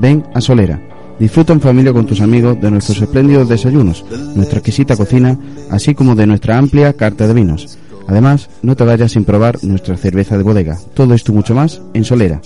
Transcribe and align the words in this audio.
Ven 0.00 0.24
a 0.34 0.40
Solera. 0.40 0.80
Disfruta 1.18 1.52
en 1.52 1.60
familia 1.60 1.92
con 1.92 2.06
tus 2.06 2.22
amigos 2.22 2.58
de 2.60 2.70
nuestros 2.70 3.02
espléndidos 3.02 3.48
desayunos, 3.48 4.04
nuestra 4.34 4.58
exquisita 4.58 4.96
cocina, 4.96 5.38
así 5.70 5.94
como 5.94 6.14
de 6.14 6.26
nuestra 6.26 6.56
amplia 6.56 6.94
carta 6.94 7.28
de 7.28 7.34
vinos. 7.34 7.78
Además, 8.08 8.48
no 8.62 8.74
te 8.74 8.84
vayas 8.84 9.12
sin 9.12 9.24
probar 9.24 9.62
nuestra 9.62 9.98
cerveza 9.98 10.38
de 10.38 10.42
bodega. 10.42 10.78
Todo 10.94 11.12
esto 11.12 11.32
y 11.32 11.34
mucho 11.34 11.54
más 11.54 11.82
en 11.92 12.04
Solera, 12.04 12.40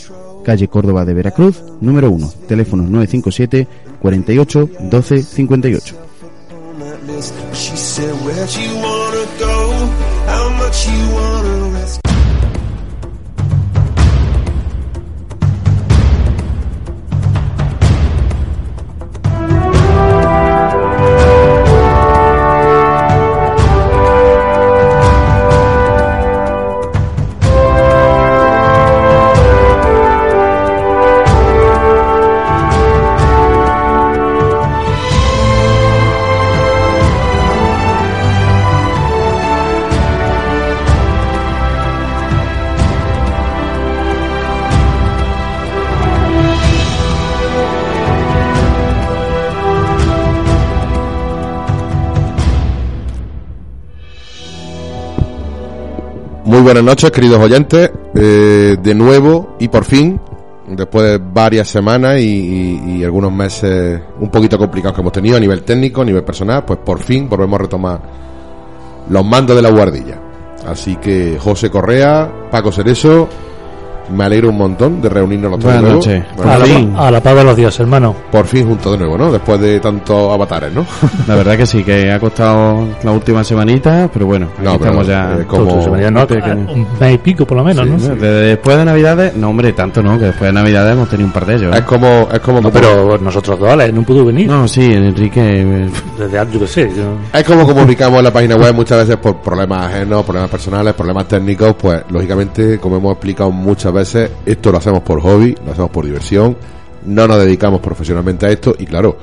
calle 0.44 0.66
Córdoba 0.66 1.04
de 1.04 1.14
Veracruz, 1.14 1.62
número 1.80 2.10
1, 2.10 2.32
teléfono 2.48 2.82
957 2.82 3.68
48 4.02 4.70
12 4.90 5.22
58. 5.22 5.96
She 7.52 7.76
said, 7.76 8.12
Where'd 8.24 8.50
you 8.56 8.74
wanna 8.76 9.26
go? 9.38 9.70
How 10.26 10.48
much 10.58 10.88
you 10.88 11.14
wanna 11.14 11.33
buenas 56.64 56.82
noches, 56.84 57.10
queridos 57.10 57.38
oyentes. 57.40 57.90
Eh, 58.14 58.76
de 58.82 58.94
nuevo 58.94 59.56
y 59.58 59.68
por 59.68 59.84
fin, 59.84 60.18
después 60.68 61.04
de 61.04 61.18
varias 61.18 61.68
semanas 61.68 62.18
y, 62.20 62.24
y- 62.24 62.96
y 62.98 63.04
algunos 63.04 63.32
meses 63.32 64.00
un 64.20 64.30
poquito 64.30 64.58
complicados 64.58 64.94
que 64.94 65.00
hemos 65.02 65.12
tenido 65.12 65.36
a 65.36 65.40
nivel 65.40 65.62
técnico, 65.62 66.02
a 66.02 66.04
nivel 66.04 66.24
personal, 66.24 66.64
pues 66.64 66.78
por 66.84 66.98
fin 67.00 67.28
volvemos 67.28 67.58
a 67.58 67.62
retomar 67.62 68.00
los 69.10 69.24
mandos 69.24 69.54
de 69.56 69.62
la 69.62 69.70
guardilla. 69.70 70.18
Así 70.66 70.96
que 70.96 71.38
José 71.38 71.70
Correa, 71.70 72.30
Paco 72.50 72.72
Cerezo, 72.72 73.28
me 74.10 74.24
alegro 74.24 74.50
un 74.50 74.58
montón 74.58 75.00
de 75.00 75.08
reunirnos 75.08 75.50
los 75.52 75.60
tres 75.60 75.74
Buenas 75.74 75.92
noches. 75.94 76.24
Bueno, 76.36 76.52
A 76.52 76.58
la, 76.58 77.06
a 77.06 77.10
la 77.10 77.20
paz 77.22 77.34
de 77.36 77.44
los 77.44 77.56
dioses, 77.56 77.80
hermano. 77.80 78.14
por 78.30 78.46
fin 78.46 78.66
juntos 78.66 78.92
de 78.92 78.98
nuevo, 78.98 79.16
¿no? 79.18 79.32
Después 79.32 79.60
de 79.60 79.80
tantos 79.80 80.32
avatares, 80.32 80.72
¿no? 80.72 80.84
La 81.26 81.34
verdad 81.36 81.56
que 81.56 81.66
sí, 81.66 81.82
que 81.84 82.10
ha 82.12 82.18
costado 82.20 82.86
la 83.02 83.10
última 83.12 83.42
semanita, 83.44 84.08
pero 84.12 84.26
bueno, 84.26 84.46
aquí 84.54 84.64
No, 84.64 84.72
pero, 84.78 84.84
estamos 85.02 85.06
ya. 85.06 85.36
eh, 85.40 85.44
como- 85.46 86.10
no, 86.10 86.26
pequeño. 86.26 86.72
un 86.72 86.86
mes 87.00 87.14
y 87.14 87.18
pico 87.18 87.46
por 87.46 87.56
lo 87.56 87.64
menos, 87.64 87.84
Sí, 87.86 87.90
¿no? 87.92 87.98
sí. 87.98 88.08
Desde 88.08 88.40
después 88.46 88.76
de 88.76 88.84
Navidades, 88.84 89.34
no 89.36 89.50
hombre, 89.50 89.72
tanto 89.72 90.02
no, 90.02 90.18
que 90.18 90.26
después 90.26 90.48
de 90.48 90.52
Navidades 90.52 90.92
hemos 90.92 91.08
tenido 91.08 91.26
un 91.26 91.32
par 91.32 91.46
de 91.46 91.54
ellos. 91.56 91.74
¿eh? 91.74 91.78
Es 91.78 91.84
como, 91.84 92.28
es 92.32 92.40
como, 92.40 92.60
No, 92.60 92.70
pero 92.70 93.18
nosotros 93.18 93.58
dos, 93.58 93.70
Alex, 93.70 93.92
no 93.94 94.02
pudo 94.02 94.24
venir. 94.26 94.46
No, 94.48 94.66
sí, 94.68 94.82
Enrique. 94.92 95.40
eh, 95.62 95.88
Desde 96.18 96.38
antes, 96.38 96.54
yo 96.54 96.60
qué 96.60 96.66
sé. 96.66 96.90
yo- 96.96 97.16
Es 97.38 97.44
como 97.44 97.66
comunicamos 97.66 98.18
en 98.18 98.24
la 98.24 98.32
página 98.32 98.56
web 98.56 98.74
muchas 98.74 98.98
veces 98.98 99.16
por 99.16 99.36
problemas 99.36 99.86
ajenos, 99.86 100.24
problemas 100.24 100.50
personales, 100.50 100.94
problemas 100.94 101.26
técnicos, 101.28 101.74
pues 101.80 102.02
lógicamente, 102.10 102.78
como 102.78 102.96
hemos 102.96 103.12
explicado 103.12 103.50
muchas 103.50 103.92
veces, 103.94 104.30
esto 104.44 104.70
lo 104.72 104.78
hacemos 104.78 105.00
por 105.00 105.20
hobby, 105.20 105.54
lo 105.64 105.72
hacemos 105.72 105.90
por 105.90 106.04
diversión, 106.04 106.56
no 107.06 107.26
nos 107.26 107.38
dedicamos 107.38 107.80
profesionalmente 107.80 108.46
a 108.46 108.50
esto 108.50 108.74
y 108.78 108.84
claro, 108.86 109.16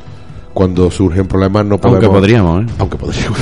cuando 0.53 0.91
surgen 0.91 1.27
problemas 1.27 1.65
no 1.65 1.77
podemos... 1.79 2.03
Aunque 2.03 2.19
podríamos, 2.19 2.63
¿eh? 2.63 2.65
Aunque 2.79 2.97
podríamos. 2.97 3.39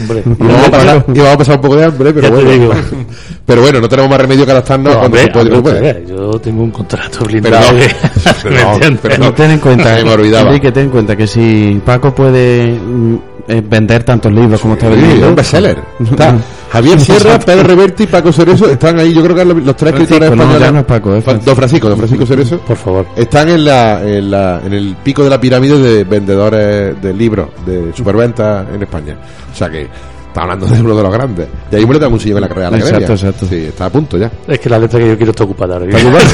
Hombre, 0.00 0.22
Y 0.26 0.42
vamos, 0.42 0.66
a 0.66 0.70
pasar, 0.70 1.04
y 1.08 1.18
vamos 1.18 1.34
a 1.34 1.38
pasar 1.38 1.54
un 1.56 1.60
poco 1.60 1.76
de 1.76 1.84
hambre, 1.84 2.12
pero 2.14 2.28
Ya 2.28 2.34
te 2.34 2.42
bueno. 2.44 2.50
digo. 2.50 2.72
Pero 3.46 3.62
bueno, 3.62 3.80
no 3.80 3.88
tenemos 3.88 4.10
más 4.10 4.20
remedio 4.20 4.44
que 4.44 4.50
adaptarnos 4.50 4.92
no, 4.92 4.98
cuando 4.98 5.18
hombre, 5.18 5.22
se 5.22 5.28
puede. 5.30 5.54
hombre, 5.56 5.72
puede. 5.94 6.06
yo 6.08 6.30
tengo 6.40 6.62
un 6.64 6.70
contrato 6.72 7.18
Pero 7.20 7.26
blindado. 7.30 7.72
no, 7.72 7.78
que- 7.78 7.94
pero 8.42 8.54
¿me 8.80 8.90
no, 8.90 8.98
pero 9.00 9.18
No, 9.18 9.34
ten 9.34 9.50
en 9.52 9.58
cuenta, 9.60 9.98
me 10.02 10.10
olvidaba. 10.12 10.48
Enrique, 10.48 10.72
ten 10.72 10.84
en 10.84 10.90
cuenta 10.90 11.14
que 11.16 11.26
si 11.28 11.80
Paco 11.84 12.12
puede 12.12 12.72
mm, 12.72 13.14
eh, 13.46 13.62
vender 13.68 14.02
tantos 14.02 14.32
libros 14.32 14.60
como 14.60 14.74
está 14.74 14.88
Sí, 14.88 14.94
vendiendo, 14.96 15.28
un 15.28 15.34
bestseller. 15.36 15.78
Está 16.10 16.36
Javier 16.70 17.00
Sierra, 17.00 17.38
Pedro 17.38 17.62
Reverti 17.62 18.02
y 18.04 18.06
Paco 18.06 18.32
Cerezo 18.32 18.68
están 18.68 18.98
ahí. 18.98 19.12
Yo 19.14 19.22
creo 19.22 19.36
que 19.36 19.44
los, 19.44 19.56
los 19.62 19.76
tres 19.76 19.92
Francisco, 19.92 20.14
escritores 20.14 20.30
no, 20.30 20.42
españoles. 20.42 20.60
ya 20.60 20.72
no 20.72 20.78
es 20.80 20.84
Paco, 20.84 21.14
es 21.14 21.24
Francisco. 21.24 21.50
Don 21.50 21.56
Francisco, 21.56 21.88
don 21.88 21.98
Francisco 21.98 22.26
Cerezo. 22.26 22.58
Por 22.58 22.76
favor. 22.76 23.06
Están 23.16 23.48
en, 23.48 23.64
la, 23.64 24.02
en, 24.02 24.30
la, 24.30 24.60
en 24.64 24.72
el 24.72 24.96
pico 25.02 25.24
de 25.24 25.30
la 25.30 25.40
pirámide 25.40 25.78
de 25.78 26.04
vendedores 26.04 27.00
de 27.00 27.14
libros, 27.14 27.48
de 27.64 27.92
superventas 27.94 28.66
en 28.74 28.82
España. 28.82 29.16
O 29.52 29.56
sea 29.56 29.70
que 29.70 29.82
está 29.82 30.42
hablando 30.42 30.66
de 30.66 30.80
uno 30.80 30.96
de 30.96 31.02
los 31.02 31.12
grandes. 31.12 31.48
Y 31.72 31.76
ahí 31.76 31.86
le 31.86 31.98
da 31.98 32.08
un 32.08 32.20
sillón 32.20 32.38
en 32.38 32.42
la 32.42 32.48
carrera 32.48 32.70
de 32.70 32.78
la 32.78 32.84
Exacto, 32.84 33.12
exacto. 33.12 33.46
Sí, 33.48 33.56
está 33.56 33.86
a 33.86 33.90
punto 33.90 34.18
ya. 34.18 34.30
Es 34.46 34.58
que 34.58 34.68
la 34.68 34.78
letra 34.78 35.00
que 35.00 35.08
yo 35.08 35.16
quiero 35.16 35.30
está 35.30 35.44
ocupada 35.44 35.74
ahora. 35.76 35.86
¿Está 35.86 36.08
ocupado? 36.08 36.24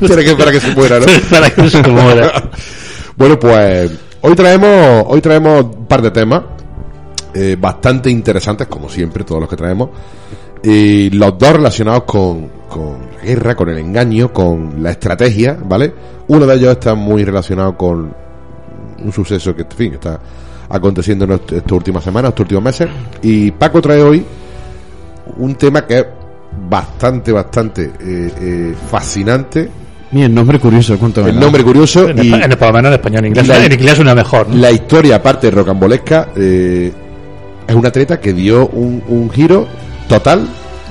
Tiene 0.06 0.24
que 0.24 0.30
esperar 0.30 0.52
que 0.52 0.60
se 0.60 0.74
muera, 0.74 0.98
¿no? 0.98 1.06
Para 1.30 1.50
que 1.50 1.62
no 1.62 1.70
se 1.70 1.82
muera. 1.88 2.32
Bueno, 3.16 3.38
pues 3.38 3.92
hoy 4.22 4.34
traemos, 4.34 5.04
hoy 5.06 5.20
traemos 5.20 5.66
un 5.66 5.86
par 5.86 6.02
de 6.02 6.10
temas 6.10 6.42
eh, 7.34 7.56
bastante 7.60 8.10
interesantes, 8.10 8.66
como 8.68 8.88
siempre, 8.88 9.24
todos 9.24 9.40
los 9.40 9.50
que 9.50 9.56
traemos. 9.56 9.90
Y 10.62 11.10
los 11.10 11.36
dos 11.38 11.52
relacionados 11.52 12.04
con, 12.04 12.48
con 12.68 12.96
la 13.18 13.22
guerra, 13.22 13.54
con 13.54 13.68
el 13.68 13.78
engaño, 13.78 14.32
con 14.32 14.82
la 14.82 14.92
estrategia, 14.92 15.58
¿vale? 15.62 15.92
Uno 16.28 16.46
de 16.46 16.54
ellos 16.54 16.72
está 16.72 16.94
muy 16.94 17.22
relacionado 17.24 17.76
con 17.76 18.14
un 19.04 19.12
suceso 19.12 19.54
que, 19.54 19.62
en 19.62 19.70
fin, 19.70 19.92
está 19.94 20.18
aconteciendo 20.70 21.26
en 21.26 21.32
est- 21.32 21.52
estas 21.52 21.72
últimas 21.72 22.02
semanas, 22.02 22.30
estos 22.30 22.44
últimos 22.44 22.64
meses. 22.64 22.88
Y 23.20 23.50
Paco 23.50 23.82
trae 23.82 24.02
hoy 24.02 24.24
un 25.36 25.54
tema 25.56 25.86
que 25.86 25.98
es 25.98 26.06
bastante, 26.68 27.30
bastante 27.32 27.82
eh, 28.00 28.32
eh, 28.40 28.74
fascinante. 28.90 29.68
Mira, 30.12 30.26
el 30.26 30.34
nombre 30.34 30.58
curioso, 30.58 30.96
cuéntame. 30.98 31.28
El 31.30 31.40
nombre 31.40 31.62
curioso 31.64 32.08
En, 32.08 32.24
y 32.24 32.32
en- 32.32 32.50
por 32.58 32.68
lo 32.68 32.72
menos 32.74 32.88
en 32.88 32.92
español. 32.94 33.18
En 33.24 33.26
inglés, 33.26 33.48
La- 33.48 33.64
en 33.66 33.72
inglés 33.72 33.96
suena 33.96 34.14
mejor. 34.14 34.48
¿no? 34.48 34.56
la 34.56 34.70
historia, 34.70 35.16
aparte 35.16 35.48
de 35.48 35.50
rocambolesca, 35.50 36.28
eh, 36.36 36.92
es 37.66 37.74
un 37.74 37.84
atleta 37.86 38.20
que 38.20 38.32
dio 38.32 38.66
un, 38.68 39.02
un 39.08 39.30
giro 39.30 39.66
total 40.08 40.46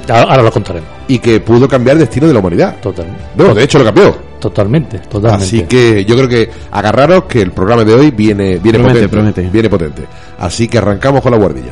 Ahora, 0.10 0.22
ahora 0.32 0.44
lo 0.44 0.52
contaremos. 0.52 0.90
y 1.08 1.20
que 1.20 1.40
pudo 1.40 1.68
cambiar 1.68 1.96
el 1.96 2.02
destino 2.02 2.28
de 2.28 2.34
la 2.34 2.40
humanidad. 2.40 2.76
Total, 2.82 3.06
No, 3.38 3.54
de 3.54 3.64
hecho 3.64 3.80
lo 3.80 3.86
cambió. 3.86 4.14
totalmente, 4.40 5.00
totalmente. 5.00 5.46
Así 5.46 5.62
que 5.64 6.04
yo 6.04 6.16
creo 6.18 6.28
que 6.28 6.50
agarraros 6.72 7.24
que 7.24 7.42
el 7.42 7.52
programa 7.52 7.86
de 7.86 7.94
hoy 7.94 8.12
viene, 8.12 8.58
viene 8.58 8.80
Promete, 8.80 9.08
potente. 9.08 9.08
promete. 9.10 9.42
Viene 9.50 9.70
potente. 9.70 10.02
Así 10.40 10.68
que 10.68 10.78
arrancamos 10.80 11.22
con 11.22 11.32
la 11.32 11.38
guardilla. 11.38 11.72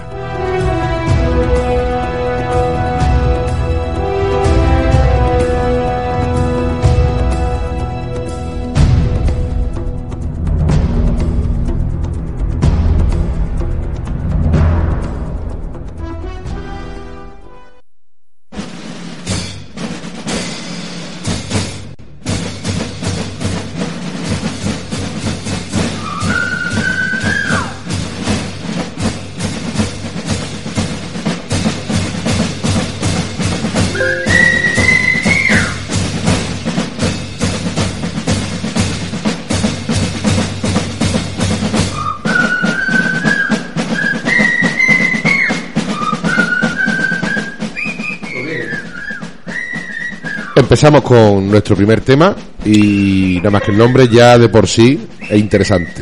Empezamos 50.72 51.02
con 51.02 51.50
nuestro 51.52 51.76
primer 51.76 52.00
tema 52.00 52.34
y 52.64 53.36
nada 53.40 53.50
más 53.52 53.62
que 53.64 53.72
el 53.72 53.78
nombre 53.78 54.08
ya 54.08 54.38
de 54.38 54.48
por 54.48 54.66
sí 54.70 55.06
es 55.30 55.38
interesante. 55.38 56.02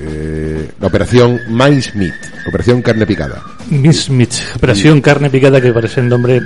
Eh, 0.00 0.70
la 0.80 0.86
operación 0.86 1.40
Mindsmith, 1.48 2.14
operación 2.46 2.82
carne 2.82 3.04
picada. 3.04 3.42
Miss 3.68 4.08
Mitch, 4.08 4.40
operación 4.54 5.00
carne 5.00 5.28
picada 5.28 5.60
que 5.60 5.72
parece 5.72 5.98
el 6.02 6.08
nombre, 6.08 6.40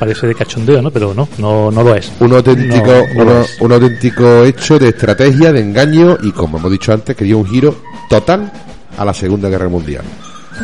parece 0.00 0.26
de 0.26 0.34
cachondeo, 0.34 0.82
¿no? 0.82 0.90
Pero 0.90 1.14
no, 1.14 1.28
no, 1.38 1.70
no 1.70 1.82
lo 1.84 1.94
es. 1.94 2.10
Un 2.18 2.32
auténtico, 2.32 2.86
No, 2.88 3.14
no 3.14 3.24
lo 3.24 3.30
uno- 3.34 3.40
es. 3.42 3.56
un 3.60 3.72
auténtico 3.72 4.42
hecho 4.44 4.76
de 4.76 4.88
estrategia, 4.88 5.52
de 5.52 5.60
engaño 5.60 6.18
y 6.24 6.32
como 6.32 6.58
hemos 6.58 6.72
dicho 6.72 6.92
antes, 6.92 7.14
que 7.14 7.24
dio 7.24 7.38
un 7.38 7.46
giro 7.46 7.82
total 8.10 8.50
a 8.98 9.04
la 9.04 9.14
Segunda 9.14 9.48
Guerra 9.48 9.68
Mundial. 9.68 10.02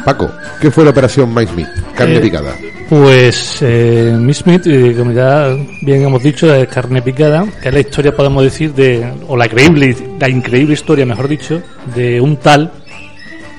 Paco, 0.04 0.30
¿qué 0.60 0.70
fue 0.70 0.84
la 0.84 0.90
operación 0.90 1.32
Mike 1.34 1.52
Smith? 1.52 1.68
Carne 1.94 2.16
Eh, 2.16 2.20
picada. 2.20 2.54
Pues 2.88 3.58
eh, 3.62 4.14
Smith, 4.32 4.66
eh, 4.66 4.94
como 4.96 5.12
ya 5.12 5.56
bien 5.80 6.02
hemos 6.02 6.22
dicho, 6.22 6.52
es 6.54 6.68
carne 6.68 7.00
picada, 7.00 7.46
que 7.62 7.68
es 7.68 7.74
la 7.74 7.80
historia, 7.80 8.14
podemos 8.14 8.42
decir, 8.42 8.74
de, 8.74 9.10
o 9.28 9.36
la 9.36 9.46
increíble, 9.46 9.96
la 10.18 10.28
increíble 10.28 10.74
historia, 10.74 11.06
mejor 11.06 11.28
dicho, 11.28 11.62
de 11.94 12.20
un 12.20 12.36
tal, 12.36 12.70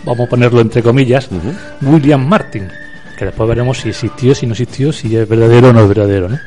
vamos 0.06 0.28
a 0.28 0.30
ponerlo 0.30 0.62
entre 0.62 0.84
comillas, 0.84 1.30
William 1.82 2.28
Martin, 2.28 2.68
que 3.18 3.26
después 3.26 3.50
veremos 3.50 3.80
si 3.80 3.90
existió, 3.90 4.36
si 4.36 4.46
no 4.46 4.52
existió, 4.54 4.92
si 4.92 5.16
es 5.16 5.28
verdadero 5.28 5.70
o 5.70 5.74
no 5.74 5.82
es 5.82 5.88
verdadero, 5.88 6.30
¿no? 6.30 6.40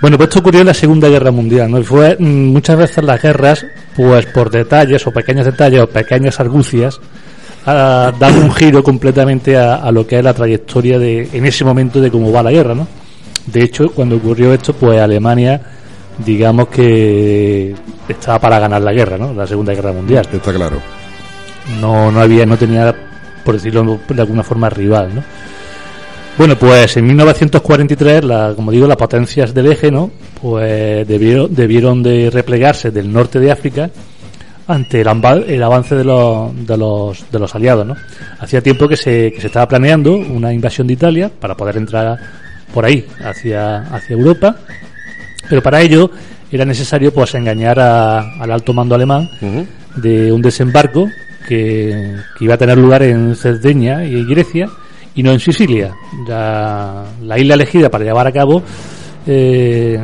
Bueno, 0.00 0.16
pues 0.16 0.28
esto 0.28 0.40
ocurrió 0.40 0.60
en 0.60 0.68
la 0.68 0.74
Segunda 0.74 1.08
Guerra 1.08 1.32
Mundial, 1.32 1.70
¿no? 1.70 1.78
Y 1.80 1.84
fue 1.84 2.16
mm, 2.18 2.24
muchas 2.24 2.76
veces 2.76 3.04
las 3.04 3.20
guerras, 3.20 3.66
pues 3.96 4.26
por 4.26 4.48
detalles 4.50 5.04
o 5.06 5.10
pequeños 5.10 5.44
detalles 5.44 5.80
o 5.80 5.88
pequeñas 5.88 6.38
argucias, 6.38 7.00
a 7.70 8.12
dar 8.12 8.32
un 8.32 8.52
giro 8.52 8.82
completamente 8.82 9.56
a, 9.56 9.76
a 9.76 9.90
lo 9.92 10.06
que 10.06 10.18
es 10.18 10.24
la 10.24 10.34
trayectoria 10.34 10.98
de 10.98 11.28
en 11.32 11.46
ese 11.46 11.64
momento 11.64 12.00
de 12.00 12.10
cómo 12.10 12.32
va 12.32 12.42
la 12.42 12.52
guerra, 12.52 12.74
¿no? 12.74 12.86
De 13.46 13.62
hecho, 13.62 13.90
cuando 13.90 14.16
ocurrió 14.16 14.52
esto, 14.52 14.74
pues 14.74 15.00
Alemania, 15.00 15.60
digamos 16.24 16.68
que 16.68 17.74
estaba 18.08 18.38
para 18.38 18.58
ganar 18.58 18.82
la 18.82 18.92
guerra, 18.92 19.16
¿no? 19.16 19.32
La 19.32 19.46
Segunda 19.46 19.72
Guerra 19.72 19.92
Mundial. 19.92 20.28
Está 20.30 20.52
claro. 20.52 20.80
No, 21.80 22.10
no 22.10 22.20
había, 22.20 22.44
no 22.44 22.56
tenía, 22.56 22.94
por 23.44 23.54
decirlo 23.54 23.98
de 24.08 24.20
alguna 24.20 24.42
forma, 24.42 24.68
rival, 24.68 25.14
¿no? 25.14 25.24
Bueno, 26.36 26.56
pues 26.56 26.96
en 26.96 27.06
1943, 27.06 28.24
la, 28.24 28.52
como 28.54 28.70
digo, 28.70 28.86
las 28.86 28.96
potencias 28.96 29.52
del 29.52 29.72
eje, 29.72 29.90
¿no? 29.90 30.10
Pues 30.40 31.06
debieron, 31.08 31.52
debieron 31.52 32.02
de 32.02 32.30
replegarse 32.30 32.90
del 32.90 33.12
norte 33.12 33.40
de 33.40 33.50
África 33.50 33.90
ante 34.68 35.00
el, 35.00 35.08
el 35.48 35.62
avance 35.62 35.94
de 35.96 36.04
los, 36.04 36.66
de 36.66 36.76
los, 36.76 37.30
de 37.32 37.38
los 37.38 37.54
aliados, 37.54 37.86
¿no? 37.86 37.96
Hacía 38.38 38.60
tiempo 38.62 38.86
que 38.86 38.96
se, 38.96 39.32
que 39.32 39.40
se 39.40 39.46
estaba 39.48 39.66
planeando 39.66 40.14
una 40.14 40.52
invasión 40.52 40.86
de 40.86 40.92
Italia 40.92 41.30
para 41.40 41.56
poder 41.56 41.78
entrar 41.78 42.16
por 42.72 42.84
ahí, 42.84 43.04
hacia, 43.24 43.78
hacia 43.94 44.14
Europa, 44.14 44.54
pero 45.48 45.62
para 45.62 45.80
ello 45.80 46.10
era 46.52 46.64
necesario 46.66 47.12
pues 47.12 47.34
engañar 47.34 47.80
a- 47.80 48.34
al 48.40 48.50
alto 48.52 48.72
mando 48.74 48.94
alemán 48.94 49.28
de 49.96 50.30
un 50.30 50.42
desembarco 50.42 51.08
que, 51.48 52.14
que 52.38 52.44
iba 52.44 52.54
a 52.54 52.58
tener 52.58 52.76
lugar 52.76 53.02
en 53.02 53.34
Cerdeña 53.36 54.04
y 54.04 54.22
Grecia 54.26 54.68
y 55.14 55.22
no 55.22 55.32
en 55.32 55.40
Sicilia. 55.40 55.92
Ya 56.28 57.04
la 57.22 57.38
isla 57.38 57.54
elegida 57.54 57.88
para 57.88 58.04
llevar 58.04 58.26
a 58.26 58.32
cabo, 58.32 58.62
eh, 59.26 59.98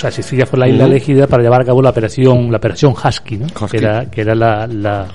sea, 0.00 0.10
Sicilia 0.10 0.46
fue 0.46 0.58
la 0.58 0.68
isla 0.68 0.86
elegida 0.86 1.26
para 1.26 1.42
llevar 1.42 1.62
a 1.62 1.64
cabo 1.64 1.82
la 1.82 1.90
operación, 1.90 2.50
la 2.50 2.56
operación 2.58 2.92
Husky, 2.92 3.36
¿no? 3.36 3.46
Husky. 3.46 3.66
que 3.70 3.76
era, 3.78 4.10
que 4.10 4.20
era 4.22 4.34
la, 4.34 4.66
la, 4.66 5.06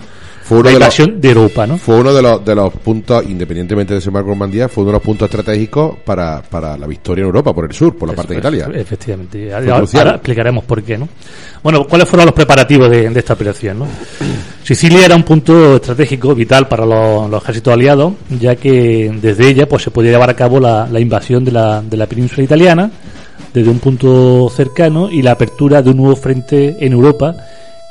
Fue 0.43 0.59
uno 0.59 0.65
la 0.65 0.73
de 0.73 0.79
los, 0.79 0.99
invasión 0.99 1.21
de 1.21 1.27
Europa, 1.29 1.65
¿no? 1.65 1.77
fue 1.77 1.95
uno 1.95 2.13
de 2.13 2.21
los, 2.21 2.45
de 2.45 2.55
los 2.55 2.73
puntos, 2.73 3.23
independientemente 3.27 3.93
de 3.93 3.99
desembarco 3.99 4.27
en 4.31 4.37
Normandía, 4.37 4.69
fue 4.69 4.83
uno 4.83 4.91
de 4.91 4.97
los 4.97 5.03
puntos 5.03 5.25
estratégicos 5.25 5.97
para, 6.05 6.41
para 6.41 6.77
la 6.77 6.85
victoria 6.85 7.23
en 7.23 7.27
Europa, 7.27 7.53
por 7.53 7.65
el 7.65 7.73
sur, 7.73 7.97
por 7.97 8.09
la 8.09 8.15
parte 8.15 8.33
de 8.33 8.39
Eso, 8.39 8.49
Italia. 8.49 8.79
Efectivamente. 8.79 9.53
Ahora, 9.53 10.11
explicaremos 10.11 10.63
por 10.65 10.83
qué, 10.83 10.97
¿no? 10.97 11.09
Bueno, 11.63 11.85
¿cuáles 11.87 12.07
fueron 12.07 12.27
los 12.27 12.35
preparativos 12.35 12.89
de, 12.89 13.09
de 13.09 13.19
esta 13.19 13.33
operación, 13.33 13.79
no? 13.79 13.87
Sicilia 14.63 15.05
era 15.05 15.15
un 15.15 15.23
punto 15.23 15.77
estratégico 15.77 16.35
vital 16.35 16.67
para 16.67 16.85
los, 16.85 17.29
los 17.29 17.41
ejércitos 17.43 17.73
aliados, 17.73 18.13
ya 18.29 18.55
que 18.55 19.11
desde 19.21 19.47
ella 19.47 19.67
pues 19.67 19.83
se 19.83 19.91
podía 19.91 20.11
llevar 20.11 20.29
a 20.29 20.35
cabo 20.35 20.59
la, 20.59 20.87
la 20.91 20.99
invasión 20.99 21.43
de 21.43 21.51
la, 21.51 21.81
de 21.81 21.97
la 21.97 22.05
península 22.05 22.43
italiana 22.43 22.91
desde 23.55 23.71
un 23.71 23.79
punto 23.79 24.49
cercano 24.49 25.09
y 25.09 25.21
la 25.21 25.31
apertura 25.31 25.81
de 25.81 25.91
un 25.91 25.97
nuevo 25.97 26.15
frente 26.17 26.75
en 26.79 26.91
Europa 26.91 27.33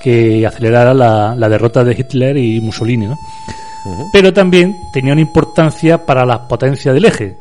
que 0.02 0.46
acelerara 0.46 0.92
la, 0.92 1.34
la 1.34 1.48
derrota 1.48 1.82
de 1.82 1.94
Hitler 1.98 2.36
y 2.36 2.60
Mussolini, 2.60 3.06
¿no? 3.06 3.16
Pero 4.12 4.32
también 4.32 4.76
tenía 4.92 5.12
una 5.12 5.22
importancia 5.22 6.04
para 6.04 6.26
las 6.26 6.40
potencias 6.40 6.94
del 6.94 7.06
eje, 7.06 7.36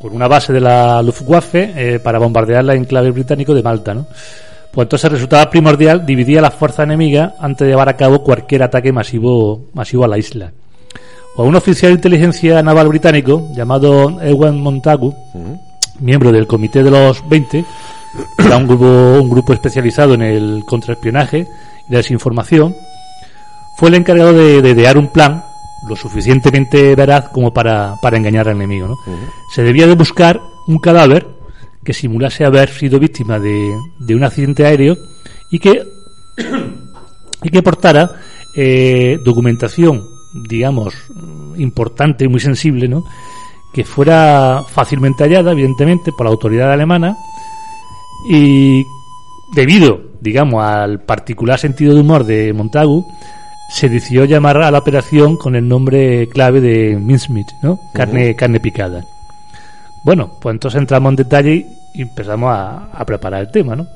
con 0.00 0.14
una 0.14 0.26
base 0.26 0.54
de 0.54 0.60
la 0.60 1.02
Luftwaffe 1.02 1.72
eh, 1.76 1.98
para 2.00 2.18
bombardear 2.18 2.64
la 2.64 2.74
enclave 2.74 3.10
británico 3.10 3.54
de 3.54 3.62
Malta, 3.62 3.92
¿no? 3.92 4.06
Pues 4.72 4.86
entonces 4.86 5.12
resultaba 5.12 5.50
primordial 5.50 6.04
dividir 6.04 6.38
a 6.38 6.42
las 6.42 6.54
fuerzas 6.54 6.84
enemigas 6.84 7.34
antes 7.38 7.66
de 7.66 7.72
llevar 7.72 7.90
a 7.90 7.96
cabo 7.96 8.22
cualquier 8.22 8.62
ataque 8.62 8.90
masivo, 8.90 9.66
masivo 9.74 10.04
a 10.04 10.08
la 10.08 10.18
isla. 10.18 10.50
Pues 11.36 11.48
un 11.48 11.56
oficial 11.56 11.90
de 11.92 11.96
inteligencia 11.96 12.62
naval 12.62 12.88
británico 12.88 13.48
llamado 13.54 14.20
Ewan 14.22 14.60
Montagu, 14.60 15.14
miembro 16.00 16.32
del 16.32 16.46
Comité 16.46 16.82
de 16.82 16.90
los 16.90 17.26
20, 17.28 17.64
que 18.36 18.46
era 18.46 18.56
un 18.56 18.66
grupo, 18.66 18.86
un 18.86 19.28
grupo 19.28 19.52
especializado 19.52 20.14
en 20.14 20.22
el 20.22 20.64
contraespionaje 20.66 21.46
y 21.88 21.92
la 21.92 21.98
desinformación, 21.98 22.74
fue 23.76 23.88
el 23.88 23.96
encargado 23.96 24.32
de, 24.32 24.62
de 24.62 24.70
idear 24.70 24.96
un 24.96 25.08
plan 25.08 25.44
lo 25.88 25.96
suficientemente 25.96 26.94
veraz 26.94 27.28
como 27.28 27.52
para, 27.52 27.96
para 28.00 28.16
engañar 28.16 28.48
al 28.48 28.56
enemigo. 28.56 28.88
¿no? 28.88 28.96
Se 29.54 29.62
debía 29.62 29.86
de 29.86 29.94
buscar 29.94 30.40
un 30.66 30.78
cadáver 30.78 31.26
que 31.84 31.92
simulase 31.92 32.44
haber 32.44 32.70
sido 32.70 32.98
víctima 32.98 33.38
de, 33.38 33.76
de 33.98 34.14
un 34.14 34.24
accidente 34.24 34.64
aéreo 34.64 34.96
y 35.50 35.58
que, 35.58 35.82
y 37.42 37.48
que 37.50 37.62
portara 37.62 38.12
eh, 38.56 39.18
documentación, 39.24 40.02
digamos, 40.48 40.94
importante 41.56 42.24
y 42.24 42.28
muy 42.28 42.40
sensible, 42.40 42.88
¿no? 42.88 43.04
Que 43.74 43.84
fuera 43.84 44.62
fácilmente 44.72 45.24
hallada, 45.24 45.52
evidentemente, 45.52 46.12
por 46.12 46.26
la 46.26 46.30
autoridad 46.30 46.72
alemana 46.72 47.16
y 48.30 48.84
debido, 49.54 50.00
digamos, 50.20 50.62
al 50.64 51.00
particular 51.00 51.58
sentido 51.58 51.94
de 51.94 52.00
humor 52.00 52.24
de 52.24 52.52
Montagu, 52.52 53.04
se 53.70 53.88
decidió 53.88 54.24
llamar 54.24 54.58
a 54.58 54.70
la 54.70 54.78
operación 54.78 55.36
con 55.36 55.56
el 55.56 55.66
nombre 55.66 56.28
clave 56.28 56.60
de 56.60 56.96
mincemeat, 56.96 57.46
¿no? 57.62 57.78
Carne, 57.92 58.34
carne 58.36 58.60
picada. 58.60 59.04
Bueno, 60.04 60.30
pues 60.40 60.54
entonces 60.54 60.80
entramos 60.80 61.10
en 61.10 61.16
detalle 61.16 61.66
y 61.94 62.02
empezamos 62.02 62.50
a, 62.50 62.88
a 62.92 63.04
preparar 63.04 63.40
el 63.42 63.50
tema, 63.50 63.74
¿no? 63.74 63.86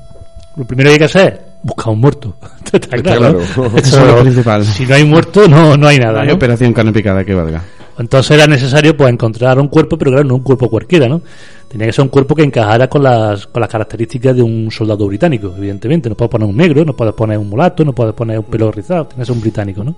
Lo 0.55 0.65
primero 0.65 0.89
que 0.89 0.93
hay 0.93 0.99
que 0.99 1.05
hacer 1.05 1.33
es 1.33 1.63
buscar 1.63 1.93
un 1.93 2.01
muerto. 2.01 2.35
Está 2.73 2.97
claro. 2.97 3.19
claro. 3.19 3.39
¿no? 3.57 3.77
Eso 3.77 4.01
es 4.01 4.07
lo 4.07 4.21
principal. 4.21 4.65
Si 4.65 4.85
no 4.85 4.95
hay 4.95 5.03
muerto, 5.05 5.47
no, 5.47 5.77
no 5.77 5.87
hay 5.87 5.97
No 5.99 6.05
nada. 6.05 6.21
hay 6.21 6.27
¿no? 6.29 6.33
operación 6.35 6.73
carne 6.73 6.91
picada 6.91 7.23
que 7.23 7.33
valga. 7.33 7.61
Entonces 7.99 8.31
era 8.31 8.47
necesario 8.47 8.95
pues 8.95 9.11
encontrar 9.11 9.59
un 9.59 9.67
cuerpo, 9.67 9.97
pero 9.97 10.11
claro, 10.11 10.25
no 10.25 10.35
un 10.35 10.41
cuerpo 10.41 10.69
cualquiera, 10.69 11.09
¿no? 11.09 11.21
Tenía 11.67 11.85
que 11.85 11.93
ser 11.93 12.03
un 12.03 12.09
cuerpo 12.09 12.33
que 12.33 12.43
encajara 12.43 12.87
con 12.87 13.03
las, 13.03 13.45
con 13.45 13.59
las 13.59 13.69
características 13.69 14.37
de 14.37 14.41
un 14.41 14.71
soldado 14.71 15.05
británico, 15.05 15.53
evidentemente. 15.55 16.07
No 16.07 16.15
puedes 16.15 16.31
poner 16.31 16.47
un 16.47 16.55
negro, 16.55 16.85
no 16.85 16.95
puedes 16.95 17.13
poner 17.13 17.37
un 17.37 17.49
mulato, 17.49 17.83
no 17.83 17.93
puedes 17.93 18.13
poner 18.13 18.39
un 18.39 18.45
pelo 18.45 18.71
rizado, 18.71 19.05
tiene 19.05 19.21
que 19.21 19.25
ser 19.25 19.35
un 19.35 19.41
británico, 19.41 19.83
¿no? 19.83 19.95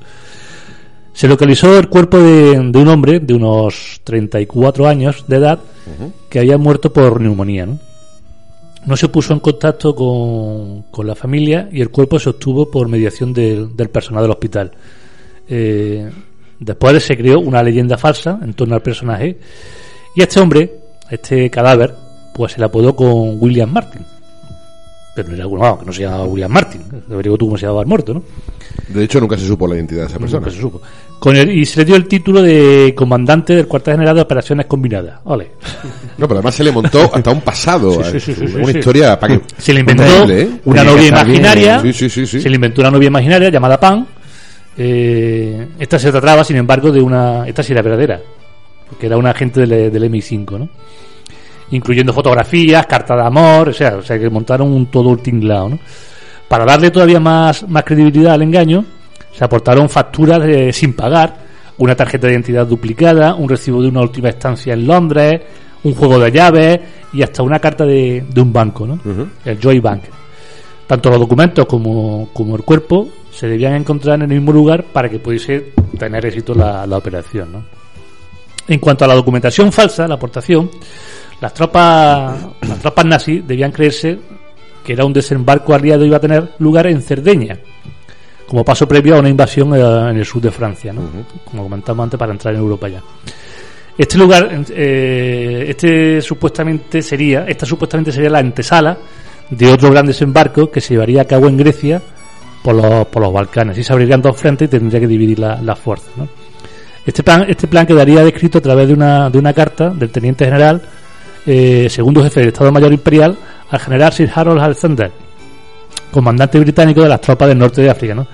Se 1.14 1.28
localizó 1.28 1.78
el 1.78 1.90
cuerpo 1.90 2.18
de, 2.18 2.58
de 2.58 2.80
un 2.80 2.88
hombre 2.88 3.20
de 3.20 3.34
unos 3.36 4.02
34 4.04 4.88
años 4.88 5.26
de 5.28 5.36
edad 5.36 5.60
que 6.30 6.40
había 6.40 6.58
muerto 6.58 6.92
por 6.92 7.22
neumonía, 7.22 7.68
¿no? 7.68 7.78
No 8.88 8.98
se 8.98 9.10
puso 9.10 9.34
en 9.34 9.40
contacto 9.42 9.94
con, 9.94 10.84
con 10.90 11.06
la 11.06 11.14
familia 11.14 11.70
y 11.72 11.82
el 11.82 11.92
cuerpo 11.92 12.18
se 12.18 12.32
obtuvo 12.32 12.72
por 12.72 12.88
mediación 12.88 13.32
del, 13.32 13.76
del 13.76 13.90
personal 13.90 14.24
del 14.24 14.32
hospital. 14.32 14.72
Eh, 15.48 16.10
después 16.66 17.04
se 17.04 17.18
creó 17.18 17.40
una 17.40 17.62
leyenda 17.64 17.98
falsa 17.98 18.40
en 18.42 18.54
torno 18.54 18.76
al 18.76 18.82
personaje 18.82 19.38
y 20.16 20.22
este 20.22 20.40
hombre, 20.40 20.72
este 21.10 21.50
cadáver, 21.50 21.94
pues 22.34 22.54
se 22.54 22.60
le 22.60 22.66
apodó 22.66 22.96
con 22.96 23.38
William 23.42 23.72
Martin. 23.72 24.06
Pero 25.14 25.28
no 25.28 25.36
era 25.36 25.46
bueno, 25.46 25.80
que 25.80 25.86
no 25.86 25.92
se 25.92 26.04
llamaba 26.04 26.24
William 26.26 26.52
Martin. 26.52 26.82
Debería 27.08 27.36
tú 27.38 27.46
cómo 27.46 27.58
se 27.58 27.66
llamaba 27.66 27.82
el 27.82 27.88
muerto, 27.88 28.14
¿no? 28.14 28.24
De 28.88 29.04
hecho, 29.04 29.20
nunca 29.20 29.38
se 29.38 29.46
supo 29.46 29.68
la 29.68 29.76
identidad 29.76 30.02
de 30.04 30.08
esa 30.08 30.20
persona. 30.20 30.40
Nunca 30.40 30.52
se 30.52 30.62
supo. 30.62 30.82
Con 31.20 31.36
el, 31.36 31.52
y 31.52 31.66
se 31.66 31.80
le 31.82 31.86
dio 31.86 31.96
el 31.96 32.08
título 32.08 32.42
de 32.42 32.94
comandante 32.96 33.54
del 33.56 33.68
cuartel 33.68 33.96
general 33.96 34.16
de 34.16 34.22
operaciones 34.22 34.66
combinadas. 34.68 35.20
Ole. 35.26 35.52
No, 36.18 36.28
pero 36.28 36.40
además 36.40 36.56
se 36.56 36.64
le 36.64 36.72
montó 36.72 37.14
hasta 37.14 37.32
un 37.32 37.42
pasado. 37.42 38.04
Sí, 38.04 38.20
sí, 38.20 38.34
sí, 38.34 38.46
una 38.56 38.72
historia 38.72 39.20
para 39.20 39.38
que. 39.38 39.44
Se 39.58 39.74
le 39.74 39.82
inventó 39.82 40.04
¿eh? 40.30 40.50
una 40.66 40.84
novia 40.84 41.08
imaginaria. 41.08 41.82
Se 41.92 42.50
le 42.50 42.56
inventó 42.56 42.82
una 42.82 42.92
novia 42.92 43.08
imaginaria 43.08 43.50
llamada 43.50 43.80
Pan. 43.80 44.08
Eh, 44.78 45.68
esta 45.80 46.00
se 46.00 46.12
trataba, 46.12 46.44
sin 46.44 46.58
embargo, 46.58 46.92
de 46.92 47.02
una. 47.02 47.48
Esta 47.48 47.64
sí 47.64 47.74
era 47.74 47.82
verdadera. 47.82 48.20
Que 49.00 49.06
era 49.08 49.18
un 49.18 49.26
agente 49.28 49.66
del, 49.66 49.92
del 49.92 50.12
MI5, 50.12 50.60
¿no? 50.60 50.70
Incluyendo 51.72 52.12
fotografías, 52.14 52.86
cartas 52.86 53.18
de 53.18 53.24
amor, 53.26 53.70
o 53.70 53.74
sea, 53.74 53.96
o 53.98 54.02
sea 54.02 54.20
que 54.20 54.30
montaron 54.30 54.72
un 54.72 54.88
todo 54.88 55.16
tinglao, 55.18 55.70
¿no? 55.70 55.80
Para 56.50 56.66
darle 56.66 56.92
todavía 56.92 57.20
más, 57.22 57.68
más 57.70 57.84
credibilidad 57.86 58.34
al 58.34 58.42
engaño, 58.42 58.84
se 59.32 59.44
aportaron 59.46 59.88
facturas 59.90 60.44
de- 60.44 60.74
sin 60.74 60.94
pagar, 60.94 61.38
una 61.78 61.96
tarjeta 61.96 62.28
de 62.28 62.34
identidad 62.34 62.68
duplicada, 62.68 63.36
un 63.36 63.48
recibo 63.48 63.82
de 63.82 63.88
una 63.88 64.02
última 64.02 64.28
estancia 64.28 64.74
en 64.74 64.86
Londres, 64.86 65.42
un 65.84 65.96
juego 65.96 66.20
de 66.20 66.30
llaves 66.30 66.80
y 67.14 67.22
hasta 67.24 67.42
una 67.42 67.58
carta 67.60 67.86
de, 67.86 68.26
de 68.30 68.42
un 68.42 68.52
banco, 68.52 68.86
¿no? 68.86 69.00
El 69.46 69.58
Joy 69.62 69.80
Bank. 69.80 70.04
Tanto 70.92 71.10
los 71.10 71.20
documentos 71.22 71.66
como, 71.68 72.28
como 72.34 72.58
el 72.58 72.64
cuerpo 72.64 73.08
se 73.32 73.48
debían 73.48 73.76
encontrar 73.76 74.16
en 74.16 74.24
el 74.24 74.28
mismo 74.28 74.52
lugar 74.52 74.84
para 74.84 75.08
que 75.08 75.20
pudiese 75.20 75.72
tener 75.98 76.26
éxito 76.26 76.54
la, 76.54 76.86
la 76.86 76.98
operación, 76.98 77.50
¿no? 77.50 77.64
En 78.68 78.78
cuanto 78.78 79.06
a 79.06 79.08
la 79.08 79.16
documentación 79.16 79.72
falsa, 79.72 80.06
la 80.06 80.16
aportación, 80.16 80.70
las 81.40 81.54
tropas, 81.54 82.46
las 82.68 82.80
tropas 82.80 83.06
nazis 83.06 83.48
debían 83.48 83.72
creerse 83.72 84.20
que 84.84 84.92
era 84.92 85.06
un 85.06 85.14
desembarco 85.14 85.74
aliado 85.74 86.04
iba 86.04 86.18
a 86.18 86.20
tener 86.20 86.56
lugar 86.60 86.88
en 86.88 87.02
Cerdeña, 87.02 87.58
como 88.46 88.66
paso 88.66 88.86
previo 88.86 89.16
a 89.16 89.20
una 89.20 89.30
invasión 89.30 89.74
en 89.74 90.18
el 90.18 90.26
sur 90.26 90.42
de 90.42 90.52
Francia, 90.52 90.92
¿no? 90.92 91.04
como 91.46 91.64
comentamos 91.64 92.04
antes, 92.04 92.20
para 92.20 92.34
entrar 92.34 92.54
en 92.54 92.60
Europa 92.60 92.90
ya. 92.90 93.02
Este 93.98 94.18
lugar, 94.18 94.62
eh, 94.72 95.68
este 95.70 96.22
supuestamente 96.22 97.02
sería, 97.02 97.46
esta 97.48 97.66
supuestamente 97.66 98.12
sería 98.12 98.30
la 98.30 98.40
antesala 98.40 98.98
de 99.52 99.68
otro 99.72 99.92
gran 99.92 100.06
desembarco 100.08 100.72
que 100.72 100.82
se 100.82 100.96
llevaría 100.96 101.22
a 101.22 101.26
cabo 101.26 101.48
en 101.48 101.58
Grecia 101.58 102.02
por 102.64 102.74
los, 102.76 103.06
por 103.08 103.22
los 103.22 103.32
Balcanes. 103.32 103.78
Y 103.78 103.84
se 103.84 103.94
abrirían 103.94 104.22
dos 104.22 104.36
frentes 104.38 104.66
y 104.68 104.70
tendría 104.72 105.00
que 105.00 105.08
dividir 105.08 105.38
la- 105.40 105.62
las 105.62 105.78
fuerzas. 105.78 106.10
¿no? 106.18 106.28
Este 107.06 107.22
plan, 107.24 107.46
este 107.48 107.68
plan 107.68 107.86
quedaría 107.86 108.24
descrito 108.24 108.58
a 108.58 108.62
través 108.62 108.88
de 108.88 108.94
una, 108.94 109.30
de 109.30 109.38
una 109.38 109.54
carta 109.54 109.90
del 109.90 110.10
teniente 110.10 110.46
general, 110.46 110.82
eh, 111.46 111.88
segundo 111.90 112.24
jefe 112.24 112.40
del 112.42 112.50
Estado 112.50 112.72
Mayor 112.72 112.94
Imperial, 112.94 113.38
al 113.70 113.80
general 113.80 114.14
Sir 114.14 114.30
Harold 114.34 114.62
Alexander, 114.62 115.12
comandante 116.12 116.60
británico 116.60 117.02
de 117.02 117.10
las 117.10 117.22
tropas 117.22 117.48
del 117.48 117.58
norte 117.58 117.82
de 117.82 117.90
África. 117.90 118.14
¿no? 118.14 118.28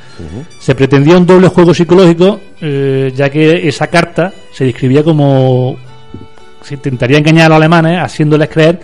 Se 0.59 0.75
pretendía 0.75 1.17
un 1.17 1.25
doble 1.25 1.47
juego 1.47 1.73
psicológico, 1.73 2.39
eh, 2.61 3.11
ya 3.15 3.29
que 3.29 3.67
esa 3.67 3.87
carta 3.87 4.33
se 4.51 4.65
describía 4.65 5.03
como 5.03 5.77
se 6.61 6.73
intentaría 6.73 7.19
engañar 7.19 7.45
a 7.45 7.49
los 7.49 7.55
alemanes 7.57 7.99
haciéndoles 8.01 8.49
creer 8.49 8.79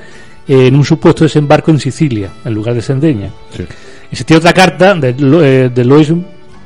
en 0.48 0.76
un 0.76 0.84
supuesto 0.84 1.24
desembarco 1.24 1.72
en 1.72 1.80
Sicilia, 1.80 2.30
en 2.44 2.54
lugar 2.54 2.76
de 2.76 2.82
Sendeña. 2.82 3.30
Sí. 3.56 3.66
Existía 4.12 4.38
otra 4.38 4.54
carta 4.54 4.94
de, 4.94 5.10
eh, 5.10 5.70
de 5.74 5.86
Louis 5.86 6.12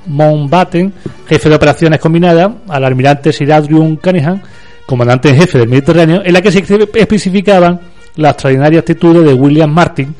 Mountbatten, 0.07 0.93
jefe 1.27 1.49
de 1.49 1.55
operaciones 1.55 1.99
combinadas, 1.99 2.51
al 2.67 2.83
almirante 2.83 3.31
Sir 3.31 3.51
Adrian 3.53 3.95
Cunningham, 3.97 4.41
comandante 4.85 5.29
en 5.29 5.37
jefe 5.37 5.59
del 5.59 5.69
Mediterráneo, 5.69 6.21
en 6.23 6.33
la 6.33 6.41
que 6.41 6.51
se 6.51 6.59
especificaban 6.59 7.79
las 8.15 8.33
extraordinarias 8.33 8.79
actitudes 8.79 9.23
de 9.25 9.33
William 9.33 9.71
Martin 9.71 10.13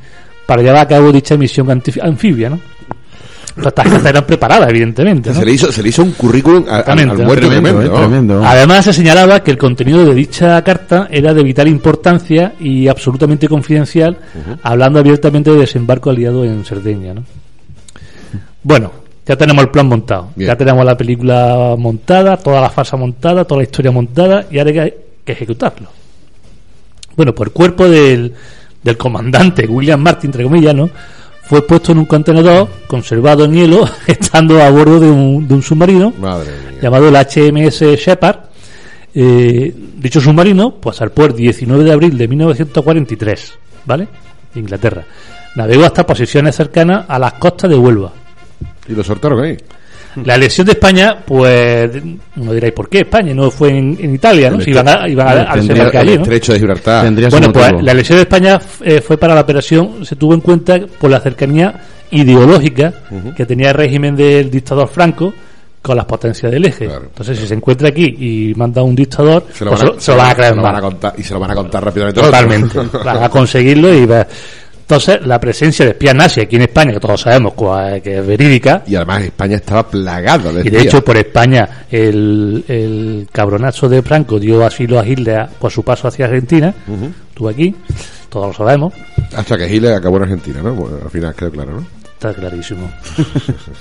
para 0.45 0.61
llevar 0.61 0.81
a 0.81 0.87
cabo 0.87 1.11
dicha 1.11 1.35
misión 1.35 1.69
anfibia. 2.01 2.49
¿no? 2.49 2.59
Estas 3.57 3.73
cartas 3.73 4.05
eran 4.05 4.25
preparadas, 4.25 4.69
evidentemente. 4.69 5.29
¿no? 5.31 5.35
Se, 5.39 5.45
le 5.45 5.51
hizo, 5.51 5.71
se 5.71 5.81
le 5.83 5.89
hizo 5.89 6.03
un 6.03 6.11
currículum 6.11 6.65
a- 6.69 6.81
al, 6.81 6.99
al 7.11 7.17
eh. 8.43 8.45
Además, 8.45 8.85
se 8.85 8.93
señalaba 8.93 9.41
que 9.41 9.51
el 9.51 9.57
contenido 9.57 10.05
de 10.05 10.13
dicha 10.13 10.61
carta 10.63 11.07
era 11.11 11.33
de 11.33 11.43
vital 11.43 11.67
importancia 11.67 12.53
y 12.59 12.87
absolutamente 12.87 13.47
confidencial, 13.47 14.17
hablando 14.63 14.99
abiertamente 14.99 15.51
de 15.51 15.57
desembarco 15.61 16.09
aliado 16.11 16.45
en 16.45 16.63
Cerdeña. 16.63 17.13
¿no? 17.15 17.23
Bueno, 18.63 18.91
ya 19.25 19.35
tenemos 19.35 19.63
el 19.63 19.69
plan 19.69 19.87
montado, 19.87 20.29
Bien. 20.35 20.47
ya 20.49 20.55
tenemos 20.55 20.85
la 20.85 20.95
película 20.95 21.75
montada, 21.77 22.37
toda 22.37 22.61
la 22.61 22.69
farsa 22.69 22.95
montada, 22.97 23.43
toda 23.45 23.59
la 23.59 23.63
historia 23.63 23.91
montada 23.91 24.45
y 24.51 24.57
ahora 24.59 24.83
hay 24.83 24.93
que 25.25 25.31
ejecutarlo. 25.31 25.89
Bueno, 27.15 27.33
pues 27.33 27.47
el 27.47 27.53
cuerpo 27.53 27.89
del, 27.89 28.33
del 28.83 28.97
comandante 28.97 29.65
William 29.65 29.99
Martin, 29.99 30.29
entre 30.29 30.43
comillas, 30.43 30.75
¿no? 30.75 30.89
Fue 31.47 31.65
puesto 31.65 31.93
en 31.93 31.99
un 31.99 32.05
contenedor 32.05 32.67
conservado 32.87 33.45
en 33.45 33.53
hielo, 33.53 33.89
estando 34.07 34.61
a 34.61 34.69
bordo 34.69 34.99
de 34.99 35.09
un, 35.09 35.47
de 35.47 35.53
un 35.53 35.61
submarino 35.61 36.13
Madre 36.19 36.51
llamado 36.81 37.07
el 37.07 37.15
HMS 37.15 37.79
Shepard. 37.97 38.39
Eh, 39.13 39.73
dicho 39.95 40.21
submarino, 40.21 40.75
pues 40.75 40.97
zarpó 40.97 41.25
el 41.25 41.33
19 41.33 41.83
de 41.83 41.91
abril 41.91 42.17
de 42.17 42.27
1943, 42.27 43.53
¿vale? 43.85 44.07
Inglaterra. 44.55 45.03
Navegó 45.55 45.85
hasta 45.85 46.05
posiciones 46.05 46.55
cercanas 46.55 47.05
a 47.07 47.17
las 47.17 47.33
costas 47.33 47.69
de 47.69 47.77
Huelva. 47.77 48.11
Y 48.87 48.93
lo 48.93 49.03
soltaron 49.03 49.43
ahí. 49.43 49.57
La 50.23 50.35
elección 50.35 50.65
de 50.65 50.73
España, 50.73 51.17
pues, 51.25 51.89
uno 52.35 52.53
dirá, 52.53 52.67
¿y 52.67 52.71
por 52.71 52.89
qué 52.89 52.99
España? 53.01 53.33
No 53.33 53.49
fue 53.51 53.69
en, 53.69 53.97
en 53.99 54.15
Italia, 54.15 54.49
¿no? 54.49 54.57
El 54.57 54.63
Si 54.63 54.69
iban 54.71 54.87
a, 54.87 55.07
iban 55.07 55.27
a, 55.27 55.51
a 55.51 55.53
tendría- 55.55 55.87
El 55.89 55.97
allí, 55.97 56.15
¿no? 56.15 56.23
estrecho 56.23 56.53
de 56.53 56.59
Gibraltar. 56.59 57.03
Tendría 57.05 57.29
Bueno, 57.29 57.51
pues 57.53 57.65
motivo. 57.65 57.81
la 57.81 57.91
elección 57.91 58.17
de 58.17 58.21
España 58.23 58.59
eh, 58.83 59.01
fue 59.01 59.17
para 59.17 59.35
la 59.35 59.41
operación, 59.41 60.05
se 60.05 60.15
tuvo 60.15 60.33
en 60.33 60.41
cuenta 60.41 60.79
por 60.99 61.09
la 61.09 61.19
cercanía 61.19 61.73
ideológica 62.11 62.93
que 63.35 63.45
tenía 63.45 63.69
el 63.69 63.75
régimen 63.75 64.15
del 64.15 64.49
dictador 64.49 64.87
Franco 64.87 65.33
con 65.81 65.95
las 65.95 66.05
potencias 66.05 66.51
del 66.51 66.65
eje. 66.65 66.85
Claro, 66.85 67.05
Entonces, 67.05 67.37
si 67.39 67.47
se 67.47 67.53
encuentra 67.53 67.87
aquí 67.89 68.03
y 68.19 68.53
manda 68.55 68.81
un 68.83 68.95
dictador, 68.95 69.45
Se 69.53 69.63
lo 69.63 69.71
pues 69.71 69.83
van 69.83 69.91
a, 69.91 69.93
se, 69.95 70.01
se 70.01 70.11
lo 70.11 70.17
van 70.17 70.29
a 70.31 70.35
creer 70.35 70.49
se 70.49 70.55
lo 70.55 70.61
van 70.63 70.71
más. 70.73 70.79
a 70.79 70.81
contar, 70.85 71.13
y 71.17 71.23
se 71.23 71.33
lo 71.33 71.39
van 71.39 71.51
a 71.51 71.55
contar 71.55 71.85
rápidamente. 71.85 72.21
Totalmente. 72.21 72.79
van 73.05 73.23
a 73.23 73.29
conseguirlo 73.29 73.93
y 73.93 74.05
ver. 74.05 74.27
Entonces, 74.89 75.19
la 75.27 75.37
presencia 75.37 75.83
de 75.83 75.91
espías 75.91 76.15
nazis 76.15 76.43
aquí 76.45 76.55
en 76.55 76.61
España, 76.61 76.93
que 76.93 76.99
todos 77.01 77.19
sabemos 77.19 77.53
cuál- 77.55 78.01
que 78.01 78.19
es 78.19 78.25
verídica, 78.25 78.83
Y 78.87 78.95
además 78.95 79.21
España 79.23 79.57
estaba 79.57 79.85
plagado 79.85 80.53
de 80.53 80.61
y 80.61 80.63
de 80.63 80.69
espías. 80.77 80.85
hecho 80.85 81.03
por 81.03 81.17
España 81.17 81.67
el, 81.91 82.63
el 82.69 83.27
cabronazo 83.29 83.89
de 83.89 84.01
Franco 84.01 84.39
dio 84.39 84.65
asilo 84.65 84.97
a 84.97 85.05
Hitler 85.05 85.47
por 85.59 85.71
su 85.73 85.83
paso 85.83 86.07
hacia 86.07 86.23
Argentina, 86.25 86.73
estuvo 87.29 87.49
aquí, 87.49 87.75
todos 88.29 88.47
lo 88.47 88.53
sabemos, 88.53 88.93
Hasta 89.35 89.57
que 89.57 89.67
Hitler 89.75 89.93
acabó 89.93 90.15
en 90.17 90.23
Argentina, 90.23 90.61
¿no? 90.63 90.73
Bueno, 90.73 90.97
al 91.03 91.11
final 91.11 91.35
quedó 91.35 91.51
claro, 91.51 91.71
¿no? 91.71 91.87
está 92.13 92.33
clarísimo, 92.33 92.89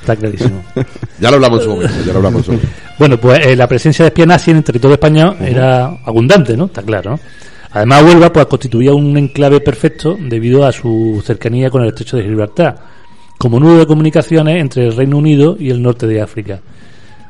está 0.01 0.17
clarísimo. 0.17 0.63
Ya 1.21 1.31
lo 1.31 1.37
hablamos 1.37 1.61
en 1.61 1.65
su 1.65 1.71
momento, 1.71 1.95
ya 2.05 2.13
lo 2.13 2.17
hablamos 2.19 2.39
en 2.41 2.45
su 2.45 2.53
momento. 2.53 2.73
Bueno, 2.99 3.17
pues 3.19 3.47
eh, 3.47 3.55
la 3.57 3.67
presencia 3.69 4.03
de 4.05 4.09
espías 4.09 4.27
nazis 4.27 4.49
en 4.49 4.57
el 4.57 4.65
territorio 4.65 4.95
español 4.95 5.37
era 5.41 5.87
abundante, 6.05 6.57
¿no? 6.57 6.65
Está 6.67 6.83
claro, 6.83 7.13
¿no? 7.13 7.21
Además, 7.77 8.05
Huelva 8.05 8.33
pues 8.33 8.47
constituía 8.47 8.95
un 8.95 9.15
enclave 9.19 9.61
perfecto 9.61 10.17
debido 10.19 10.65
a 10.65 10.73
su 10.73 11.23
cercanía 11.23 11.69
con 11.69 11.83
el 11.83 11.89
estrecho 11.89 12.17
de 12.17 12.23
Gibraltar, 12.23 12.75
como 13.37 13.61
nudo 13.61 13.77
de 13.77 13.87
comunicaciones 13.87 14.59
entre 14.63 14.87
el 14.87 14.97
Reino 14.97 15.19
Unido 15.19 15.59
y 15.61 15.69
el 15.69 15.83
norte 15.83 16.07
de 16.07 16.23
África. 16.23 16.59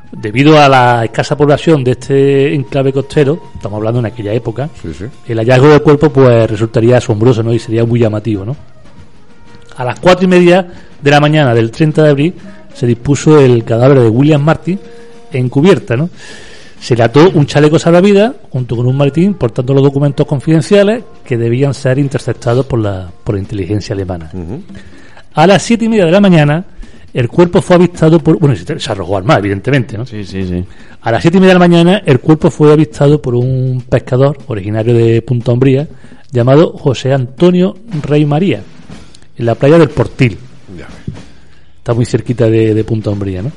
Debido 0.09 0.57
a 0.57 0.69
la 0.69 1.03
escasa 1.03 1.35
población 1.35 1.83
de 1.83 1.91
este 1.91 2.55
enclave 2.55 2.93
costero, 2.93 3.43
estamos 3.55 3.75
hablando 3.75 3.99
en 3.99 4.05
aquella 4.05 4.31
época, 4.31 4.69
Sí, 4.81 4.93
sí. 4.97 5.03
el 5.27 5.37
hallazgo 5.37 5.67
del 5.67 5.81
cuerpo 5.81 6.11
pues 6.13 6.49
resultaría 6.49 6.95
asombroso 6.95 7.43
¿no? 7.43 7.53
y 7.53 7.59
sería 7.59 7.83
muy 7.83 7.99
llamativo 7.99 8.45
¿no? 8.45 8.55
a 9.75 9.83
las 9.83 9.99
cuatro 9.99 10.23
y 10.23 10.29
media 10.29 10.65
de 11.01 11.11
la 11.11 11.19
mañana 11.19 11.53
del 11.53 11.71
30 11.71 12.03
de 12.03 12.09
abril 12.09 12.33
se 12.73 12.87
dispuso 12.87 13.37
el 13.41 13.65
cadáver 13.65 13.99
de 13.99 14.07
William 14.07 14.41
Martin 14.41 14.79
en 15.33 15.49
cubierta 15.49 15.97
¿no? 15.97 16.09
Se 16.79 16.95
le 16.95 17.03
ató 17.03 17.29
un 17.33 17.45
chaleco 17.45 17.79
salvavidas 17.79 18.33
junto 18.49 18.75
con 18.75 18.87
un 18.87 18.95
maletín 18.95 19.33
portando 19.33 19.73
los 19.73 19.83
documentos 19.83 20.25
confidenciales 20.25 21.03
que 21.25 21.37
debían 21.37 21.73
ser 21.73 21.97
interceptados 21.99 22.65
por 22.65 22.79
la, 22.79 23.11
por 23.23 23.35
la 23.35 23.41
inteligencia 23.41 23.93
alemana 23.93 24.31
a 25.33 25.47
las 25.47 25.63
siete 25.63 25.85
y 25.85 25.89
media 25.89 26.05
de 26.05 26.11
la 26.11 26.21
mañana 26.21 26.65
el 27.13 27.29
cuerpo 27.29 27.61
fue 27.61 27.77
avistado 27.77 28.19
por 28.19 28.39
bueno 28.39 28.55
se 28.55 28.79
se 28.79 28.91
arrojó 28.91 29.17
al 29.17 29.23
mar 29.23 29.39
evidentemente 29.39 29.97
¿no? 29.97 30.05
Sí, 30.05 30.23
sí, 30.23 30.43
sí. 30.43 30.63
A 31.07 31.11
las 31.11 31.21
siete 31.21 31.37
y 31.37 31.39
media 31.39 31.53
de 31.53 31.59
la 31.59 31.67
mañana, 31.67 32.01
el 32.05 32.19
cuerpo 32.19 32.49
fue 32.49 32.73
avistado 32.73 33.21
por 33.21 33.33
un 33.33 33.83
pescador 33.87 34.37
originario 34.47 34.93
de 34.93 35.21
Punta 35.21 35.53
Umbría 35.53 35.87
llamado 36.33 36.73
José 36.73 37.13
Antonio 37.13 37.77
Rey 38.01 38.25
María, 38.25 38.61
en 39.37 39.45
la 39.45 39.55
playa 39.55 39.77
del 39.77 39.89
Portil. 39.89 40.37
Ya. 40.77 40.87
Está 41.77 41.93
muy 41.93 42.05
cerquita 42.05 42.49
de, 42.49 42.73
de 42.73 42.83
Punta 42.83 43.11
Umbría, 43.11 43.41
¿no? 43.41 43.51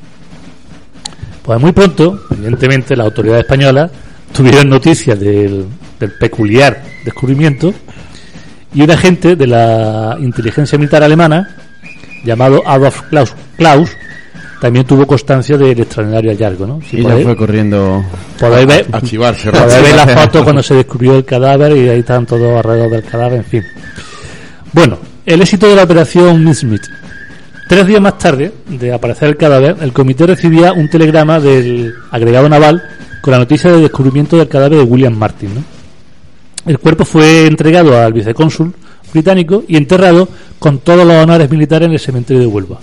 Pues 1.43 1.59
muy 1.59 1.71
pronto, 1.71 2.21
evidentemente, 2.31 2.95
las 2.95 3.05
autoridades 3.05 3.43
españolas 3.43 3.91
tuvieron 4.33 4.69
noticias 4.69 5.19
del, 5.19 5.65
del 5.99 6.11
peculiar 6.13 6.81
descubrimiento 7.03 7.73
y 8.73 8.81
un 8.81 8.91
agente 8.91 9.35
de 9.35 9.47
la 9.47 10.17
inteligencia 10.19 10.77
militar 10.77 11.03
alemana 11.03 11.55
llamado 12.23 12.61
Adolf 12.65 13.01
Klaus, 13.09 13.33
Klaus 13.57 13.89
también 14.61 14.85
tuvo 14.85 15.07
constancia 15.07 15.57
del 15.57 15.79
extraordinario 15.79 16.31
hallazgo, 16.31 16.67
¿no? 16.67 16.79
Si 16.87 16.99
Y 16.99 17.03
ya 17.03 17.17
fue 17.17 17.35
corriendo. 17.35 18.05
podéis 18.39 18.67
ver, 18.67 18.85
A 18.91 19.01
chivarse, 19.01 19.51
podéis 19.51 19.81
ver 19.81 19.95
las 19.95 20.13
fotos 20.21 20.43
cuando 20.43 20.61
se 20.61 20.75
descubrió 20.75 21.15
el 21.17 21.25
cadáver 21.25 21.75
y 21.75 21.89
ahí 21.89 21.99
están 21.99 22.27
todos 22.27 22.57
alrededor 22.57 22.91
del 22.91 23.03
cadáver, 23.03 23.39
en 23.39 23.45
fin. 23.45 23.63
Bueno, 24.71 24.99
el 25.25 25.41
éxito 25.41 25.67
de 25.67 25.75
la 25.75 25.83
operación 25.83 26.53
Smith. 26.53 26.83
Tres 27.71 27.87
días 27.87 28.01
más 28.01 28.17
tarde 28.17 28.51
de 28.67 28.93
aparecer 28.93 29.29
el 29.29 29.37
cadáver, 29.37 29.77
el 29.79 29.93
comité 29.93 30.27
recibía 30.27 30.73
un 30.73 30.89
telegrama 30.89 31.39
del 31.39 31.93
agregado 32.11 32.49
naval 32.49 32.83
con 33.21 33.31
la 33.31 33.39
noticia 33.39 33.71
del 33.71 33.83
descubrimiento 33.83 34.35
del 34.35 34.49
cadáver 34.49 34.79
de 34.79 34.83
William 34.83 35.13
Martin. 35.13 35.55
¿no? 35.55 35.63
El 36.65 36.79
cuerpo 36.79 37.05
fue 37.05 37.47
entregado 37.47 37.97
al 37.97 38.11
vicecónsul 38.11 38.73
británico 39.13 39.63
y 39.69 39.77
enterrado 39.77 40.27
con 40.59 40.79
todos 40.79 41.07
los 41.07 41.15
honores 41.15 41.49
militares 41.49 41.87
en 41.87 41.93
el 41.93 41.99
cementerio 42.01 42.41
de 42.41 42.47
Huelva. 42.47 42.77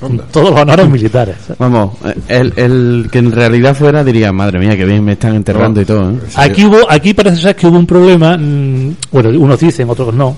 Con 0.00 0.18
todos 0.32 0.50
los 0.50 0.60
honores 0.60 0.90
militares. 0.90 1.36
Vamos, 1.56 1.92
el, 2.26 2.52
el 2.56 3.08
que 3.12 3.20
en 3.20 3.30
realidad 3.30 3.76
fuera 3.76 4.02
diría, 4.02 4.32
madre 4.32 4.58
mía, 4.58 4.76
que 4.76 4.84
bien 4.84 5.04
me 5.04 5.12
están 5.12 5.36
enterrando 5.36 5.80
y 5.80 5.84
todo, 5.84 6.10
¿eh? 6.10 6.16
Aquí 6.34 6.64
hubo, 6.64 6.78
aquí 6.90 7.14
parece 7.14 7.36
ser 7.36 7.54
que 7.54 7.68
hubo 7.68 7.78
un 7.78 7.86
problema, 7.86 8.36
mm, 8.36 8.96
bueno, 9.12 9.28
unos 9.38 9.60
dicen, 9.60 9.88
otros 9.88 10.12
no, 10.12 10.36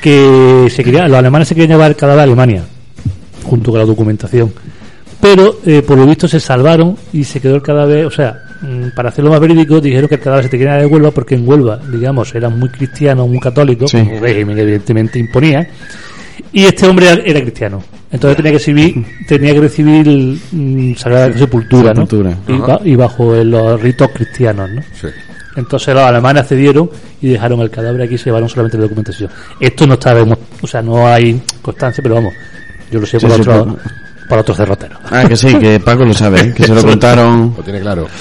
que 0.00 0.68
se 0.70 0.84
quería, 0.84 1.08
los 1.08 1.18
alemanes 1.18 1.48
se 1.48 1.56
querían 1.56 1.70
llevar 1.70 1.90
el 1.90 1.96
cadáver 1.96 2.20
a 2.20 2.22
Alemania, 2.22 2.62
junto 3.50 3.70
con 3.72 3.80
la 3.80 3.86
documentación. 3.86 4.52
Pero, 5.20 5.58
eh, 5.66 5.82
por 5.82 5.98
lo 5.98 6.06
visto, 6.06 6.26
se 6.26 6.40
salvaron 6.40 6.96
y 7.12 7.24
se 7.24 7.40
quedó 7.40 7.56
el 7.56 7.62
cadáver, 7.62 8.06
o 8.06 8.10
sea, 8.10 8.42
mm, 8.62 8.94
para 8.96 9.10
hacerlo 9.10 9.30
más 9.30 9.40
verídico, 9.40 9.78
dijeron 9.80 10.08
que 10.08 10.14
el 10.14 10.20
cadáver 10.22 10.44
se 10.44 10.50
te 10.50 10.56
quería 10.58 10.76
de 10.76 10.86
Huelva 10.86 11.10
porque 11.10 11.34
en 11.34 11.46
Huelva, 11.46 11.78
digamos, 11.92 12.34
eran 12.34 12.58
muy 12.58 12.70
cristianos, 12.70 13.28
muy 13.28 13.38
católicos, 13.38 13.90
Sí. 13.90 13.98
un 13.98 14.18
régimen 14.20 14.56
que 14.56 14.62
evidentemente 14.62 15.18
imponía, 15.18 15.68
y 16.52 16.64
este 16.64 16.86
hombre 16.86 17.10
era, 17.10 17.22
era 17.22 17.40
cristiano. 17.42 17.82
Entonces 18.10 18.36
tenía 18.38 18.52
que 18.52 18.58
recibir, 18.58 19.04
tenía 19.28 19.52
que 19.52 19.60
recibir 19.60 20.38
mm, 20.52 20.94
sagrada 20.94 21.32
sepultura, 21.36 21.92
¿no? 21.92 22.06
Sepultura. 22.06 22.38
Y, 22.48 22.56
ba- 22.58 22.80
y 22.82 22.94
bajo 22.96 23.34
los 23.44 23.78
ritos 23.80 24.08
cristianos, 24.14 24.70
¿no? 24.70 24.80
Sí. 24.98 25.08
Entonces 25.56 25.92
los 25.94 26.02
alemanes 26.04 26.42
accedieron 26.44 26.88
y 27.20 27.28
dejaron 27.28 27.60
el 27.60 27.68
cadáver 27.70 28.02
aquí 28.02 28.14
y 28.14 28.18
se 28.18 28.26
llevaron 28.26 28.48
solamente 28.48 28.78
la 28.78 28.84
documentación. 28.84 29.28
Esto 29.60 29.86
no 29.86 29.94
está, 29.94 30.14
o 30.62 30.66
sea, 30.66 30.80
no 30.80 31.06
hay 31.06 31.42
constancia, 31.60 32.00
pero 32.02 32.14
vamos, 32.14 32.32
yo 32.90 33.00
lo 33.00 33.06
sé 33.06 33.18
Sí, 33.20 33.26
por 33.26 33.34
sí, 33.36 33.40
otro 33.42 33.64
por- 33.64 33.78
por 34.28 34.38
otros 34.38 34.58
derroteros. 34.58 34.98
Ah, 35.10 35.24
que 35.26 35.36
sí, 35.36 35.54
que 35.56 35.80
Paco 35.80 36.04
lo 36.04 36.14
sabe, 36.14 36.54
que 36.54 36.62
se 36.64 36.74
lo 36.74 36.82
contaron. 36.86 37.54
Lo 37.56 37.62
tiene 37.62 37.80
claro. 37.80 38.06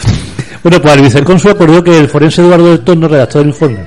Bueno, 0.62 0.82
pues 0.82 0.94
el 0.98 1.02
vicecónsul 1.04 1.52
acordó 1.52 1.82
que 1.82 1.98
el 1.98 2.10
forense 2.10 2.42
Eduardo 2.42 2.68
del 2.68 2.80
Torno 2.82 3.08
redactó 3.08 3.40
el 3.40 3.48
informe. 3.48 3.80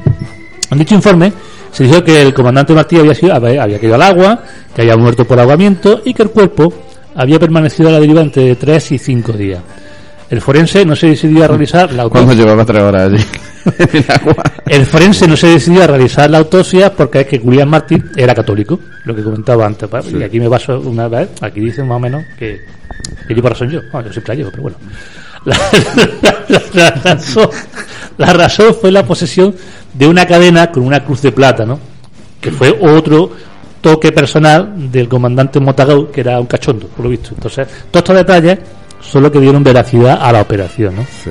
En 0.70 0.78
dicho 0.78 0.94
informe 0.94 1.30
se 1.70 1.84
dijo 1.84 2.02
que 2.02 2.22
el 2.22 2.32
comandante 2.32 2.72
Martí 2.72 2.96
había, 2.98 3.14
sido, 3.14 3.34
había, 3.34 3.62
había 3.64 3.78
caído 3.78 3.94
al 3.94 4.00
agua, 4.02 4.42
que 4.74 4.80
había 4.80 4.96
muerto 4.96 5.26
por 5.26 5.38
ahogamiento 5.38 6.00
y 6.02 6.14
que 6.14 6.22
el 6.22 6.30
cuerpo 6.30 6.72
había 7.14 7.38
permanecido 7.38 7.90
a 7.90 7.92
la 7.92 8.00
deriva 8.00 8.22
entre 8.22 8.54
3 8.56 8.92
y 8.92 8.98
5 8.98 9.32
días. 9.34 9.60
El 10.32 10.40
forense 10.40 10.84
no 10.84 10.96
se 10.96 11.08
decidió 11.08 11.44
a 11.44 11.48
realizar 11.48 11.92
la 11.92 12.02
autopsia. 12.04 12.34
llevaba 12.34 12.64
tres 12.64 12.82
horas 12.82 13.12
allí 13.12 13.24
el 14.66 14.86
forense 14.86 15.28
no 15.28 15.36
se 15.36 15.46
decidió 15.46 15.84
a 15.84 15.86
realizar 15.86 16.28
la 16.30 16.38
autopsia 16.38 16.92
porque 16.92 17.20
es 17.20 17.26
que 17.28 17.36
William 17.38 17.68
Martin 17.68 18.10
era 18.16 18.34
católico, 18.34 18.80
lo 19.04 19.14
que 19.14 19.22
comentaba 19.22 19.66
antes. 19.66 19.88
Y 20.12 20.22
aquí 20.22 20.40
me 20.40 20.48
baso 20.48 20.80
una 20.80 21.06
vez, 21.06 21.28
aquí 21.40 21.60
dicen 21.60 21.86
más 21.86 21.96
o 21.96 22.00
menos 22.00 22.24
que, 22.38 22.60
que 23.28 23.34
llevo 23.34 23.48
razón 23.50 23.70
yo. 23.70 23.80
Bueno, 23.92 24.08
yo 24.08 24.12
siempre 24.14 24.34
la 24.34 24.38
llevo, 24.38 24.50
pero 24.50 24.62
bueno. 24.62 24.76
La, 25.44 25.56
la- 26.48 26.62
la 26.72 26.90
razón, 26.90 27.48
la 28.16 28.32
razón 28.32 28.74
fue 28.80 28.90
la 28.90 29.04
posesión 29.04 29.54
de 29.92 30.06
una 30.08 30.26
cadena 30.26 30.70
con 30.72 30.82
una 30.84 31.04
cruz 31.04 31.22
de 31.22 31.30
plata, 31.32 31.64
¿no? 31.64 31.78
Que 32.40 32.50
fue 32.50 32.76
otro 32.80 33.30
toque 33.80 34.12
personal 34.12 34.90
del 34.90 35.08
comandante 35.08 35.60
Motagau, 35.60 36.10
que 36.10 36.20
era 36.22 36.40
un 36.40 36.46
cachondo, 36.46 36.86
por 36.88 37.04
lo 37.04 37.10
visto. 37.10 37.30
Entonces, 37.34 37.66
todos 37.90 38.02
estos 38.02 38.16
detalles 38.16 38.58
son 39.02 39.22
los 39.24 39.32
que 39.32 39.40
dieron 39.40 39.62
veracidad 39.62 40.18
a 40.20 40.32
la 40.32 40.40
operación, 40.40 40.96
¿no? 40.96 41.02
Sí. 41.24 41.30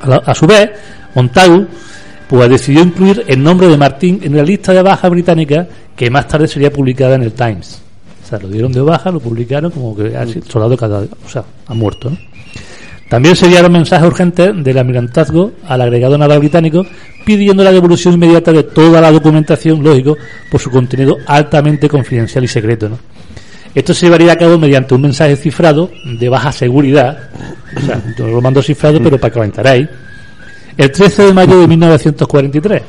A, 0.00 0.08
la- 0.08 0.22
a 0.24 0.34
su 0.34 0.46
vez, 0.46 0.70
Montagu 1.14 1.66
pues 2.28 2.48
decidió 2.48 2.82
incluir 2.82 3.24
el 3.26 3.42
nombre 3.42 3.66
de 3.66 3.76
Martín 3.76 4.20
en 4.22 4.36
la 4.36 4.42
lista 4.44 4.72
de 4.72 4.82
bajas 4.82 5.10
británica 5.10 5.66
que 5.96 6.08
más 6.10 6.28
tarde 6.28 6.46
sería 6.46 6.72
publicada 6.72 7.16
en 7.16 7.22
el 7.22 7.32
Times. 7.32 7.82
O 8.24 8.28
sea, 8.28 8.38
lo 8.38 8.48
dieron 8.48 8.70
de 8.70 8.80
baja, 8.80 9.10
lo 9.10 9.18
publicaron 9.18 9.72
como 9.72 9.96
que 9.96 10.16
ha 10.16 10.24
sido 10.26 10.46
soldado 10.46 10.76
cada, 10.76 11.00
o 11.00 11.28
sea, 11.28 11.42
ha 11.66 11.74
muerto. 11.74 12.08
¿no? 12.10 12.16
También 13.08 13.34
se 13.34 13.46
enviaron 13.46 13.72
mensajes 13.72 14.06
urgentes 14.06 14.52
del 14.62 14.78
almirantazgo 14.78 15.50
al 15.66 15.80
agregado 15.80 16.16
naval 16.16 16.38
británico 16.38 16.86
pidiendo 17.26 17.64
la 17.64 17.72
devolución 17.72 18.14
inmediata 18.14 18.52
de 18.52 18.62
toda 18.62 19.00
la 19.00 19.10
documentación, 19.10 19.82
lógico, 19.82 20.16
por 20.48 20.60
su 20.60 20.70
contenido 20.70 21.16
altamente 21.26 21.88
confidencial 21.88 22.44
y 22.44 22.48
secreto. 22.48 22.88
¿no? 22.88 22.98
Esto 23.74 23.94
se 23.94 24.06
llevaría 24.06 24.32
a 24.32 24.36
cabo 24.36 24.58
mediante 24.58 24.94
un 24.94 25.02
mensaje 25.02 25.36
cifrado 25.36 25.90
de 26.04 26.28
baja 26.28 26.50
seguridad. 26.52 27.30
O 27.76 27.80
sea, 27.80 28.02
yo 28.18 28.26
lo 28.26 28.40
mando 28.40 28.62
cifrado, 28.62 29.00
pero 29.02 29.18
para 29.18 29.32
que 29.32 29.38
lo 29.38 29.44
enteréis. 29.44 29.88
El 30.76 30.90
13 30.90 31.26
de 31.26 31.32
mayo 31.32 31.60
de 31.60 31.68
1943. 31.68 32.82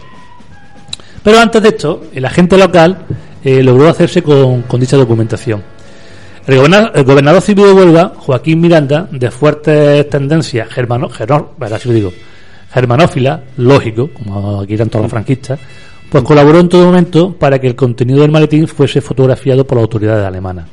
Pero 1.23 1.39
antes 1.39 1.61
de 1.61 1.69
esto, 1.69 2.03
el 2.13 2.25
agente 2.25 2.57
local 2.57 2.97
eh, 3.43 3.61
logró 3.61 3.89
hacerse 3.89 4.23
con, 4.23 4.63
dicha 4.79 4.97
documentación. 4.97 5.61
El 6.47 6.57
gobernador, 7.03 7.41
civil 7.41 7.65
de 7.65 7.73
Huelva, 7.73 8.13
Joaquín 8.17 8.59
Miranda, 8.61 9.07
de 9.11 9.29
fuertes 9.29 10.09
tendencias 10.09 10.67
germano, 10.69 11.07
gerno- 11.09 11.49
bueno, 11.57 11.75
así 11.75 11.87
lo 11.87 11.93
digo, 11.93 12.11
germanófila, 12.73 13.41
lógico, 13.57 14.09
como 14.11 14.61
aquí 14.61 14.73
eran 14.73 14.89
todos 14.89 15.03
los 15.03 15.11
franquistas, 15.11 15.59
pues 16.11 16.25
colaboró 16.25 16.59
en 16.59 16.67
todo 16.67 16.87
momento 16.87 17.31
para 17.31 17.57
que 17.57 17.67
el 17.67 17.75
contenido 17.75 18.19
del 18.19 18.31
maletín 18.31 18.67
fuese 18.67 18.99
fotografiado 18.99 19.65
por 19.65 19.77
las 19.77 19.83
autoridades 19.83 20.25
alemanas. 20.25 20.67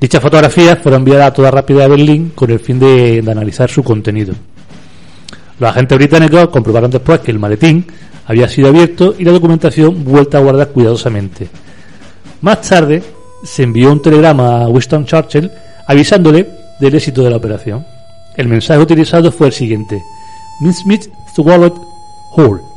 Dichas 0.00 0.22
fotografías 0.22 0.78
fueron 0.78 1.00
enviadas 1.00 1.26
a 1.26 1.32
toda 1.32 1.50
rápida 1.50 1.84
a 1.84 1.88
Berlín 1.88 2.30
con 2.36 2.52
el 2.52 2.60
fin 2.60 2.78
de, 2.78 3.24
analizar 3.28 3.68
su 3.68 3.82
contenido. 3.82 4.32
Los 5.58 5.70
agentes 5.70 5.98
británicos 5.98 6.50
comprobaron 6.50 6.88
después 6.88 7.18
que 7.18 7.32
el 7.32 7.40
maletín 7.40 7.84
había 8.26 8.48
sido 8.48 8.68
abierto 8.68 9.16
y 9.18 9.24
la 9.24 9.32
documentación 9.32 10.04
vuelta 10.04 10.38
a 10.38 10.42
guardar 10.42 10.68
cuidadosamente. 10.68 11.48
Más 12.40 12.60
tarde 12.60 13.02
se 13.42 13.64
envió 13.64 13.90
un 13.90 14.00
telegrama 14.00 14.62
a 14.62 14.68
Winston 14.68 15.04
Churchill 15.04 15.50
avisándole 15.88 16.48
del 16.78 16.94
éxito 16.94 17.24
de 17.24 17.30
la 17.30 17.38
operación. 17.38 17.84
El 18.36 18.46
mensaje 18.46 18.80
utilizado 18.80 19.32
fue 19.32 19.48
el 19.48 19.52
siguiente: 19.52 20.00
Mincemeat 20.60 21.06
swallowed 21.34 21.72
whole. 22.36 22.73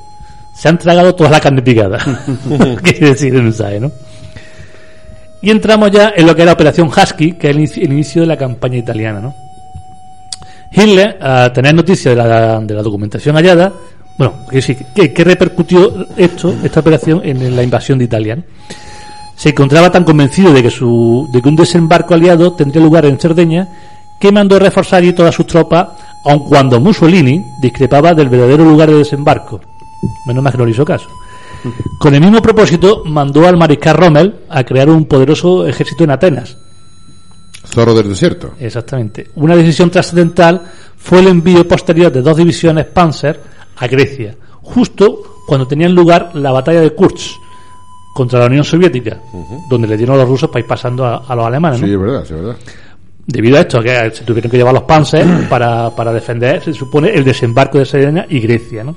Se 0.58 0.68
han 0.68 0.78
tragado 0.78 1.14
toda 1.14 1.30
la 1.30 1.40
carne 1.40 1.62
picada. 1.62 2.00
Quiere 2.84 3.10
decir 3.10 3.36
el 3.36 3.44
mensaje, 3.44 3.80
¿no? 3.80 3.92
Y 5.42 5.52
entramos 5.52 5.92
ya 5.92 6.14
en 6.16 6.26
lo 6.26 6.36
que 6.36 6.42
era 6.42 6.54
Operación 6.54 6.88
Husky, 6.88 7.34
que 7.34 7.50
es 7.52 7.78
el 7.78 7.94
inicio, 7.94 8.22
de 8.22 8.28
la 8.28 8.38
campaña 8.38 8.78
italiana, 8.78 9.20
¿no? 9.20 9.36
Hitler, 10.72 11.18
al 11.22 11.54
tener 11.54 11.76
noticia 11.76 12.12
de 12.12 12.18
la, 12.18 12.60
de 12.60 12.74
la 12.74 12.82
documentación 12.82 13.36
hallada, 13.36 13.72
bueno, 14.18 14.34
¿qué, 14.50 15.14
qué 15.14 15.24
repercutió 15.24 16.08
esto, 16.18 16.54
esta 16.64 16.80
operación 16.80 17.22
en 17.24 17.56
la 17.56 17.62
invasión 17.62 18.00
de 18.00 18.06
Italia? 18.06 18.38
Se 19.36 19.50
encontraba 19.50 19.92
tan 19.92 20.04
convencido 20.04 20.52
de 20.52 20.64
que, 20.64 20.72
su, 20.72 21.30
de 21.32 21.40
que 21.40 21.50
un 21.50 21.56
desembarco 21.56 22.16
aliado 22.16 22.54
tendría 22.54 22.82
lugar 22.82 23.06
en 23.06 23.20
Cerdeña 23.20 23.68
que 24.20 24.32
mandó 24.32 24.58
reforzar 24.58 25.04
y 25.04 25.14
todas 25.14 25.36
sus 25.36 25.46
tropas, 25.46 25.90
aun 26.26 26.40
cuando 26.40 26.80
Mussolini 26.80 27.46
discrepaba 27.62 28.16
del 28.16 28.30
verdadero 28.30 28.66
lugar 28.66 28.90
de 28.90 28.98
desembarco. 28.98 29.62
Menos 30.26 30.44
mal 30.44 30.52
que 30.52 30.58
no 30.58 30.66
le 30.66 30.72
hizo 30.72 30.86
caso. 30.86 31.10
Con 32.00 32.14
el 32.14 32.22
mismo 32.22 32.42
propósito, 32.42 33.04
mandó 33.06 33.48
al 33.48 33.58
mariscal 33.58 33.98
Rommel 33.98 34.36
a 34.50 34.64
crear 34.64 34.90
un 34.90 35.06
poderoso 35.06 35.68
ejército 35.68 36.04
en 36.04 36.12
Atenas, 36.12 36.58
Zorro 37.68 37.94
del 37.94 38.10
desierto. 38.10 38.54
Exactamente. 38.60 39.30
Una 39.36 39.56
decisión 39.56 39.90
trascendental 39.90 40.62
fue 40.96 41.20
el 41.20 41.28
envío 41.28 41.68
posterior 41.68 42.12
de 42.12 42.22
dos 42.22 42.38
divisiones 42.38 42.86
Panzer 42.86 43.40
a 43.76 43.88
Grecia, 43.88 44.36
justo 44.62 45.42
cuando 45.46 45.68
tenían 45.68 45.94
lugar 45.94 46.32
la 46.36 46.52
batalla 46.52 46.82
de 46.82 46.92
Kursk 46.94 47.36
contra 48.14 48.40
la 48.40 48.46
Unión 48.48 48.64
Soviética, 48.64 49.20
donde 49.70 49.88
le 49.88 49.98
dieron 49.98 50.16
a 50.16 50.20
los 50.20 50.30
rusos 50.30 50.50
para 50.50 50.62
ir 50.62 50.68
pasando 50.68 51.06
a, 51.06 51.18
a 51.28 51.36
los 51.36 51.46
alemanes. 51.46 51.82
¿no? 51.82 51.88
Sí, 51.88 51.94
es 51.94 52.00
verdad, 52.00 52.26
sí, 52.26 52.34
es 52.34 52.40
verdad. 52.40 52.58
Debido 53.28 53.58
a 53.58 53.62
esto, 53.62 53.82
que 53.82 54.12
se 54.14 54.24
tuvieron 54.24 54.50
que 54.50 54.58
llevar 54.58 54.74
los 54.74 54.84
Panzer 54.84 55.48
para, 55.50 55.90
para 55.92 56.14
defender, 56.14 56.64
se 56.64 56.74
supone, 56.74 57.10
el 57.10 57.24
desembarco 57.24 57.78
de 57.78 57.86
Cerdeña 57.86 58.26
y 58.30 58.40
Grecia. 58.40 58.84
¿no? 58.84 58.96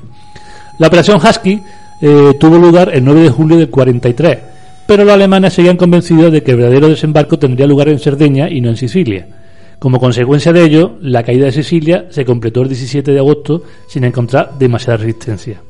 La 0.80 0.86
operación 0.86 1.18
Husky 1.18 1.60
eh, 2.00 2.32
tuvo 2.40 2.56
lugar 2.56 2.90
el 2.94 3.04
9 3.04 3.20
de 3.24 3.28
julio 3.28 3.58
del 3.58 3.68
43, 3.68 4.38
pero 4.86 5.04
los 5.04 5.12
alemanes 5.12 5.52
seguían 5.52 5.76
convencidos 5.76 6.32
de 6.32 6.42
que 6.42 6.52
el 6.52 6.56
verdadero 6.56 6.88
desembarco 6.88 7.38
tendría 7.38 7.66
lugar 7.66 7.90
en 7.90 7.98
Cerdeña 7.98 8.48
y 8.48 8.62
no 8.62 8.70
en 8.70 8.78
Sicilia. 8.78 9.26
Como 9.78 10.00
consecuencia 10.00 10.54
de 10.54 10.64
ello, 10.64 10.96
la 11.02 11.22
caída 11.22 11.44
de 11.44 11.52
Sicilia 11.52 12.06
se 12.08 12.24
completó 12.24 12.62
el 12.62 12.68
17 12.68 13.12
de 13.12 13.18
agosto 13.18 13.62
sin 13.86 14.04
encontrar 14.04 14.52
demasiada 14.58 14.96
resistencia. 14.96 15.60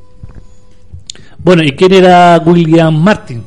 Bueno, 1.39 1.61
¿y 1.61 1.73
quién 1.73 1.91
era 1.91 2.41
William 2.45 2.95
Martin? 2.95 3.43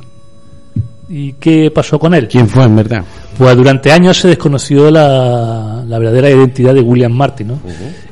¿Y 1.09 1.33
qué 1.33 1.71
pasó 1.71 1.99
con 1.99 2.13
él? 2.13 2.29
¿Quién 2.29 2.47
fue, 2.47 2.65
en 2.65 2.77
verdad? 2.77 3.05
Pues 3.39 3.57
durante 3.57 3.91
años 3.91 4.19
se 4.19 4.29
desconoció 4.29 4.91
la, 4.91 5.83
la 5.87 5.99
verdadera 5.99 6.31
identidad 6.31 6.73
de 6.75 6.81
William 6.81 7.13
Martin. 7.13 7.49
¿no? 7.49 7.61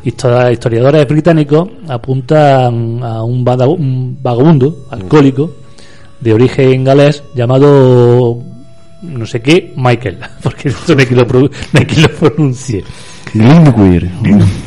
Histo- 0.05 0.51
Historiadores 0.53 1.07
británicos 1.07 1.69
apuntan 1.89 3.01
a 3.03 3.23
un, 3.23 3.45
vada- 3.45 3.69
un 3.69 4.19
vagabundo 4.21 4.87
alcohólico 4.91 5.51
de 6.21 6.33
origen 6.35 6.85
galés 6.85 7.23
llamado 7.35 8.39
no 9.03 9.27
sé 9.27 9.41
qué 9.41 9.73
Michael, 9.77 10.19
porque 10.43 10.71
no 10.71 10.99
hay 10.99 11.07
quien 11.07 11.19
lo, 11.19 11.27
pro- 11.27 11.41
no 11.41 11.49
hay 11.81 11.85
quien 11.87 12.03
lo 12.03 12.09
pronuncie. 12.11 12.85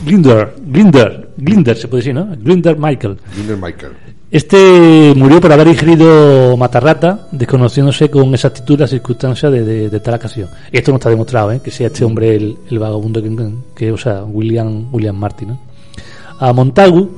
Glinder, 0.05 0.55
Glinder, 0.65 1.29
Glinder 1.37 1.77
se 1.77 1.87
puede 1.87 2.01
decir, 2.01 2.15
¿no? 2.15 2.27
Glinder 2.37 2.77
Michael. 2.77 3.17
Junior 3.35 3.57
Michael. 3.61 3.91
Este 4.31 5.13
murió 5.15 5.39
por 5.39 5.51
haber 5.53 5.67
ingerido 5.67 6.57
matarrata, 6.57 7.27
desconociéndose 7.31 8.09
con 8.09 8.33
exactitud 8.33 8.79
las 8.79 8.89
circunstancias 8.89 9.51
de, 9.51 9.63
de- 9.63 9.89
de 9.89 9.99
tal 9.99 10.15
ocasión. 10.15 10.49
Esto 10.71 10.91
no 10.91 10.97
está 10.97 11.09
demostrado, 11.09 11.51
¿eh? 11.51 11.61
que 11.63 11.71
sea 11.71 11.87
este 11.87 12.03
hombre 12.03 12.35
el, 12.35 12.57
el 12.69 12.79
vagabundo 12.79 13.21
que, 13.21 13.31
que, 13.75 13.91
o 13.91 13.97
sea, 13.97 14.23
William, 14.23 14.87
William 14.91 15.15
Martin. 15.15 15.49
¿no? 15.49 15.59
A 16.39 16.51
Montagu 16.51 17.11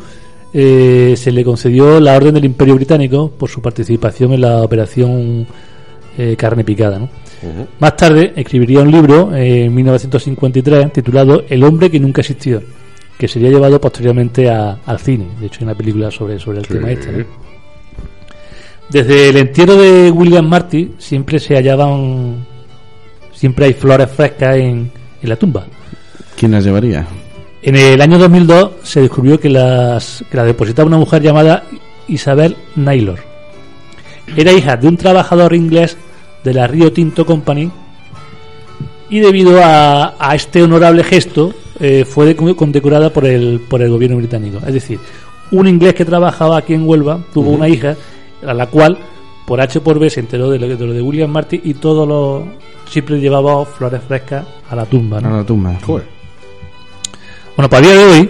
eh, 0.54 1.16
se 1.18 1.32
le 1.32 1.44
concedió 1.44 2.00
la 2.00 2.16
Orden 2.16 2.36
del 2.36 2.46
Imperio 2.46 2.76
Británico 2.76 3.32
por 3.32 3.50
su 3.50 3.62
participación 3.62 4.34
en 4.34 4.42
la 4.42 4.62
operación 4.62 5.48
eh, 6.18 6.36
Carne 6.38 6.64
Picada. 6.64 7.00
¿no? 7.00 7.10
Más 7.80 7.96
tarde 7.96 8.34
escribiría 8.36 8.82
un 8.82 8.92
libro 8.92 9.34
eh, 9.36 9.66
en 9.66 9.74
1953 9.74 10.92
titulado 10.92 11.44
El 11.50 11.64
hombre 11.64 11.90
que 11.90 12.00
nunca 12.00 12.22
existió, 12.22 12.62
que 13.18 13.28
sería 13.28 13.50
llevado 13.50 13.80
posteriormente 13.82 14.50
a- 14.50 14.78
al 14.86 15.00
cine. 15.00 15.26
De 15.40 15.48
hecho, 15.48 15.60
hay 15.62 15.66
una 15.66 15.76
película 15.76 16.12
sobre, 16.12 16.40
sobre 16.40 16.60
el 16.60 16.66
Sí. 16.66 16.74
tema 16.74 16.92
este. 16.92 17.12
¿no? 17.12 17.26
Desde 18.90 19.30
el 19.30 19.38
entierro 19.38 19.76
de 19.76 20.12
William 20.12 20.48
Marty 20.48 20.94
siempre 20.98 21.40
se 21.40 21.56
hallaban, 21.56 22.46
siempre 23.34 23.66
hay 23.66 23.74
flores 23.74 24.10
frescas 24.10 24.56
en, 24.56 24.92
en 25.22 25.30
la 25.30 25.36
tumba. 25.36 25.66
¿Quién 26.38 26.52
las 26.52 26.64
llevaría? 26.64 27.06
En 27.64 27.76
el 27.76 28.00
año 28.02 28.18
2002 28.18 28.72
se 28.84 29.02
descubrió 29.02 29.40
que 29.40 29.50
las 29.50 30.24
que 30.32 30.38
la 30.38 30.46
depositaba 30.46 30.88
una 30.88 30.98
mujer 30.98 31.22
llamada 31.22 31.64
Isabel 32.08 32.56
Naylor. 32.76 33.20
Era 34.38 34.54
hija 34.54 34.78
de 34.78 34.88
un 34.88 34.96
trabajador 34.96 35.54
inglés 35.54 35.98
de 36.44 36.54
la 36.54 36.68
Rio 36.68 36.94
Tinto 36.94 37.26
Company 37.26 37.70
y 39.10 39.20
debido 39.20 39.62
a, 39.64 40.16
a 40.20 40.36
este 40.36 40.64
honorable 40.64 41.04
gesto 41.04 41.54
eh, 41.80 42.06
fue 42.06 42.26
de- 42.34 42.56
condecorada 42.56 43.12
por 43.12 43.26
el, 43.26 43.60
por 43.70 43.82
el 43.82 43.90
gobierno 43.90 44.18
británico. 44.18 44.58
Es 44.66 44.74
decir, 44.74 45.00
un 45.52 45.68
inglés 45.68 45.94
que 45.94 46.06
trabajaba 46.06 46.58
aquí 46.58 46.74
en 46.74 46.88
Huelva 46.88 47.20
tuvo 47.34 47.52
una 47.52 47.70
hija 47.70 47.96
a 48.46 48.54
la 48.54 48.68
cual 48.68 48.98
por 49.46 49.62
H 49.62 49.80
por 49.82 49.98
B 50.00 50.10
se 50.10 50.20
enteró 50.20 50.50
de 50.50 50.60
lo, 50.60 50.68
de 50.68 50.86
lo 50.86 50.94
de 50.94 51.02
William 51.02 51.30
Martin 51.32 51.62
y 51.64 51.74
todos 51.76 52.08
los 52.08 52.44
siempre 52.90 53.20
llevaba 53.20 53.66
flores 53.66 54.02
frescas 54.08 54.46
a 54.70 54.76
la 54.76 54.86
tumba. 54.86 55.22
¿no? 55.22 55.34
A 55.34 55.38
la 55.38 55.44
tumba. 55.46 55.78
Joder. 55.86 56.06
Bueno, 57.56 57.70
para 57.70 57.80
el 57.88 57.94
día 57.94 57.98
de 58.06 58.12
hoy, 58.20 58.30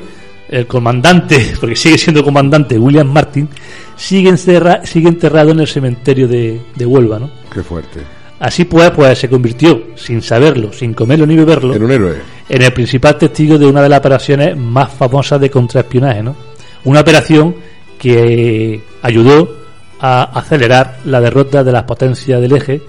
el 0.50 0.68
comandante, 0.68 1.54
porque 1.60 1.76
sigue 1.76 1.98
siendo 1.98 2.24
comandante, 2.24 2.78
William 2.78 3.12
Martin, 3.12 3.50
sigue, 3.96 4.30
encerra- 4.30 4.86
sigue 4.86 5.10
enterrado 5.10 5.52
en 5.52 5.60
el 5.60 5.68
cementerio 5.68 6.28
de, 6.28 6.62
de 6.76 6.86
Huelva, 6.86 7.20
¿no? 7.20 7.30
Qué 7.54 7.62
fuerte. 7.64 8.02
Así 8.40 8.66
pues, 8.66 8.92
pues 8.92 9.18
se 9.18 9.30
convirtió, 9.30 9.88
sin 9.96 10.22
saberlo, 10.22 10.72
sin 10.72 10.94
comerlo 10.94 11.26
ni 11.26 11.36
beberlo, 11.36 11.74
En 11.74 11.84
un 11.84 11.92
héroe. 11.92 12.16
en 12.48 12.62
el 12.62 12.72
principal 12.72 13.18
testigo 13.18 13.58
de 13.58 13.66
una 13.66 13.82
de 13.82 13.90
las 13.90 14.00
operaciones 14.00 14.56
más 14.56 14.92
famosas 14.94 15.42
de 15.42 15.50
contraespionaje, 15.50 16.22
¿no? 16.22 16.36
Una 16.84 17.02
operación 17.02 17.56
que 17.98 18.80
ayudó 19.02 19.56
a 20.00 20.24
acelerar 20.40 21.00
la 21.06 21.20
derrota 21.20 21.64
de 21.64 21.72
las 21.72 21.84
potencias 21.84 22.40
del 22.40 22.56
eje, 22.56 22.82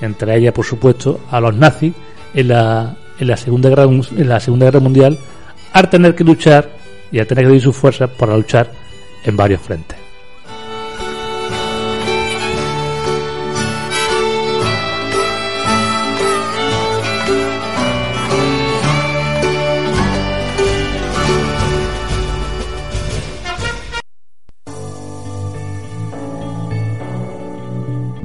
entre 0.00 0.36
ellas, 0.36 0.52
por 0.52 0.64
supuesto, 0.64 1.20
a 1.30 1.40
los 1.40 1.54
nazis 1.54 1.92
en 2.34 2.48
la, 2.48 2.96
en 3.20 3.28
la 3.28 3.36
Segunda 3.36 3.68
Guerra 3.68 3.84
en 3.84 4.28
la 4.28 4.40
Segunda 4.40 4.66
Guerra 4.66 4.80
Mundial, 4.80 5.16
al 5.72 5.88
tener 5.88 6.16
que 6.16 6.24
luchar 6.24 6.68
y 7.12 7.20
al 7.20 7.26
tener 7.28 7.44
que 7.44 7.48
dividir 7.48 7.62
sus 7.64 7.76
fuerzas 7.76 8.10
para 8.10 8.36
luchar 8.36 8.72
en 9.22 9.36
varios 9.36 9.60
frentes. 9.60 9.99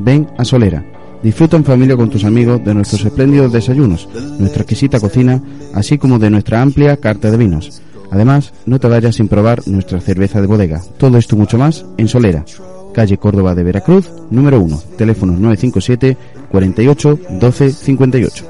Ven 0.05 0.27
a 0.37 0.45
Solera. 0.45 0.85
Disfruta 1.23 1.57
en 1.57 1.65
familia 1.65 1.97
con 1.97 2.11
tus 2.11 2.23
amigos 2.23 2.63
de 2.63 2.75
nuestros 2.75 3.03
espléndidos 3.03 3.51
desayunos, 3.51 4.07
nuestra 4.37 4.61
exquisita 4.61 4.99
cocina, 4.99 5.41
así 5.73 5.97
como 5.97 6.19
de 6.19 6.29
nuestra 6.29 6.61
amplia 6.61 6.97
carta 6.97 7.31
de 7.31 7.37
vinos. 7.37 7.81
Además, 8.11 8.53
no 8.67 8.79
te 8.79 8.87
vayas 8.87 9.15
sin 9.15 9.27
probar 9.27 9.67
nuestra 9.67 9.99
cerveza 9.99 10.39
de 10.39 10.47
bodega. 10.47 10.83
Todo 10.99 11.17
esto 11.17 11.35
mucho 11.35 11.57
más 11.57 11.83
en 11.97 12.07
Solera, 12.07 12.45
calle 12.93 13.17
Córdoba 13.17 13.55
de 13.55 13.63
Veracruz, 13.63 14.07
número 14.29 14.61
1, 14.61 14.79
teléfono 14.95 15.33
957 15.33 16.15
48 16.51 17.19
12 17.41 17.71
58. 17.71 18.45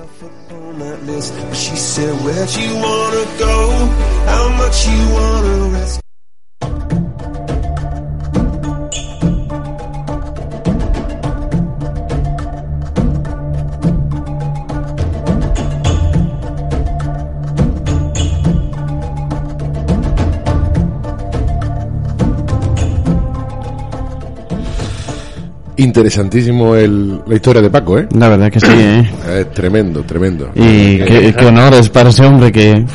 Interesantísimo 25.78 26.76
el, 26.76 27.20
la 27.28 27.36
historia 27.36 27.62
de 27.62 27.70
Paco, 27.70 28.00
¿eh? 28.00 28.08
La 28.18 28.30
verdad 28.30 28.52
que 28.52 28.60
sí, 28.60 28.68
¿eh? 28.72 29.10
Es 29.42 29.52
tremendo, 29.52 30.02
tremendo. 30.04 30.50
Y 30.56 30.98
qué, 31.00 31.34
qué 31.38 31.46
honores 31.46 31.90
para 31.90 32.10
ese 32.10 32.26
hombre 32.26 32.52
que 32.52 32.86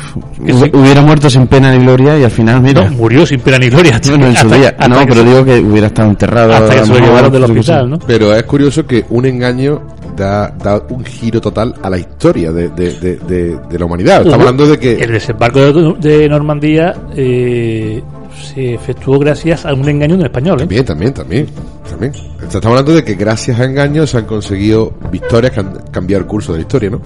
hubiera 0.73 1.01
muerto 1.01 1.29
sin 1.29 1.47
pena 1.47 1.71
ni 1.71 1.83
gloria 1.83 2.17
y 2.17 2.23
al 2.23 2.31
final, 2.31 2.61
mira. 2.61 2.85
No, 2.89 2.91
murió 2.97 3.25
sin 3.25 3.39
pena 3.39 3.57
ni 3.59 3.69
gloria. 3.69 3.99
bueno, 4.09 4.27
en 4.27 4.35
su 4.35 4.45
hasta- 4.47 4.57
día. 4.57 4.69
hasta 4.69 4.87
No, 4.87 4.95
pero 5.03 5.13
se- 5.15 5.23
digo 5.25 5.45
que 5.45 5.59
hubiera 5.59 5.87
estado 5.87 6.09
enterrado. 6.09 6.53
hasta 6.53 6.75
que 6.75 6.85
se 6.85 6.93
lo 6.93 6.99
llevaron 6.99 7.31
del 7.31 7.43
hospital, 7.43 7.89
¿no? 7.89 7.99
Pero 7.99 8.33
es 8.35 8.43
curioso 8.43 8.85
que 8.85 9.05
un 9.09 9.25
engaño 9.25 9.81
da, 10.15 10.49
da 10.49 10.81
un 10.89 11.05
giro 11.05 11.39
total 11.39 11.73
a 11.81 11.89
la 11.89 11.97
historia 11.97 12.51
de, 12.51 12.69
de, 12.69 12.93
de, 12.93 13.15
de- 13.17 13.57
de 13.69 13.79
la 13.79 13.85
humanidad. 13.85 14.17
Estamos 14.17 14.39
hablando 14.39 14.67
de 14.67 14.77
que... 14.79 14.93
El 15.03 15.11
desembarco 15.11 15.59
de, 15.59 16.09
de 16.09 16.29
Normandía 16.29 16.93
eh, 17.15 18.01
se 18.33 18.73
efectuó 18.73 19.19
gracias 19.19 19.65
a 19.65 19.73
un 19.73 19.87
engaño 19.87 20.15
de 20.15 20.21
un 20.21 20.25
español. 20.25 20.57
¿eh? 20.57 20.61
También, 20.61 20.85
también, 20.85 21.13
también, 21.13 21.47
también. 21.89 22.13
Estamos 22.41 22.65
hablando 22.65 22.93
de 22.93 23.03
que 23.03 23.15
gracias 23.15 23.59
a 23.59 23.65
engaños 23.65 24.09
se 24.09 24.17
han 24.17 24.25
conseguido 24.25 24.93
victorias 25.11 25.51
que 25.51 25.59
han 25.59 25.73
cambiado 25.91 26.21
el 26.21 26.27
curso 26.27 26.51
de 26.53 26.59
la 26.59 26.61
historia, 26.61 26.89
¿no? 26.89 27.01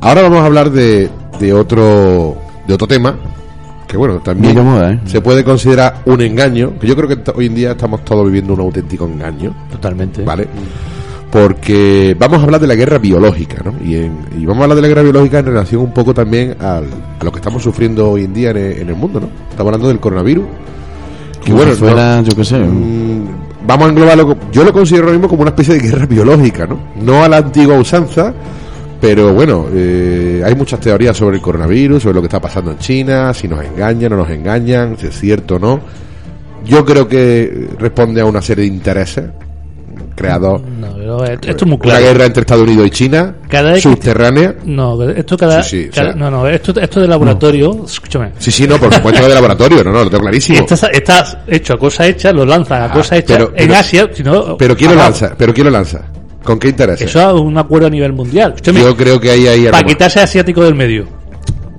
Ahora 0.00 0.22
vamos 0.22 0.40
a 0.40 0.46
hablar 0.46 0.70
de, 0.70 1.10
de 1.40 1.52
otro 1.52 2.36
de 2.66 2.74
otro 2.74 2.86
tema 2.86 3.18
que 3.88 3.96
bueno 3.96 4.20
también 4.20 4.62
moda, 4.62 4.92
¿eh? 4.92 5.00
se 5.06 5.20
puede 5.22 5.42
considerar 5.42 6.02
un 6.04 6.20
engaño 6.20 6.78
que 6.78 6.86
yo 6.86 6.94
creo 6.94 7.08
que 7.08 7.30
hoy 7.34 7.46
en 7.46 7.54
día 7.54 7.70
estamos 7.72 8.04
todos 8.04 8.26
viviendo 8.26 8.52
un 8.52 8.60
auténtico 8.60 9.06
engaño 9.06 9.54
Totalmente. 9.72 10.22
vale 10.22 10.46
porque 11.30 12.16
vamos 12.18 12.40
a 12.40 12.44
hablar 12.44 12.60
de 12.60 12.66
la 12.66 12.74
guerra 12.74 12.98
biológica 12.98 13.62
¿no? 13.64 13.74
y, 13.84 13.96
en- 13.96 14.16
y 14.38 14.46
vamos 14.46 14.60
a 14.60 14.64
hablar 14.64 14.76
de 14.76 14.82
la 14.82 14.88
guerra 14.88 15.02
biológica 15.02 15.38
en 15.40 15.46
relación 15.46 15.82
un 15.82 15.92
poco 15.92 16.14
también 16.14 16.56
al- 16.60 16.86
a 17.20 17.24
lo 17.24 17.30
que 17.30 17.38
estamos 17.38 17.62
sufriendo 17.62 18.10
hoy 18.10 18.24
en 18.24 18.32
día 18.32 18.50
en 18.50 18.56
el, 18.56 18.72
en 18.80 18.88
el 18.88 18.94
mundo 18.94 19.20
¿no? 19.20 19.28
estamos 19.50 19.66
hablando 19.68 19.88
del 19.88 20.00
coronavirus 20.00 20.44
que 21.44 21.52
bueno 21.52 21.72
si 21.72 21.78
fuera, 21.78 22.16
no- 22.16 22.22
yo 22.28 22.34
qué 22.36 22.44
sé. 22.44 22.58
Mm, 22.58 23.26
vamos 23.66 23.86
a 23.86 23.90
englobarlo, 23.90 24.36
yo 24.52 24.64
lo 24.64 24.72
considero 24.72 25.04
ahora 25.04 25.16
mismo 25.16 25.28
como 25.28 25.42
una 25.42 25.50
especie 25.50 25.74
de 25.74 25.80
guerra 25.80 26.06
biológica, 26.06 26.66
¿no? 26.66 26.78
No 27.00 27.22
a 27.22 27.28
la 27.28 27.36
antigua 27.38 27.78
usanza, 27.78 28.34
pero 29.00 29.32
bueno, 29.32 29.66
eh, 29.72 30.42
hay 30.44 30.54
muchas 30.56 30.80
teorías 30.80 31.16
sobre 31.16 31.36
el 31.36 31.42
coronavirus, 31.42 32.02
sobre 32.02 32.14
lo 32.16 32.20
que 32.22 32.26
está 32.26 32.40
pasando 32.40 32.72
en 32.72 32.78
China, 32.78 33.32
si 33.34 33.46
nos 33.48 33.64
engañan 33.64 34.12
o 34.14 34.16
no 34.16 34.22
nos 34.24 34.30
engañan, 34.32 34.96
si 34.98 35.06
es 35.06 35.18
cierto 35.18 35.56
o 35.56 35.58
no. 35.58 35.80
Yo 36.66 36.84
creo 36.84 37.06
que 37.06 37.68
responde 37.78 38.20
a 38.20 38.24
una 38.24 38.42
serie 38.42 38.64
de 38.64 38.74
intereses 38.74 39.24
creados. 40.18 40.60
No, 40.62 41.24
esto 41.24 41.50
es 41.50 41.62
muy 41.66 41.74
Una 41.76 41.78
claro. 41.82 42.04
guerra 42.04 42.26
entre 42.26 42.40
Estados 42.42 42.64
Unidos 42.64 42.86
y 42.86 42.90
China, 42.90 43.34
Cada 43.48 43.74
que- 43.74 43.80
subterránea. 43.80 44.54
No, 44.64 45.02
esto 45.08 45.36
cada, 45.36 45.62
Sí, 45.62 45.84
sí, 45.84 45.88
o 45.88 45.94
cada- 45.94 46.12
sea- 46.12 46.16
no, 46.20 46.30
no, 46.30 46.46
esto, 46.48 46.78
esto 46.78 47.00
de 47.00 47.08
laboratorio, 47.08 47.84
escúchame. 47.86 48.32
Sí, 48.38 48.50
sí, 48.50 48.66
no, 48.68 48.78
por 48.78 48.92
supuesto 48.92 49.20
que 49.22 49.28
de 49.28 49.34
laboratorio, 49.34 49.82
no, 49.84 49.92
no, 49.92 49.98
lo 50.04 50.10
tengo 50.10 50.18
Si 50.18 50.22
clarísimo. 50.28 50.58
estás, 50.58 50.82
estás 50.92 51.38
hecho 51.46 51.74
a 51.74 51.78
cosa 51.78 52.06
hecha, 52.06 52.32
lo 52.32 52.44
lanzan 52.44 52.82
a 52.82 52.84
Ah, 52.86 52.92
cosa 52.92 53.16
hecha 53.16 53.34
pero- 53.38 53.48
en 53.48 53.68
pero- 53.68 53.74
Asia, 53.76 54.10
si 54.12 54.22
no, 54.22 54.56
Pero 54.58 54.76
¿quién 54.76 54.90
lo 54.90 54.96
lanza? 54.96 55.34
¿Pero 55.38 55.54
quién 55.54 55.64
lo 55.66 55.70
lanza? 55.70 56.02
¿Con 56.44 56.58
qué 56.58 56.68
intereses? 56.68 57.08
Eso 57.08 57.34
es 57.36 57.40
un 57.40 57.56
acuerdo 57.58 57.86
a 57.86 57.90
nivel 57.90 58.12
mundial. 58.12 58.52
Escúchame, 58.56 58.80
Yo 58.80 58.96
creo 58.96 59.20
que 59.20 59.30
ahí 59.30 59.46
hay 59.46 59.66
para 59.68 59.86
quitarse 59.86 60.20
asiático 60.20 60.62
del 60.64 60.74
medio. 60.74 61.06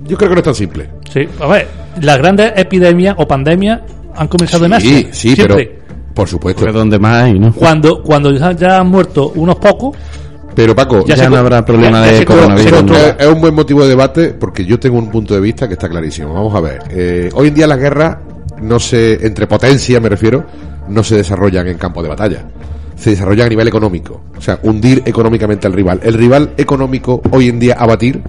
Yo 0.06 0.18
creo 0.18 0.30
que 0.30 0.36
no 0.36 0.40
es 0.40 0.46
tan 0.46 0.56
simple. 0.56 0.90
Sí, 1.14 1.28
a 1.40 1.48
ver, 1.48 1.68
las 2.02 2.18
grandes 2.18 2.54
epidemias 2.56 3.16
o 3.18 3.28
pandemias 3.28 3.80
han 4.16 4.28
comenzado 4.28 4.66
en 4.66 4.74
Asia. 4.74 4.90
Sí, 4.90 5.08
sí, 5.12 5.34
pero 5.36 5.56
siempre. 5.56 5.79
Por 6.20 6.28
supuesto. 6.30 6.60
Porque 6.62 6.78
donde 6.78 7.00
más 7.00 7.24
hay, 7.24 7.40
¿no? 7.40 7.54
Cuando, 7.54 8.04
cuando 8.04 8.32
ya, 8.32 8.52
ya 8.52 8.80
han 8.80 8.88
muerto 8.88 9.32
unos 9.36 9.56
pocos, 9.58 9.96
Pero 10.56 10.76
Paco, 10.76 11.06
Ya 11.06 11.16
Ya, 11.16 11.24
se 11.24 11.30
no 11.30 11.38
habrá 11.38 11.64
problema 11.64 12.06
ya- 12.06 12.12
ya 12.12 12.20
de 12.20 12.26
coronavirus. 12.26 12.84
es, 13.20 13.28
un 13.28 13.40
buen 13.40 13.54
motivo 13.56 13.84
de 13.84 13.90
debate 13.90 14.30
porque 14.34 14.66
yo 14.66 14.78
tengo 14.80 14.98
un 14.98 15.10
punto 15.10 15.34
de 15.34 15.40
vista 15.40 15.68
que 15.68 15.76
está 15.76 15.88
clarísimo. 15.88 16.34
Vamos 16.34 16.54
a 16.54 16.60
ver. 16.60 16.80
eh, 16.90 17.30
hoy 17.34 17.48
en 17.48 17.54
día 17.54 17.66
las 17.68 17.78
guerras 17.80 18.18
no 18.62 18.78
se 18.80 19.26
entre 19.26 19.48
potencias, 19.48 20.02
me 20.02 20.10
refiero, 20.10 20.44
no 20.90 21.02
se 21.04 21.16
desarrollan 21.16 21.68
en 21.68 21.78
campo 21.78 22.04
de 22.04 22.10
batalla. 22.10 22.44
Se 22.98 23.12
desarrollan 23.12 23.46
a 23.46 23.50
nivel 23.50 23.68
económico. 23.70 24.22
O 24.38 24.42
sea, 24.42 24.60
hundir 24.64 25.02
económicamente 25.06 25.66
al 25.68 25.72
rival. 25.74 26.02
El 26.04 26.16
rival 26.16 26.50
económico 26.58 27.22
hoy 27.32 27.48
en 27.48 27.58
día 27.60 27.76
a 27.76 27.86
batir, 27.86 28.22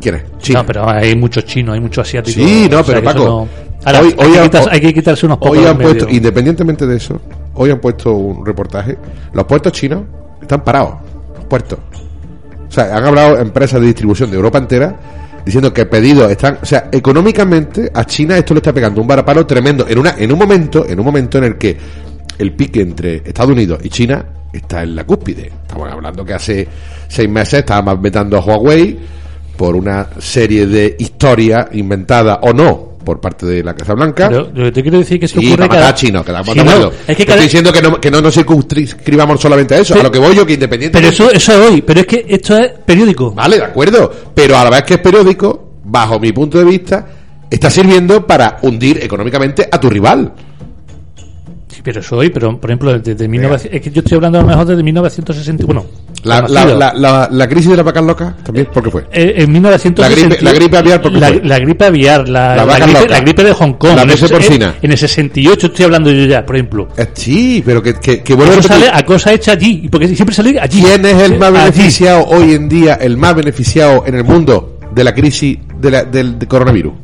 ¿quién 0.00 0.14
es? 0.14 0.22
China. 0.38 0.60
No, 0.60 0.66
pero 0.66 0.88
hay 0.88 1.14
muchos 1.14 1.44
chinos, 1.44 1.74
hay 1.74 1.80
muchos 1.80 2.06
asiáticos. 2.08 2.42
Sí, 2.42 2.68
no, 2.70 2.80
o 2.80 2.84
sea 2.84 2.94
pero 2.94 3.04
Paco, 3.04 3.24
no- 3.24 3.48
Ahora, 3.84 4.00
hoy- 4.00 4.14
hay, 4.18 4.26
hoy 4.26 4.32
que 4.34 4.42
quitarse, 4.42 4.68
hay 4.72 4.80
que 4.80 4.94
quitarse 4.94 5.26
unos 5.26 5.38
pocos. 5.38 5.58
Hoy 5.58 5.64
han 5.64 5.76
puesto, 5.78 6.04
medio. 6.06 6.16
independientemente 6.16 6.86
de 6.86 6.96
eso, 6.96 7.20
hoy 7.54 7.70
han 7.70 7.80
puesto 7.80 8.12
un 8.12 8.44
reportaje. 8.44 8.96
Los 9.32 9.44
puertos 9.44 9.72
chinos 9.72 10.02
están 10.40 10.62
parados. 10.64 10.94
Los 11.36 11.44
puertos. 11.46 11.78
O 12.68 12.72
sea, 12.72 12.96
han 12.96 13.04
hablado 13.04 13.38
empresas 13.38 13.80
de 13.80 13.86
distribución 13.86 14.30
de 14.30 14.36
Europa 14.36 14.58
entera 14.58 14.96
diciendo 15.44 15.72
que 15.72 15.84
pedidos 15.86 16.30
están, 16.30 16.58
o 16.62 16.64
sea, 16.66 16.88
económicamente 16.90 17.90
a 17.94 18.04
China 18.04 18.36
esto 18.38 18.54
le 18.54 18.58
está 18.58 18.72
pegando 18.72 19.00
un 19.02 19.06
varapalo 19.06 19.46
tremendo 19.46 19.86
en 19.86 19.98
una 19.98 20.14
en 20.18 20.32
un 20.32 20.38
momento, 20.38 20.86
en 20.88 20.98
un 20.98 21.04
momento 21.04 21.38
en 21.38 21.44
el 21.44 21.58
que 21.58 21.76
el 22.38 22.52
pique 22.52 22.80
entre 22.80 23.16
Estados 23.16 23.52
Unidos 23.52 23.78
y 23.84 23.90
China 23.90 24.24
está 24.52 24.82
en 24.82 24.96
la 24.96 25.04
cúspide. 25.04 25.52
Estamos 25.62 25.92
hablando 25.92 26.24
que 26.24 26.32
hace 26.34 26.66
seis 27.06 27.28
meses 27.28 27.60
estábamos 27.60 28.00
vetando 28.00 28.38
a 28.38 28.40
Huawei 28.40 28.98
por 29.56 29.76
una 29.76 30.08
serie 30.18 30.66
de 30.66 30.96
historias 30.98 31.68
inventadas 31.72 32.38
o 32.42 32.52
no 32.52 32.93
por 33.04 33.20
parte 33.20 33.44
de 33.46 33.62
la 33.62 33.74
Casa 33.74 33.94
Blanca. 33.94 34.28
Pero 34.28 34.50
lo 34.54 34.64
que 34.64 34.72
te 34.72 34.82
quiero 34.82 34.98
decir 34.98 35.22
es 35.22 35.32
que 35.32 35.40
Sí, 35.40 35.48
ocurre 35.52 35.68
cada- 35.68 35.88
a 35.88 35.94
chinos, 35.94 36.24
que 36.24 36.32
estamos 36.32 36.54
Sí, 36.54 36.60
no, 36.64 36.90
es 37.06 37.16
que 37.16 37.22
Estoy 37.22 37.40
diciendo 37.40 37.72
que 37.72 37.82
no, 37.82 38.00
que 38.00 38.10
no 38.10 38.20
nos 38.20 38.34
circunscribamos 38.34 39.40
solamente 39.40 39.74
a 39.74 39.78
eso, 39.78 39.94
a 39.94 40.02
lo 40.02 40.10
que 40.10 40.18
voy 40.18 40.34
yo, 40.34 40.46
que 40.46 40.54
independiente. 40.54 40.98
Pero 40.98 41.08
eso, 41.10 41.30
eso 41.30 41.52
es 41.52 41.70
hoy, 41.70 41.82
pero 41.82 42.00
es 42.00 42.06
que 42.06 42.24
esto 42.28 42.56
es 42.56 42.72
periódico. 42.84 43.30
Vale, 43.32 43.58
de 43.58 43.64
acuerdo. 43.64 44.10
Pero 44.34 44.56
a 44.56 44.64
la 44.64 44.70
vez 44.70 44.82
que 44.84 44.94
es 44.94 45.00
periódico, 45.00 45.74
bajo 45.84 46.18
mi 46.18 46.32
punto 46.32 46.58
de 46.58 46.64
vista, 46.64 47.06
está 47.50 47.70
sirviendo 47.70 48.26
para 48.26 48.58
hundir 48.62 48.98
económicamente 49.02 49.68
a 49.70 49.78
tu 49.78 49.88
rival. 49.90 50.32
Pero 51.84 52.00
eso 52.00 52.16
hoy, 52.16 52.30
pero 52.30 52.58
por 52.58 52.70
ejemplo, 52.70 52.98
desde 52.98 53.28
1900, 53.28 53.76
es 53.76 53.80
que 53.82 53.90
yo 53.90 54.00
estoy 54.00 54.16
hablando 54.16 54.38
a 54.38 54.42
lo 54.42 54.48
mejor 54.48 54.64
desde 54.64 54.82
1960, 54.82 55.66
bueno, 55.66 55.84
La, 56.24 56.40
la, 56.48 56.64
la, 56.64 56.92
la, 56.94 57.28
la 57.30 57.46
crisis 57.48 57.70
de 57.70 57.76
las 57.76 57.84
vacas 57.84 58.02
locas, 58.02 58.42
también, 58.42 58.66
¿por 58.72 58.82
qué 58.82 58.90
fue? 58.90 59.02
Eh, 59.12 59.34
en 59.36 59.52
1960 59.52 60.00
La 60.02 60.08
gripe- 60.08 60.40
la 60.42 60.52
gripe 60.54 60.76
aviar, 60.78 61.02
¿por 61.02 61.12
qué 61.12 61.20
la, 61.20 61.28
fue? 61.28 61.40
la 61.44 61.58
gripe 61.58 61.84
aviar, 61.84 62.26
la, 62.28 62.48
La 62.48 62.56
la 62.56 62.64
vaca 62.64 62.84
gripe, 62.86 63.00
loca. 63.00 63.12
la 63.12 63.20
gripe 63.20 63.44
de 63.44 63.52
Hong 63.52 63.72
Kong. 63.74 63.96
La 63.96 64.06
peste 64.06 64.28
porcina. 64.30 64.74
En 64.80 64.92
el 64.92 64.96
68 64.98 65.66
estoy 65.66 65.84
hablando 65.84 66.10
yo 66.10 66.24
ya, 66.24 66.46
por 66.46 66.56
ejemplo. 66.56 66.88
Eh, 66.96 67.06
sí, 67.12 67.62
pero 67.66 67.82
que, 67.82 67.92
que, 67.94 68.22
que 68.22 68.34
vuelvo 68.34 68.54
a 68.58 68.62
sale 68.62 68.86
a 68.90 69.04
cosa 69.04 69.34
hecha 69.34 69.52
allí, 69.52 69.86
porque 69.92 70.08
siempre 70.16 70.34
sale 70.34 70.58
allí. 70.58 70.80
¿Quién 70.80 71.04
es 71.04 71.20
el 71.22 71.38
más 71.38 71.50
Allí. 71.52 71.58
beneficiado 71.70 72.24
hoy 72.28 72.54
en 72.54 72.66
día, 72.70 72.94
el 72.94 73.18
más 73.18 73.34
beneficiado 73.34 74.04
en 74.06 74.14
el 74.14 74.24
mundo 74.24 74.78
de 74.90 75.04
la 75.04 75.12
crisis 75.12 75.58
de 75.78 75.90
la- 75.90 76.04
del 76.04 76.38
de 76.38 76.46
coronavirus? 76.46 76.94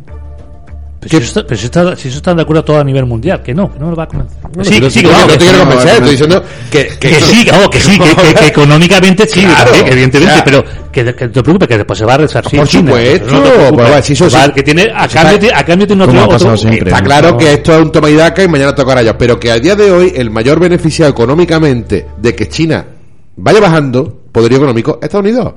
Pero, 1.00 1.10
si 1.10 1.16
eso, 1.16 1.26
está, 1.40 1.46
pero 1.48 1.58
si, 1.58 1.64
está, 1.64 1.96
si 1.96 2.08
eso 2.08 2.16
está 2.18 2.34
de 2.34 2.42
acuerdo 2.42 2.62
todo 2.62 2.78
a 2.78 2.84
nivel 2.84 3.06
mundial, 3.06 3.42
que 3.42 3.54
no, 3.54 3.72
que 3.72 3.78
no 3.78 3.88
lo 3.88 3.96
va 3.96 4.02
a 4.02 4.06
convencer. 4.06 4.36
sí, 4.62 4.70
Pero 4.74 4.90
sí, 4.90 5.02
no, 5.02 5.08
que 5.08 5.14
no, 5.14 5.20
no 5.22 5.26
que 5.28 5.32
te 5.32 5.38
quiero 5.38 5.58
no, 5.58 5.64
convencer, 5.64 5.86
no, 5.86 5.92
estoy 5.92 6.04
no. 6.04 6.10
diciendo 6.10 6.44
que, 6.70 6.86
que, 6.88 7.08
que 7.08 7.20
sí, 7.22 7.44
que, 7.46 7.68
que 7.70 7.80
sí, 7.80 7.98
que, 7.98 8.14
que- 8.22 8.34
que 8.34 8.46
económicamente 8.48 9.26
sí, 9.26 9.40
Claro, 9.40 9.64
también, 9.70 9.86
evidentemente, 9.92 10.42
pero 10.44 10.64
que, 10.92 11.14
que 11.14 11.24
no 11.26 11.32
te 11.32 11.42
preocupes, 11.42 11.68
que 11.68 11.76
después 11.78 11.98
se 11.98 12.04
va 12.04 12.14
a 12.14 12.16
resarcir 12.18 12.58
Por 12.60 12.68
supuesto, 12.68 13.26
no 13.32 13.42
te 13.42 13.48
preocupes. 13.50 13.72
pues, 13.72 13.88
bueno, 13.88 14.02
si 14.02 14.12
eso 14.12 14.24
Va, 14.30 14.44
sí. 14.44 14.52
que 14.52 14.62
tiene, 14.62 14.82
a 14.94 15.08
cambio, 15.08 15.38
está- 15.38 15.58
a 15.58 15.64
cambio 15.64 15.86
tiene 15.86 16.04
otro, 16.04 16.28
otro- 16.28 16.56
siempre. 16.58 16.90
Está 16.90 17.02
claro 17.02 17.36
que 17.38 17.52
esto 17.54 17.72
es 17.76 17.80
un 17.82 17.92
toma 17.92 18.10
y 18.10 18.14
daca 18.16 18.42
y 18.44 18.48
mañana 18.48 18.74
tocará 18.74 19.00
ellos, 19.00 19.14
pero 19.18 19.40
que 19.40 19.50
a 19.50 19.58
día 19.58 19.74
de 19.74 19.90
hoy 19.90 20.12
el 20.14 20.30
mayor 20.30 20.60
beneficiado 20.60 21.10
económicamente 21.10 22.08
de 22.18 22.34
que 22.34 22.46
China 22.50 22.84
vaya 23.36 23.58
bajando, 23.60 24.20
poderío 24.30 24.58
económico, 24.58 24.98
es 25.00 25.06
Estados 25.06 25.24
Unidos, 25.26 25.54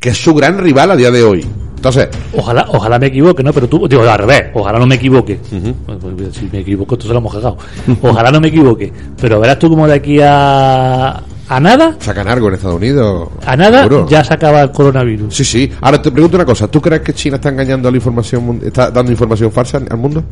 que 0.00 0.08
es 0.08 0.16
su 0.16 0.32
gran 0.34 0.56
rival 0.56 0.92
a 0.92 0.96
día 0.96 1.10
de 1.10 1.22
hoy. 1.22 1.46
Entonces, 1.78 2.08
Ojalá, 2.36 2.66
ojalá 2.68 2.98
me 2.98 3.06
equivoque, 3.06 3.42
¿no? 3.42 3.52
Pero 3.52 3.68
tú, 3.68 3.86
digo, 3.88 4.02
al 4.02 4.18
revés, 4.18 4.46
ojalá 4.52 4.78
no 4.78 4.86
me 4.86 4.96
equivoque. 4.96 5.38
Pues, 5.86 6.34
si 6.36 6.48
me 6.52 6.60
equivoco, 6.60 6.94
entonces 6.94 7.12
lo 7.12 7.18
hemos 7.18 7.32
cagado. 7.32 7.56
Ojalá 8.02 8.30
no 8.30 8.40
me 8.40 8.48
equivoque. 8.48 8.92
Pero 9.20 9.40
verás 9.40 9.58
tú 9.58 9.68
como 9.68 9.86
de 9.86 9.94
aquí 9.94 10.18
a, 10.20 11.22
a 11.48 11.60
nada, 11.60 11.96
sacan 11.98 12.28
algo 12.28 12.48
en 12.48 12.54
Estados 12.54 12.76
Unidos. 12.76 13.28
a 13.46 13.56
nada, 13.56 13.82
seguro. 13.84 14.06
ya 14.08 14.22
se 14.22 14.34
acaba 14.34 14.62
el 14.62 14.70
coronavirus. 14.70 15.34
Sí, 15.34 15.44
sí. 15.44 15.72
Ahora 15.80 16.00
te 16.02 16.10
pregunto 16.10 16.36
una 16.36 16.44
cosa. 16.44 16.68
¿Tú 16.68 16.80
crees 16.80 17.00
que 17.02 17.14
China 17.14 17.36
está 17.36 17.48
engañando 17.48 17.88
a 17.88 17.90
la 17.90 17.96
información, 17.96 18.60
está 18.64 18.90
dando 18.90 19.10
información 19.12 19.50
falsa 19.50 19.80
al 19.90 19.96
mundo? 19.98 20.22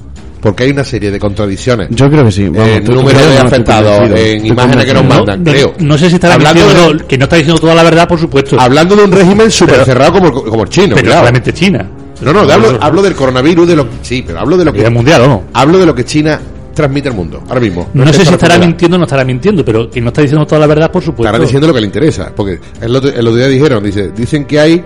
Porque 0.41 0.65
hay 0.65 0.71
una 0.71 0.85
serie 0.85 1.11
de 1.11 1.19
contradicciones. 1.19 1.89
Yo 1.91 2.09
creo 2.11 2.25
que 2.25 2.31
sí. 2.33 2.49
Vamos, 2.49 2.69
en 2.69 2.85
tú- 2.85 2.93
tú 2.93 2.99
número 2.99 3.19
de 3.19 3.39
afectados, 3.39 4.11
en 4.15 4.47
imágenes 4.47 4.85
que 4.85 4.95
nos 4.95 5.05
mandan, 5.07 5.43
no, 5.43 5.51
creo. 5.51 5.73
no 5.79 5.99
sé 5.99 6.09
si 6.11 6.15
estará 6.17 6.35
Hablando 6.35 6.61
mintiendo, 6.65 6.89
de- 6.93 6.95
no, 7.03 7.09
que 7.09 7.19
no 7.19 7.25
está 7.25 7.37
diciendo 7.37 7.61
toda 7.61 7.75
la 7.75 7.83
verdad, 7.83 8.07
por 8.07 8.19
supuesto. 8.21 8.61
Hablando 8.61 8.95
de 8.95 9.05
un 9.05 9.13
régimen 9.13 9.51
súper 9.51 9.85
cerrado 9.85 10.13
como, 10.13 10.27
el- 10.27 10.33
como 10.51 10.63
el 10.65 10.69
chino. 10.69 10.89
pero 10.95 11.01
cuidado. 11.01 11.21
solamente 11.23 11.53
China. 11.53 11.87
No, 12.21 12.33
no, 12.33 12.47
de 12.47 12.53
hablo, 12.53 12.79
hablo 12.81 13.03
del 13.03 13.15
coronavirus, 13.15 13.67
de 13.69 13.77
lo 13.77 13.87
sí, 14.03 14.23
pero 14.27 14.39
hablo 14.41 14.57
de 14.57 14.65
lo 14.67 14.73
que 14.73 14.89
mundial, 14.89 15.23
¿o 15.23 15.27
no? 15.29 15.43
hablo 15.53 15.79
de 15.79 15.85
lo 15.87 15.95
que 15.95 16.05
China 16.05 16.39
transmite 16.77 17.09
al 17.09 17.15
mundo 17.15 17.43
ahora 17.49 17.61
mismo. 17.61 17.89
No 17.95 18.13
sé 18.13 18.25
si 18.25 18.35
estará 18.35 18.59
mintiendo 18.59 18.97
o 18.97 18.99
no 18.99 19.07
estará 19.07 19.25
mintiendo, 19.25 19.65
pero 19.65 19.91
que 19.91 20.01
no 20.01 20.09
está 20.09 20.21
diciendo 20.21 20.47
toda 20.47 20.61
la 20.61 20.67
verdad, 20.67 20.93
por 20.93 21.03
supuesto. 21.03 21.25
Estará 21.25 21.43
diciendo 21.43 21.67
lo 21.67 21.75
que 21.75 21.81
le 21.81 21.87
interesa, 21.87 22.33
porque 22.37 22.61
el 22.81 22.95
otro, 22.95 23.11
el 23.11 23.27
otro 23.27 23.37
día 23.37 23.49
dijeron, 23.49 23.83
dice, 23.83 24.13
dicen 24.13 24.45
que 24.45 24.61
hay 24.61 24.85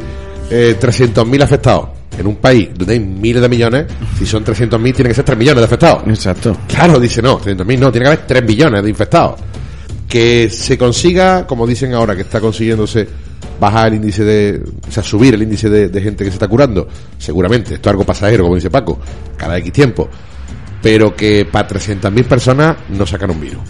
eh, 0.50 0.76
300.000 0.81 1.42
afectados 1.42 1.88
en 2.16 2.26
un 2.26 2.37
país 2.37 2.70
donde 2.74 2.94
hay 2.94 3.00
miles 3.00 3.42
de 3.42 3.48
millones, 3.48 3.87
si 4.18 4.24
son 4.24 4.44
300.000 4.44 4.94
tiene 4.94 5.09
que 5.09 5.14
ser 5.14 5.24
3 5.24 5.37
millones 5.37 5.61
de 5.61 5.64
afectados. 5.64 6.05
Exacto. 6.07 6.57
Claro, 6.68 7.00
dice 7.00 7.20
no, 7.20 7.40
300.000 7.40 7.79
no, 7.79 7.90
tiene 7.90 8.05
que 8.05 8.12
haber 8.12 8.26
3 8.26 8.44
millones 8.44 8.83
de 8.83 8.88
infectados. 8.88 9.40
Que 10.09 10.48
se 10.48 10.79
consiga, 10.79 11.46
como 11.46 11.66
dicen 11.66 11.92
ahora, 11.94 12.14
que 12.14 12.22
está 12.22 12.40
consiguiéndose 12.40 13.07
bajar 13.61 13.88
el 13.88 13.94
índice 13.94 14.24
de, 14.24 14.62
o 14.88 14.92
sea, 14.92 15.03
subir 15.03 15.35
el 15.35 15.42
índice 15.42 15.68
de, 15.68 15.88
de 15.88 16.00
gente 16.00 16.24
que 16.24 16.31
se 16.31 16.37
está 16.37 16.48
curando, 16.48 16.88
seguramente, 17.18 17.74
esto 17.74 17.88
es 17.88 17.90
algo 17.92 18.05
pasajero, 18.05 18.44
como 18.44 18.55
dice 18.55 18.70
Paco, 18.70 18.98
cada 19.37 19.59
X 19.59 19.72
tiempo, 19.72 20.09
pero 20.83 21.14
que 21.14 21.47
para 21.51 21.69
300.000 21.69 22.25
personas 22.25 22.77
no 22.88 23.07
sacan 23.07 23.31
un 23.31 23.40
virus, 23.40 23.62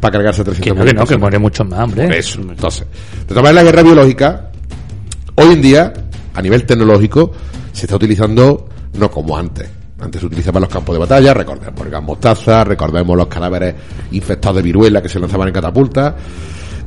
para 0.00 0.12
cargarse 0.12 0.42
a 0.42 0.44
300.000 0.44 0.60
Que 0.60 0.74
no, 0.74 0.84
que 0.84 0.94
no, 0.94 1.06
que 1.06 1.16
muere 1.16 1.38
mucho 1.38 1.64
más, 1.64 1.80
hombre. 1.80 2.18
Eso. 2.18 2.40
Entonces, 2.40 2.86
de 3.28 3.34
todas 3.34 3.54
la 3.54 3.62
guerra 3.62 3.82
biológica, 3.82 4.50
hoy 5.36 5.52
en 5.52 5.62
día, 5.62 5.92
a 6.34 6.42
nivel 6.42 6.64
tecnológico, 6.64 7.32
se 7.72 7.86
está 7.86 7.96
utilizando 7.96 8.68
no 8.94 9.10
como 9.10 9.36
antes. 9.36 9.68
Antes 9.98 10.20
se 10.20 10.26
utilizaba 10.26 10.58
en 10.58 10.62
los 10.62 10.72
campos 10.72 10.94
de 10.94 10.98
batalla, 11.00 11.32
recordemos 11.32 11.80
el 11.80 11.90
gas 11.90 12.02
mostaza, 12.02 12.64
recordemos 12.64 13.16
los 13.16 13.26
cadáveres 13.28 13.74
infectados 14.12 14.56
de 14.56 14.62
viruela 14.62 15.00
que 15.00 15.08
se 15.08 15.18
lanzaban 15.18 15.48
en 15.48 15.54
catapultas. 15.54 16.14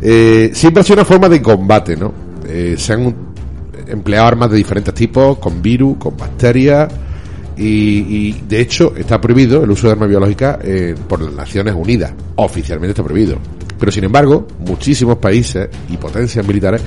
Eh, 0.01 0.51
siempre 0.53 0.82
ha 0.82 0.84
sido 0.84 0.95
una 0.95 1.05
forma 1.05 1.27
de 1.27 1.41
combate, 1.41 1.95
¿no? 1.95 2.13
Eh, 2.47 2.75
se 2.77 2.93
han 2.93 3.15
empleado 3.88 4.27
armas 4.27 4.51
de 4.51 4.58
diferentes 4.58 4.93
tipos, 4.93 5.39
con 5.39 5.62
virus, 5.62 5.97
con 5.97 6.15
bacterias, 6.15 6.88
y, 7.59 8.27
y, 8.29 8.41
de 8.47 8.61
hecho 8.61 8.93
está 8.95 9.19
prohibido 9.21 9.63
el 9.63 9.69
uso 9.71 9.87
de 9.87 9.93
armas 9.93 10.09
biológicas 10.09 10.57
eh, 10.63 10.95
por 11.07 11.21
las 11.21 11.33
Naciones 11.33 11.75
Unidas. 11.77 12.13
Oficialmente 12.37 12.91
está 12.91 13.03
prohibido. 13.03 13.37
Pero 13.79 13.91
sin 13.91 14.03
embargo, 14.05 14.47
muchísimos 14.65 15.17
países 15.17 15.69
y 15.89 15.97
potencias 15.97 16.45
militares 16.47 16.81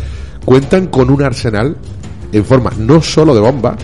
cuentan 0.44 0.86
con 0.88 1.10
un 1.10 1.22
arsenal 1.22 1.76
en 2.32 2.44
forma 2.44 2.70
no 2.78 3.00
solo 3.02 3.34
de 3.34 3.40
bombas, 3.40 3.76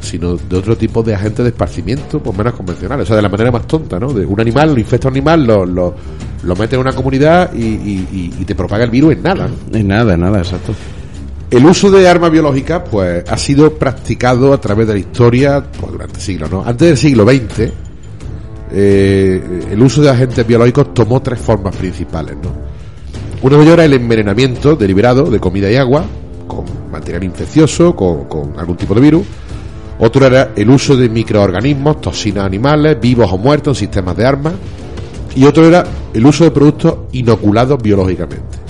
sino 0.00 0.36
de 0.36 0.56
otro 0.56 0.76
tipo 0.76 1.02
de 1.02 1.14
agentes 1.14 1.44
de 1.44 1.50
esparcimiento, 1.50 2.20
pues 2.20 2.36
menos 2.36 2.54
convencionales. 2.54 3.04
O 3.04 3.06
sea, 3.06 3.16
de 3.16 3.22
la 3.22 3.28
manera 3.28 3.50
más 3.52 3.66
tonta, 3.66 3.98
¿no? 4.00 4.12
De 4.12 4.26
un 4.26 4.40
animal, 4.40 4.74
lo 4.74 4.80
infecta 4.80 5.06
a 5.08 5.10
un 5.10 5.16
animal, 5.16 5.46
lo, 5.46 5.64
lo, 5.64 5.94
lo 6.42 6.56
mete 6.56 6.74
en 6.74 6.80
una 6.80 6.92
comunidad 6.92 7.52
y, 7.54 7.62
y- 7.62 8.34
y- 8.40 8.44
te 8.44 8.54
propaga 8.56 8.82
el 8.84 8.90
virus 8.90 9.12
en 9.12 9.22
nada. 9.22 9.48
En 9.72 9.86
nada, 9.86 10.16
nada, 10.16 10.38
exacto. 10.38 10.74
El 11.52 11.66
uso 11.66 11.90
de 11.90 12.08
armas 12.08 12.30
biológicas, 12.30 12.82
pues, 12.90 13.24
ha 13.28 13.36
sido 13.36 13.74
practicado 13.74 14.54
a 14.54 14.58
través 14.58 14.86
de 14.86 14.94
la 14.94 14.98
historia 14.98 15.62
pues, 15.62 15.92
durante 15.92 16.18
siglos, 16.18 16.50
¿no? 16.50 16.64
Antes 16.64 16.88
del 16.88 16.96
siglo 16.96 17.24
XX, 17.24 17.70
eh, 18.72 19.68
el 19.70 19.82
uso 19.82 20.00
de 20.00 20.08
agentes 20.08 20.46
biológicos 20.46 20.94
tomó 20.94 21.20
tres 21.20 21.38
formas 21.40 21.76
principales, 21.76 22.36
¿no? 22.42 22.50
Uno 23.42 23.58
de 23.58 23.62
ellos 23.64 23.74
era 23.74 23.84
el 23.84 23.92
envenenamiento 23.92 24.76
deliberado 24.76 25.24
de 25.24 25.38
comida 25.40 25.70
y 25.70 25.76
agua, 25.76 26.06
con 26.48 26.64
material 26.90 27.24
infeccioso, 27.24 27.94
con, 27.94 28.24
con 28.24 28.58
algún 28.58 28.78
tipo 28.78 28.94
de 28.94 29.02
virus. 29.02 29.26
Otro 29.98 30.24
era 30.24 30.52
el 30.56 30.70
uso 30.70 30.96
de 30.96 31.10
microorganismos, 31.10 32.00
toxinas 32.00 32.46
animales, 32.46 32.98
vivos 32.98 33.30
o 33.30 33.36
muertos 33.36 33.76
en 33.76 33.88
sistemas 33.88 34.16
de 34.16 34.24
armas. 34.24 34.54
Y 35.36 35.44
otro 35.44 35.66
era 35.66 35.84
el 36.14 36.24
uso 36.24 36.44
de 36.44 36.50
productos 36.50 36.94
inoculados 37.12 37.82
biológicamente. 37.82 38.61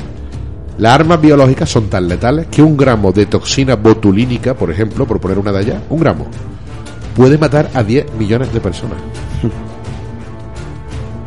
Las 0.83 0.95
armas 0.95 1.21
biológicas 1.21 1.71
son 1.71 1.89
tan 1.89 2.09
letales 2.09 2.49
que 2.51 2.61
un 2.61 2.77
gramo 2.77 3.13
de 3.13 3.27
toxina 3.27 3.77
botulínica, 3.77 4.55
por 4.55 4.69
ejemplo, 4.69 5.07
por 5.07 5.21
poner 5.21 5.39
una 5.39 5.53
de 5.53 5.59
allá, 5.61 5.83
un 5.89 6.01
gramo, 6.01 6.27
puede 7.15 7.39
matar 7.39 7.71
a 7.73 7.85
10 7.85 8.15
millones 8.19 8.53
de 8.53 8.61
personas. 8.61 8.99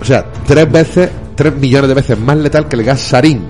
O 0.01 0.05
sea, 0.05 0.23
tres 0.45 0.69
veces, 0.71 1.09
tres 1.35 1.55
millones 1.55 1.87
de 1.87 1.93
veces 1.95 2.19
más 2.19 2.37
letal 2.37 2.67
que 2.67 2.75
el 2.75 2.83
gas 2.83 2.99
sarín. 2.99 3.41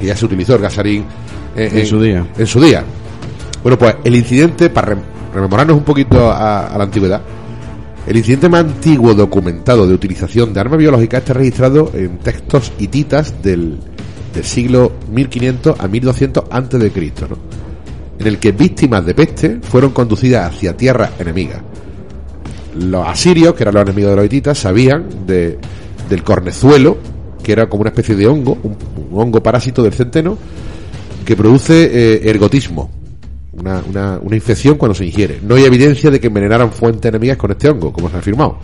Que 0.00 0.06
ya 0.06 0.16
se 0.16 0.24
utilizó 0.24 0.54
el 0.54 0.62
gas 0.62 0.72
sarín 0.74 1.04
eh, 1.56 1.68
En 1.74 1.86
su 1.86 2.00
día. 2.00 2.24
En 2.38 2.46
su 2.46 2.60
día. 2.60 2.84
Bueno, 3.62 3.76
pues 3.78 3.96
el 4.04 4.14
incidente, 4.14 4.70
para 4.70 4.94
rem- 4.94 5.02
rememorarnos 5.34 5.76
un 5.76 5.82
poquito 5.84 6.30
a, 6.30 6.68
a 6.68 6.78
la 6.78 6.84
antigüedad, 6.84 7.20
el 8.06 8.16
incidente 8.16 8.48
más 8.48 8.60
antiguo 8.60 9.12
documentado 9.14 9.86
de 9.86 9.92
utilización 9.92 10.54
de 10.54 10.60
armas 10.60 10.78
biológicas 10.78 11.20
está 11.20 11.34
registrado 11.34 11.90
en 11.92 12.16
textos 12.18 12.72
hititas 12.78 13.42
del, 13.42 13.78
del 14.32 14.44
siglo 14.44 14.92
1500 15.10 15.80
a 15.80 15.88
1200 15.88 16.44
antes 16.50 16.80
de 16.80 16.90
Cristo, 16.90 17.28
en 18.18 18.26
el 18.26 18.38
que 18.38 18.52
víctimas 18.52 19.04
de 19.06 19.14
peste 19.14 19.58
fueron 19.62 19.90
conducidas 19.92 20.54
hacia 20.54 20.76
tierras 20.76 21.12
enemigas. 21.18 21.62
Los 22.74 23.06
asirios, 23.06 23.54
que 23.54 23.64
eran 23.64 23.74
los 23.74 23.82
enemigos 23.84 24.10
de 24.10 24.16
los 24.16 24.26
hititas, 24.26 24.58
sabían 24.58 25.26
de, 25.26 25.58
del 26.08 26.22
cornezuelo, 26.22 26.98
que 27.42 27.52
era 27.52 27.68
como 27.68 27.82
una 27.82 27.90
especie 27.90 28.14
de 28.14 28.26
hongo, 28.26 28.58
un, 28.62 28.76
un 29.10 29.20
hongo 29.20 29.42
parásito 29.42 29.82
del 29.82 29.92
centeno, 29.92 30.36
que 31.24 31.36
produce 31.36 31.84
eh, 31.84 32.30
ergotismo, 32.30 32.90
una, 33.52 33.82
una, 33.88 34.18
una 34.22 34.36
infección 34.36 34.76
cuando 34.76 34.94
se 34.94 35.04
ingiere. 35.04 35.40
No 35.42 35.56
hay 35.56 35.64
evidencia 35.64 36.10
de 36.10 36.20
que 36.20 36.28
envenenaran 36.28 36.72
fuentes 36.72 37.08
enemigas 37.08 37.36
con 37.36 37.50
este 37.50 37.68
hongo, 37.68 37.92
como 37.92 38.08
se 38.08 38.16
ha 38.16 38.18
afirmado. 38.20 38.58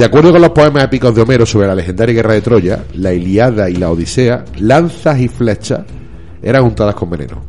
De 0.00 0.06
acuerdo 0.06 0.32
con 0.32 0.40
los 0.40 0.52
poemas 0.52 0.84
épicos 0.84 1.14
de 1.14 1.20
Homero 1.20 1.44
sobre 1.44 1.66
la 1.66 1.74
legendaria 1.74 2.14
guerra 2.14 2.32
de 2.32 2.40
Troya, 2.40 2.84
la 2.94 3.12
Iliada 3.12 3.68
y 3.68 3.74
la 3.74 3.90
Odisea, 3.90 4.46
lanzas 4.58 5.20
y 5.20 5.28
flechas 5.28 5.80
eran 6.40 6.64
untadas 6.64 6.94
con 6.94 7.10
veneno. 7.10 7.42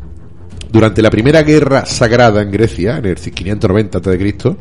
Durante 0.70 1.02
la 1.02 1.10
primera 1.10 1.44
guerra 1.44 1.86
sagrada 1.86 2.42
en 2.42 2.52
Grecia, 2.52 2.98
en 2.98 3.06
el 3.06 3.16
590 3.16 4.00
a.C., 4.00 4.56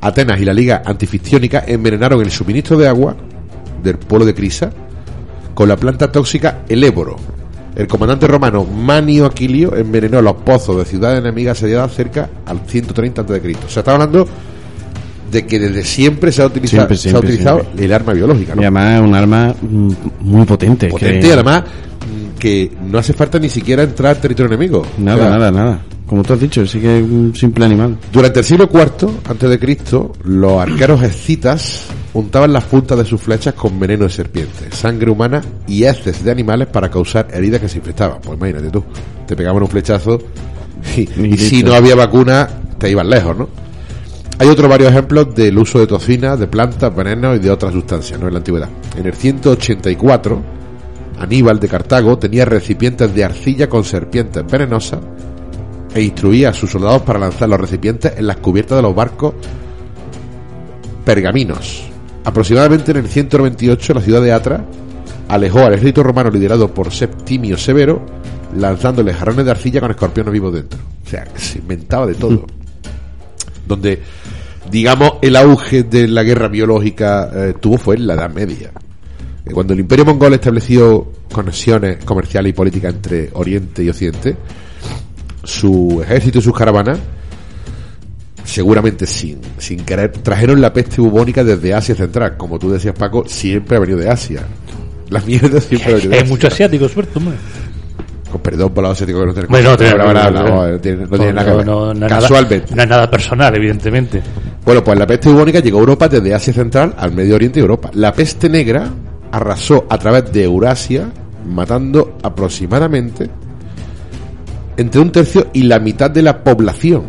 Atenas 0.00 0.40
y 0.40 0.46
la 0.46 0.54
Liga 0.54 0.82
Antificciónica 0.82 1.62
envenenaron 1.66 2.22
el 2.22 2.30
suministro 2.30 2.78
de 2.78 2.88
agua 2.88 3.14
del 3.82 3.98
pueblo 3.98 4.24
de 4.24 4.34
Crisa 4.34 4.70
con 5.52 5.68
la 5.68 5.76
planta 5.76 6.10
tóxica 6.10 6.62
el 6.70 6.82
éboro. 6.82 7.16
El 7.76 7.86
comandante 7.86 8.28
romano 8.28 8.64
Manio 8.64 9.26
Aquilio 9.26 9.76
envenenó 9.76 10.22
los 10.22 10.36
pozos 10.36 10.78
de 10.78 10.86
ciudades 10.86 11.18
enemigas 11.18 11.58
asediadas 11.58 11.92
cerca 11.92 12.30
al 12.46 12.60
130 12.60 13.20
a.C. 13.20 13.56
O 13.66 13.68
sea, 13.68 13.80
está 13.80 13.92
hablando 13.92 14.26
de 15.30 15.46
que 15.46 15.58
desde 15.58 15.84
siempre 15.84 16.32
se 16.32 16.42
ha 16.42 16.46
utilizado, 16.46 16.88
Siempre, 16.88 16.96
se 16.96 17.10
ha 17.14 17.18
utilizado 17.18 17.60
siempre. 17.60 17.84
el 17.84 17.92
arma 17.92 18.12
biológica. 18.12 18.54
¿no? 18.54 18.62
Y 18.62 18.64
además 18.64 18.94
es 19.00 19.08
un 19.08 19.14
arma 19.14 19.54
mm, 19.60 19.90
muy 20.20 20.44
potente. 20.46 20.86
que- 20.86 20.92
Potente 20.92 21.26
y 21.28 21.30
además 21.30 21.62
mm, 21.64 22.38
que 22.38 22.72
no 22.90 22.98
hace 22.98 23.12
falta 23.12 23.38
ni 23.38 23.48
siquiera 23.48 23.82
entrar 23.82 24.16
al 24.16 24.20
territorio 24.20 24.52
enemigo. 24.52 24.86
Nada, 24.98 25.16
O 25.16 25.20
sea, 25.20 25.30
nada, 25.30 25.50
nada. 25.50 25.80
Como 26.06 26.24
tú 26.24 26.32
has 26.32 26.40
dicho, 26.40 26.66
sí 26.66 26.80
que 26.80 26.98
es 26.98 27.04
un 27.04 27.32
simple 27.36 27.64
animal. 27.64 27.96
Durante 28.12 28.40
el 28.40 28.44
siglo 28.44 28.68
IV 28.72 29.08
antes 29.28 29.48
de 29.48 29.58
Cristo, 29.60 30.12
los 30.24 30.60
arqueros 30.60 31.00
escitas 31.04 31.84
untaban 32.14 32.52
las 32.52 32.64
puntas 32.64 32.98
de 32.98 33.04
sus 33.04 33.20
flechas 33.20 33.54
con 33.54 33.78
veneno 33.78 34.02
de 34.04 34.10
serpiente, 34.10 34.72
sangre 34.72 35.08
humana 35.08 35.40
y 35.68 35.84
heces 35.84 36.24
de 36.24 36.32
animales 36.32 36.66
para 36.66 36.90
causar 36.90 37.28
heridas 37.32 37.60
que 37.60 37.68
se 37.68 37.78
infectaban. 37.78 38.18
Pues 38.20 38.36
imagínate 38.36 38.70
tú, 38.70 38.82
te 39.28 39.36
pegaban 39.36 39.62
un 39.62 39.68
flechazo 39.68 40.18
y, 40.96 41.02
y 41.26 41.36
si 41.38 41.62
no 41.62 41.74
había 41.74 41.94
vacuna, 41.94 42.48
te 42.76 42.90
ibas 42.90 43.06
lejos, 43.06 43.38
¿no? 43.38 43.48
Hay 44.40 44.48
otros 44.48 44.70
varios 44.70 44.90
ejemplos 44.90 45.34
del 45.34 45.58
uso 45.58 45.80
de 45.80 45.86
toxinas, 45.86 46.40
de 46.40 46.46
plantas, 46.46 46.96
venenos 46.96 47.36
y 47.36 47.40
de 47.40 47.50
otras 47.50 47.74
sustancias, 47.74 48.18
¿no? 48.18 48.26
En 48.26 48.32
la 48.32 48.38
antigüedad. 48.38 48.70
En 48.96 49.04
el 49.04 49.12
184, 49.12 50.42
Aníbal 51.18 51.60
de 51.60 51.68
Cartago 51.68 52.16
tenía 52.16 52.46
recipientes 52.46 53.14
de 53.14 53.22
arcilla 53.22 53.68
con 53.68 53.84
serpientes 53.84 54.42
venenosas 54.50 55.00
e 55.94 56.00
instruía 56.00 56.48
a 56.48 56.52
sus 56.54 56.70
soldados 56.70 57.02
para 57.02 57.18
lanzar 57.18 57.50
los 57.50 57.60
recipientes 57.60 58.14
en 58.16 58.26
las 58.26 58.38
cubiertas 58.38 58.76
de 58.76 58.82
los 58.82 58.94
barcos 58.94 59.34
pergaminos. 61.04 61.82
Aproximadamente 62.24 62.92
en 62.92 62.96
el 62.96 63.08
198 63.08 63.92
la 63.92 64.00
ciudad 64.00 64.22
de 64.22 64.32
Atra 64.32 64.64
alejó 65.28 65.58
al 65.58 65.74
ejército 65.74 66.02
romano 66.02 66.30
liderado 66.30 66.72
por 66.72 66.90
Septimio 66.90 67.58
Severo, 67.58 68.00
lanzándole 68.56 69.12
jarrones 69.12 69.44
de 69.44 69.50
arcilla 69.50 69.82
con 69.82 69.90
escorpiones 69.90 70.32
vivos 70.32 70.54
dentro. 70.54 70.80
O 71.04 71.10
sea, 71.10 71.26
se 71.36 71.58
inventaba 71.58 72.06
de 72.06 72.14
todo. 72.14 72.46
Donde, 73.70 74.00
digamos, 74.70 75.12
el 75.22 75.36
auge 75.36 75.84
de 75.84 76.08
la 76.08 76.24
guerra 76.24 76.48
biológica 76.48 77.30
eh, 77.32 77.54
tuvo 77.60 77.78
fue 77.78 77.94
en 77.96 78.06
la 78.08 78.14
Edad 78.14 78.30
Media. 78.30 78.72
Eh, 79.46 79.50
Cuando 79.52 79.72
el 79.74 79.80
Imperio 79.80 80.04
Mongol 80.04 80.34
estableció 80.34 81.12
conexiones 81.32 82.04
comerciales 82.04 82.50
y 82.50 82.52
políticas 82.52 82.92
entre 82.94 83.30
Oriente 83.34 83.84
y 83.84 83.88
Occidente, 83.88 84.36
su 85.44 86.00
ejército 86.02 86.40
y 86.40 86.42
sus 86.42 86.54
caravanas, 86.56 86.98
seguramente 88.44 89.06
sin, 89.06 89.38
sin 89.58 89.84
querer, 89.84 90.10
trajeron 90.10 90.60
la 90.60 90.72
peste 90.72 91.00
bubónica 91.00 91.44
desde 91.44 91.72
Asia 91.72 91.94
Central. 91.94 92.36
Como 92.36 92.58
tú 92.58 92.70
decías, 92.70 92.94
Paco, 92.98 93.24
siempre 93.28 93.76
ha 93.76 93.80
venido 93.80 93.98
de 93.98 94.08
Asia. 94.10 94.42
La 95.10 95.20
mierda 95.20 95.60
siempre 95.60 95.92
ha 95.92 95.94
venido 95.94 96.10
de 96.10 96.16
Hay 96.16 96.22
Asia. 96.22 96.32
mucho 96.34 96.46
asiático, 96.48 96.88
suerte, 96.88 97.18
hombre. 97.18 97.36
Con 98.30 98.40
perdón 98.40 98.72
por 98.72 98.84
asiáticos 98.86 99.20
que 99.22 99.26
no 99.26 99.34
tenemos. 99.34 99.50
Bueno, 99.50 99.70
no, 99.70 99.76
tiene- 99.76 101.02
no, 101.04 101.08
tiene- 101.08 101.32
nada 101.32 101.50
que 101.50 101.56
ver. 101.56 101.66
no, 101.66 101.92
no 101.94 102.06
Casualmente. 102.06 102.74
no 102.74 102.82
es 102.82 102.88
nada 102.88 103.10
personal, 103.10 103.54
evidentemente. 103.56 104.22
Bueno, 104.64 104.84
pues 104.84 104.98
la 104.98 105.06
peste 105.06 105.28
bubónica 105.30 105.58
llegó 105.60 105.78
a 105.78 105.80
Europa 105.80 106.08
desde 106.08 106.32
Asia 106.34 106.52
Central 106.52 106.94
al 106.96 107.12
Medio 107.12 107.34
Oriente 107.34 107.58
y 107.58 107.62
Europa. 107.62 107.90
La 107.94 108.12
peste 108.12 108.48
negra 108.48 108.88
arrasó 109.32 109.86
a 109.88 109.98
través 109.98 110.32
de 110.32 110.44
Eurasia, 110.44 111.10
matando 111.48 112.18
aproximadamente 112.22 113.28
entre 114.76 115.00
un 115.00 115.10
tercio 115.10 115.48
y 115.52 115.64
la 115.64 115.78
mitad 115.78 116.10
de 116.10 116.22
la 116.22 116.42
población 116.42 117.02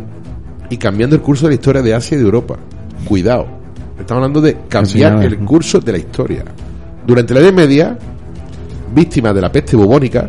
y 0.70 0.76
cambiando 0.76 1.14
el 1.16 1.22
curso 1.22 1.44
de 1.46 1.50
la 1.50 1.54
historia 1.54 1.82
de 1.82 1.94
Asia 1.94 2.16
y 2.16 2.18
de 2.18 2.24
Europa. 2.24 2.56
Cuidado, 3.06 3.46
estamos 3.98 4.22
hablando 4.22 4.40
de 4.40 4.56
cambiar 4.68 5.22
el 5.22 5.38
curso 5.38 5.78
de 5.80 5.92
la 5.92 5.98
historia. 5.98 6.44
Durante 7.06 7.34
la 7.34 7.40
Edad 7.40 7.52
Media, 7.52 7.98
víctimas 8.94 9.34
de 9.34 9.40
la 9.40 9.50
peste 9.52 9.76
bubónica 9.76 10.28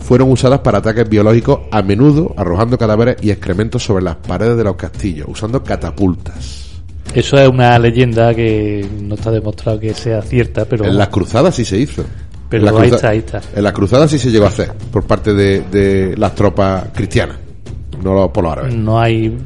fueron 0.00 0.30
usadas 0.30 0.60
para 0.60 0.78
ataques 0.78 1.08
biológicos, 1.08 1.60
a 1.70 1.82
menudo 1.82 2.34
arrojando 2.36 2.76
cadáveres 2.78 3.16
y 3.22 3.30
excrementos 3.30 3.82
sobre 3.84 4.02
las 4.04 4.16
paredes 4.16 4.56
de 4.56 4.64
los 4.64 4.76
castillos, 4.76 5.26
usando 5.28 5.62
catapultas. 5.62 6.66
Eso 7.14 7.36
es 7.38 7.48
una 7.48 7.78
leyenda 7.78 8.34
que 8.34 8.86
no 9.02 9.14
está 9.16 9.30
demostrado 9.30 9.80
que 9.80 9.92
sea 9.94 10.22
cierta, 10.22 10.64
pero, 10.64 10.84
En 10.84 10.96
las 10.96 11.08
cruzadas 11.08 11.54
sí 11.54 11.64
se 11.64 11.76
hizo. 11.78 12.04
pero 12.48 12.66
En 12.68 12.72
las 12.72 12.74
ahí 12.74 12.80
cruza- 12.90 12.96
está, 12.96 13.08
ahí 13.10 13.18
está. 13.18 13.40
En 13.54 13.62
las 13.64 13.72
cruzadas 13.72 14.10
sí 14.10 14.18
se 14.18 14.30
llegó 14.30 14.44
a 14.44 14.48
hacer 14.48 14.72
por 14.92 15.04
parte 15.04 15.34
de, 15.34 15.60
de 15.70 16.16
las 16.16 16.34
tropas 16.34 16.84
cristianas, 16.94 17.36
no 18.02 18.14
los- 18.14 18.30
por 18.30 18.44
los 18.44 18.52
árabes. 18.52 18.74
No 18.74 19.00
hay 19.00 19.36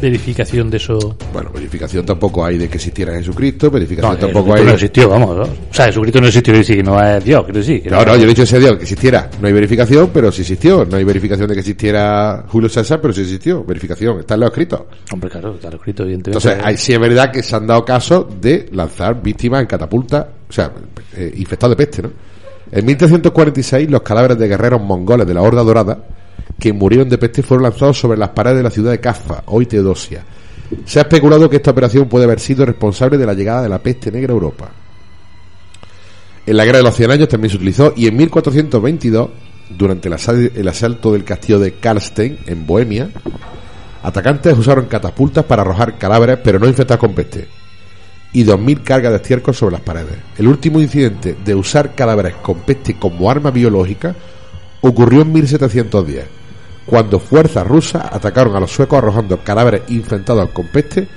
verificación 0.00 0.70
de 0.70 0.76
eso. 0.78 1.16
Bueno, 1.32 1.50
verificación 1.54 2.04
tampoco 2.04 2.44
hay 2.44 2.58
de 2.58 2.68
que 2.68 2.76
existiera 2.76 3.12
Jesucristo, 3.14 3.70
verificación 3.70 4.12
No, 4.12 4.18
tampoco 4.18 4.54
hay. 4.54 4.64
no 4.64 4.72
existió, 4.72 5.08
vamos. 5.08 5.36
¿no? 5.36 5.42
O 5.42 5.48
sea, 5.74 5.86
Jesucristo 5.86 6.20
no 6.20 6.26
existió, 6.26 6.52
que 6.54 6.82
no 6.82 7.02
es 7.02 7.24
Dios, 7.24 7.44
quiero 7.44 7.58
decir. 7.58 7.82
que 7.82 7.90
No, 7.90 8.04
no, 8.04 8.16
yo 8.16 8.24
he 8.24 8.26
dicho 8.28 8.42
ese 8.42 8.58
Dios 8.58 8.76
que 8.76 8.82
existiera. 8.82 9.30
No 9.40 9.46
hay 9.46 9.52
verificación, 9.52 10.10
pero 10.12 10.30
sí 10.32 10.42
existió. 10.42 10.84
No 10.84 10.96
hay 10.96 11.04
verificación 11.04 11.48
de 11.48 11.54
que 11.54 11.60
existiera 11.60 12.44
Julio 12.48 12.68
César, 12.68 13.00
pero 13.00 13.12
sí 13.12 13.22
existió. 13.22 13.64
Verificación, 13.64 14.20
está 14.20 14.34
en 14.34 14.40
los 14.40 14.48
escritos. 14.50 14.80
Hombre, 15.12 15.30
claro, 15.30 15.54
está 15.54 15.68
escrito, 15.68 16.02
evidentemente. 16.02 16.48
Entonces, 16.48 16.64
hay, 16.64 16.76
sí 16.76 16.92
es 16.92 17.00
verdad 17.00 17.30
que 17.30 17.42
se 17.42 17.54
han 17.56 17.66
dado 17.66 17.84
casos 17.84 18.26
de 18.40 18.68
lanzar 18.72 19.22
víctimas 19.22 19.60
en 19.62 19.66
catapulta, 19.66 20.28
o 20.48 20.52
sea, 20.52 20.72
eh, 21.16 21.32
infectados 21.36 21.76
de 21.76 21.84
peste, 21.86 22.02
¿no? 22.02 22.10
En 22.70 22.86
1346, 22.86 23.90
los 23.90 24.00
cadáveres 24.02 24.38
de 24.38 24.48
guerreros 24.48 24.80
mongoles 24.80 25.26
de 25.26 25.34
la 25.34 25.42
Horda 25.42 25.62
Dorada, 25.62 25.98
que 26.58 26.72
murieron 26.72 27.08
de 27.08 27.18
peste, 27.18 27.42
fueron 27.42 27.64
lanzados 27.64 27.98
sobre 27.98 28.18
las 28.18 28.30
paredes 28.30 28.58
de 28.58 28.62
la 28.62 28.70
ciudad 28.70 28.90
de 28.92 29.00
Kaffa, 29.00 29.42
hoy 29.46 29.66
Teodosia. 29.66 30.24
Se 30.84 30.98
ha 30.98 31.02
especulado 31.02 31.50
que 31.50 31.56
esta 31.56 31.70
operación 31.70 32.08
puede 32.08 32.24
haber 32.24 32.40
sido 32.40 32.64
responsable 32.64 33.18
de 33.18 33.26
la 33.26 33.34
llegada 33.34 33.62
de 33.62 33.68
la 33.68 33.78
peste 33.78 34.10
negra 34.10 34.32
a 34.32 34.34
Europa. 34.34 34.70
En 36.44 36.56
la 36.56 36.64
Guerra 36.64 36.78
de 36.78 36.84
los 36.84 36.96
Cien 36.96 37.10
Años 37.10 37.28
también 37.28 37.50
se 37.50 37.56
utilizó 37.56 37.92
y 37.96 38.06
en 38.06 38.16
1422, 38.16 39.28
durante 39.70 40.08
el, 40.08 40.52
el 40.54 40.68
asalto 40.68 41.12
del 41.12 41.24
castillo 41.24 41.58
de 41.58 41.74
Karlstein, 41.74 42.38
en 42.46 42.66
Bohemia, 42.66 43.10
atacantes 44.02 44.58
usaron 44.58 44.86
catapultas 44.86 45.44
para 45.44 45.62
arrojar 45.62 45.98
cadáveres, 45.98 46.38
pero 46.42 46.58
no 46.58 46.66
infectados 46.66 47.00
con 47.00 47.14
peste, 47.14 47.46
y 48.32 48.44
2.000 48.44 48.82
cargas 48.82 49.12
de 49.12 49.16
estiércol 49.16 49.54
sobre 49.54 49.74
las 49.74 49.82
paredes. 49.82 50.16
El 50.36 50.48
último 50.48 50.80
incidente 50.80 51.36
de 51.44 51.54
usar 51.54 51.94
cadáveres 51.94 52.34
con 52.36 52.60
peste 52.60 52.98
como 52.98 53.30
arma 53.30 53.50
biológica 53.50 54.14
ocurrió 54.82 55.22
en 55.22 55.32
1710, 55.32 56.26
cuando 56.84 57.18
fuerzas 57.18 57.66
rusas 57.66 58.04
atacaron 58.10 58.54
a 58.54 58.60
los 58.60 58.70
suecos 58.70 58.98
arrojando 58.98 59.42
cadáveres 59.42 59.82
infectados 59.88 60.50
con 60.50 60.66
peste 60.66 61.08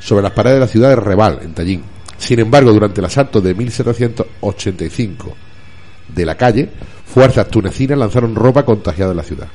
sobre 0.00 0.22
las 0.22 0.32
paredes 0.32 0.56
de 0.56 0.60
la 0.60 0.68
ciudad 0.68 0.88
de 0.90 0.96
Reval, 0.96 1.38
en 1.42 1.54
Tallinn. 1.54 1.84
Sin 2.18 2.40
embargo, 2.40 2.72
durante 2.72 3.00
el 3.00 3.06
asalto 3.06 3.40
de 3.40 3.54
1785 3.54 5.34
de 6.08 6.26
la 6.26 6.36
calle, 6.36 6.68
fuerzas 7.06 7.48
tunecinas 7.48 7.98
lanzaron 7.98 8.34
ropa 8.34 8.64
contagiada 8.64 9.12
en 9.12 9.16
la 9.16 9.22
ciudad. 9.22 9.48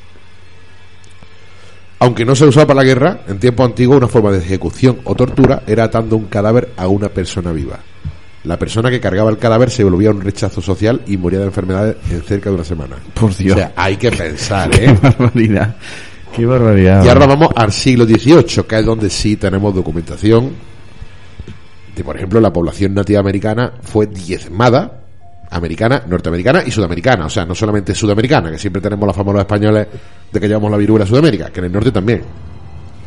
Aunque 1.99 2.25
no 2.25 2.35
se 2.35 2.45
usaba 2.45 2.67
para 2.67 2.81
la 2.81 2.85
guerra, 2.85 3.21
en 3.27 3.39
tiempos 3.39 3.65
antiguos 3.65 3.97
una 3.97 4.07
forma 4.07 4.31
de 4.31 4.39
ejecución 4.39 5.01
o 5.03 5.15
tortura 5.15 5.63
era 5.67 5.83
atando 5.83 6.15
un 6.15 6.25
cadáver 6.25 6.71
a 6.77 6.87
una 6.87 7.09
persona 7.09 7.51
viva. 7.51 7.79
La 8.49 8.57
persona 8.57 8.89
que 8.89 8.99
cargaba 8.99 9.29
el 9.29 9.37
cadáver 9.37 9.69
se 9.69 9.83
volvía 9.83 10.09
un 10.09 10.21
rechazo 10.21 10.59
social 10.59 11.03
y 11.05 11.17
moría 11.17 11.37
de 11.37 11.45
enfermedades 11.45 11.97
en 12.09 12.23
cerca 12.23 12.49
de 12.49 12.55
una 12.55 12.65
semana. 12.65 12.95
Por 13.13 13.37
Dios. 13.37 13.55
O 13.55 13.59
sea, 13.59 13.73
hay 13.75 13.95
que 13.95 14.09
pensar, 14.09 14.71
Qué 14.71 14.85
¿eh? 14.85 14.97
barbaridad. 14.99 15.75
Qué 16.35 16.47
barbaridad. 16.47 17.05
Y 17.05 17.09
ahora 17.09 17.27
vamos 17.27 17.49
al 17.55 17.71
siglo 17.71 18.05
XVIII, 18.05 18.63
que 18.67 18.79
es 18.79 18.83
donde 18.83 19.11
sí 19.11 19.35
tenemos 19.35 19.75
documentación 19.75 20.49
de, 21.95 22.03
por 22.03 22.17
ejemplo, 22.17 22.41
la 22.41 22.51
población 22.51 22.95
nativa 22.95 23.19
americana 23.19 23.73
fue 23.83 24.07
diezmada, 24.07 24.99
americana, 25.51 26.01
norteamericana 26.07 26.63
y 26.65 26.71
sudamericana. 26.71 27.27
O 27.27 27.29
sea, 27.29 27.45
no 27.45 27.53
solamente 27.53 27.93
sudamericana, 27.93 28.49
que 28.49 28.57
siempre 28.57 28.81
tenemos 28.81 29.05
la 29.05 29.13
fama 29.13 29.31
los 29.31 29.41
españoles 29.41 29.87
de 30.31 30.39
que 30.39 30.47
llevamos 30.47 30.71
la 30.71 30.77
viruela 30.77 31.05
a 31.05 31.07
Sudamérica, 31.07 31.51
que 31.51 31.59
en 31.59 31.65
el 31.67 31.71
norte 31.71 31.91
también. 31.91 32.23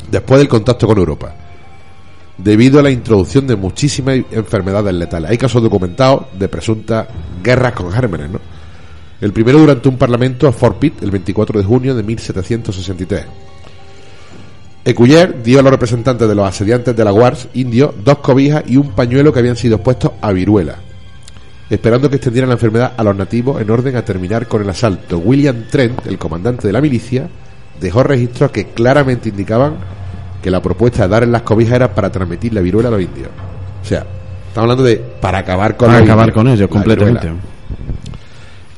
Después 0.08 0.38
del 0.38 0.48
contacto 0.48 0.86
con 0.86 0.98
Europa. 0.98 1.34
Debido 2.42 2.80
a 2.80 2.82
la 2.82 2.90
introducción 2.90 3.46
de 3.46 3.54
muchísimas 3.54 4.18
enfermedades 4.30 4.92
letales. 4.94 5.30
Hay 5.30 5.38
casos 5.38 5.62
documentados 5.62 6.24
de 6.36 6.48
presuntas 6.48 7.06
guerras 7.42 7.72
con 7.72 7.92
gérmenes, 7.92 8.30
¿no? 8.30 8.40
El 9.20 9.32
primero 9.32 9.60
durante 9.60 9.88
un 9.88 9.96
parlamento 9.96 10.48
a 10.48 10.52
Fort 10.52 10.78
Pitt 10.78 11.02
el 11.02 11.12
24 11.12 11.60
de 11.60 11.64
junio 11.64 11.94
de 11.94 12.02
1763. 12.02 13.26
Ecuyer 14.84 15.40
dio 15.44 15.60
a 15.60 15.62
los 15.62 15.70
representantes 15.70 16.28
de 16.28 16.34
los 16.34 16.48
asediantes 16.48 16.96
de 16.96 17.04
la 17.04 17.12
Guards 17.12 17.46
indios 17.54 17.94
dos 18.04 18.18
cobijas 18.18 18.64
y 18.66 18.76
un 18.76 18.90
pañuelo 18.90 19.32
que 19.32 19.38
habían 19.38 19.56
sido 19.56 19.76
expuestos 19.76 20.10
a 20.20 20.32
viruela, 20.32 20.74
esperando 21.70 22.10
que 22.10 22.16
extendieran 22.16 22.48
la 22.48 22.54
enfermedad 22.54 22.94
a 22.96 23.04
los 23.04 23.14
nativos 23.14 23.62
en 23.62 23.70
orden 23.70 23.94
a 23.94 24.04
terminar 24.04 24.48
con 24.48 24.60
el 24.60 24.68
asalto. 24.68 25.18
William 25.18 25.68
Trent, 25.70 26.04
el 26.08 26.18
comandante 26.18 26.66
de 26.66 26.72
la 26.72 26.80
milicia, 26.80 27.28
dejó 27.80 28.02
registros 28.02 28.50
que 28.50 28.70
claramente 28.70 29.28
indicaban 29.28 29.76
que 30.42 30.50
la 30.50 30.60
propuesta 30.60 31.02
de 31.04 31.08
dar 31.08 31.22
en 31.22 31.32
las 31.32 31.42
cobijas 31.42 31.74
era 31.74 31.94
para 31.94 32.10
transmitir 32.10 32.52
la 32.52 32.60
viruela 32.60 32.88
a 32.88 32.92
los 32.92 33.00
indios. 33.02 33.28
O 33.82 33.84
sea, 33.84 34.00
estamos 34.48 34.64
hablando 34.64 34.82
de 34.82 34.96
para 34.96 35.38
acabar 35.38 35.76
con 35.76 35.86
Para 35.88 36.00
los 36.00 36.08
acabar 36.08 36.28
indios, 36.28 36.34
con 36.42 36.48
ellos 36.52 36.68
completamente. 36.68 37.20
viruela. 37.20 37.42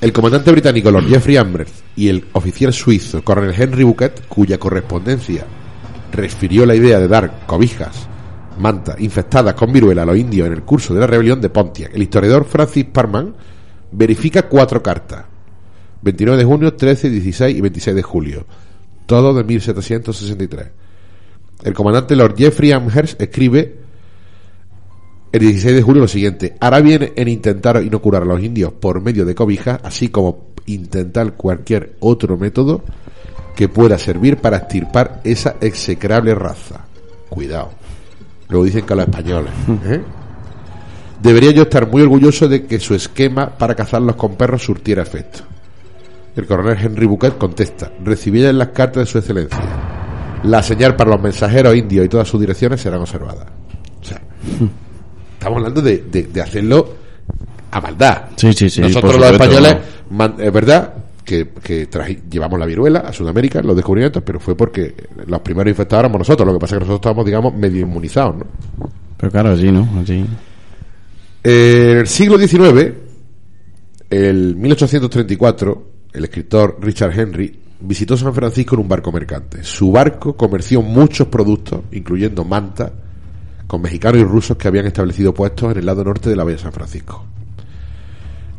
El 0.01 0.13
comandante 0.13 0.53
británico 0.53 0.91
Lord 0.91 1.07
Jeffrey 1.09 1.37
Amherst 1.39 1.77
y 1.97 2.09
el 2.09 2.27
oficial 2.33 2.73
suizo 2.75 3.25
Coronel 3.25 3.55
Henry 3.59 3.85
Bouquet, 3.85 4.27
cuya 4.29 4.59
correspondencia 4.59 5.45
refirió 6.13 6.67
la 6.67 6.75
idea 6.75 7.01
de 7.01 7.09
dar 7.09 7.47
cobijas, 7.47 8.07
mantas 8.59 9.01
infectadas 9.01 9.55
con 9.55 9.73
viruela 9.73 10.03
a 10.03 10.07
los 10.07 10.19
indios 10.19 10.47
en 10.47 10.53
el 10.53 10.63
curso 10.63 10.93
de 10.93 11.01
la 11.01 11.07
rebelión 11.07 11.41
de 11.41 11.49
Pontiac. 11.49 11.95
El 11.95 12.03
historiador 12.03 12.45
Francis 12.45 12.85
Parman 12.85 13.35
verifica 13.93 14.43
cuatro 14.43 14.83
cartas. 14.83 15.25
29 16.03 16.37
de 16.37 16.45
junio, 16.45 16.75
13, 16.75 17.09
16 17.09 17.57
y 17.57 17.61
26 17.63 17.97
de 17.97 18.03
julio. 18.03 18.47
Todo 19.07 19.33
de 19.33 19.43
1763. 19.43 20.67
El 21.63 21.75
comandante 21.75 22.17
Lord 22.17 22.37
Jeffrey 22.37 22.73
Amherst 22.73 23.21
escribe 23.21 23.85
el 25.33 25.41
16 25.41 25.75
de 25.75 25.83
julio 25.83 26.03
lo 26.03 26.09
siguiente. 26.09 26.57
Hará 26.61 26.81
bien 26.81 27.13
en 27.17 27.29
intentar 27.29 27.83
inocular 27.83 28.23
a 28.23 28.27
los 28.27 28.41
indios 28.41 28.73
por 28.73 29.01
medio 29.01 29.25
de 29.25 29.35
cobijas, 29.35 29.81
así 29.83 30.09
como 30.09 30.55
intentar 30.67 31.35
cualquier 31.35 31.97
otro 32.01 32.37
método 32.37 32.83
que 33.57 33.69
pueda 33.69 33.99
servir 33.99 34.37
para 34.39 34.59
extirpar 34.59 35.21
esa 35.25 35.57
execrable 35.61 36.35
raza. 36.35 36.87
Cuidado. 37.29 37.71
Luego 38.49 38.65
dicen 38.65 38.87
que 38.87 38.95
los 38.95 39.07
españoles. 39.07 39.53
¿eh? 39.87 40.01
Debería 41.23 41.51
yo 41.53 41.63
estar 41.63 41.89
muy 41.89 42.03
orgulloso 42.03 42.49
de 42.49 42.67
que 42.67 42.79
su 42.79 42.95
esquema 42.95 43.49
para 43.51 43.75
cazarlos 43.75 44.17
con 44.17 44.37
perros 44.37 44.63
surtiera 44.63 45.03
efecto. 45.03 45.41
El 46.37 46.47
coronel 46.47 46.79
Henry 46.81 47.07
Bouquet 47.07 47.39
contesta, 47.39 47.93
recibí 48.05 48.45
en 48.45 48.59
las 48.59 48.69
cartas 48.69 49.05
de 49.05 49.07
su 49.07 49.19
excelencia. 49.19 50.04
La 50.45 50.63
señal 50.63 50.95
para 50.97 51.11
los 51.11 51.21
mensajeros 51.21 51.75
indios 51.77 52.07
y 52.07 52.09
todas 52.09 52.29
sus 52.29 52.41
direcciones 52.41 52.81
serán 52.81 53.01
observadas. 53.01 53.47
O 54.01 54.05
sea, 54.05 54.21
estamos 55.35 55.59
hablando 55.59 55.81
de, 55.83 55.99
de- 56.11 56.25
de 56.25 56.41
hacerlo 56.43 56.95
a 57.71 57.81
maldad. 57.81 58.25
Sí, 58.37 58.53
sí, 58.53 58.69
sí, 58.71 58.81
Nosotros 58.83 59.17
los 59.19 59.31
españoles, 59.33 59.77
es 60.39 60.53
verdad 60.53 60.95
que, 61.25 61.49
que 61.63 61.89
llevamos 62.31 62.59
la 62.61 62.67
viruela 62.67 63.01
a 63.01 63.13
Sudamérica, 63.13 63.63
los 63.63 63.75
descubrimientos, 63.75 64.23
pero 64.25 64.39
fue 64.39 64.55
porque 64.57 64.95
los 65.27 65.41
primeros 65.41 65.71
infectados 65.71 66.03
éramos 66.03 66.19
nosotros. 66.21 66.47
Lo 66.47 66.53
que 66.55 66.61
pasa 66.61 66.75
es 66.75 66.79
que 66.79 66.85
nosotros 66.87 66.99
estábamos, 67.01 67.25
digamos, 67.25 67.55
medio 67.55 67.81
inmunizados, 67.81 68.37
¿no? 68.37 68.47
Pero 69.17 69.33
claro, 69.33 69.51
allí, 69.53 69.73
¿no? 69.73 69.89
Allí. 69.99 70.27
Eh, 71.43 71.89
En 71.93 71.99
el 71.99 72.07
siglo 72.07 72.39
XIX, 72.39 72.93
el 74.11 74.57
1834, 74.57 75.87
el 76.13 76.25
escritor 76.25 76.77
Richard 76.81 77.19
Henry 77.19 77.59
visitó 77.81 78.17
San 78.17 78.35
Francisco 78.35 78.75
en 78.75 78.83
un 78.83 78.89
barco 78.89 79.13
mercante. 79.13 79.63
Su 79.63 79.93
barco 79.93 80.37
comerció 80.37 80.83
muchos 80.83 81.29
productos, 81.29 81.81
incluyendo 81.93 82.45
manta, 82.45 82.93
con 83.67 83.83
mexicanos 83.83 84.21
y 84.21 84.25
rusos 84.25 84.57
que 84.57 84.69
habían 84.69 84.87
establecido 84.87 85.35
puestos 85.35 85.73
en 85.73 85.79
el 85.79 85.87
lado 85.87 86.05
norte 86.05 86.31
de 86.31 86.37
la 86.37 86.45
bahía 86.45 86.57
de 86.57 86.63
San 86.63 86.73
Francisco. 86.73 87.25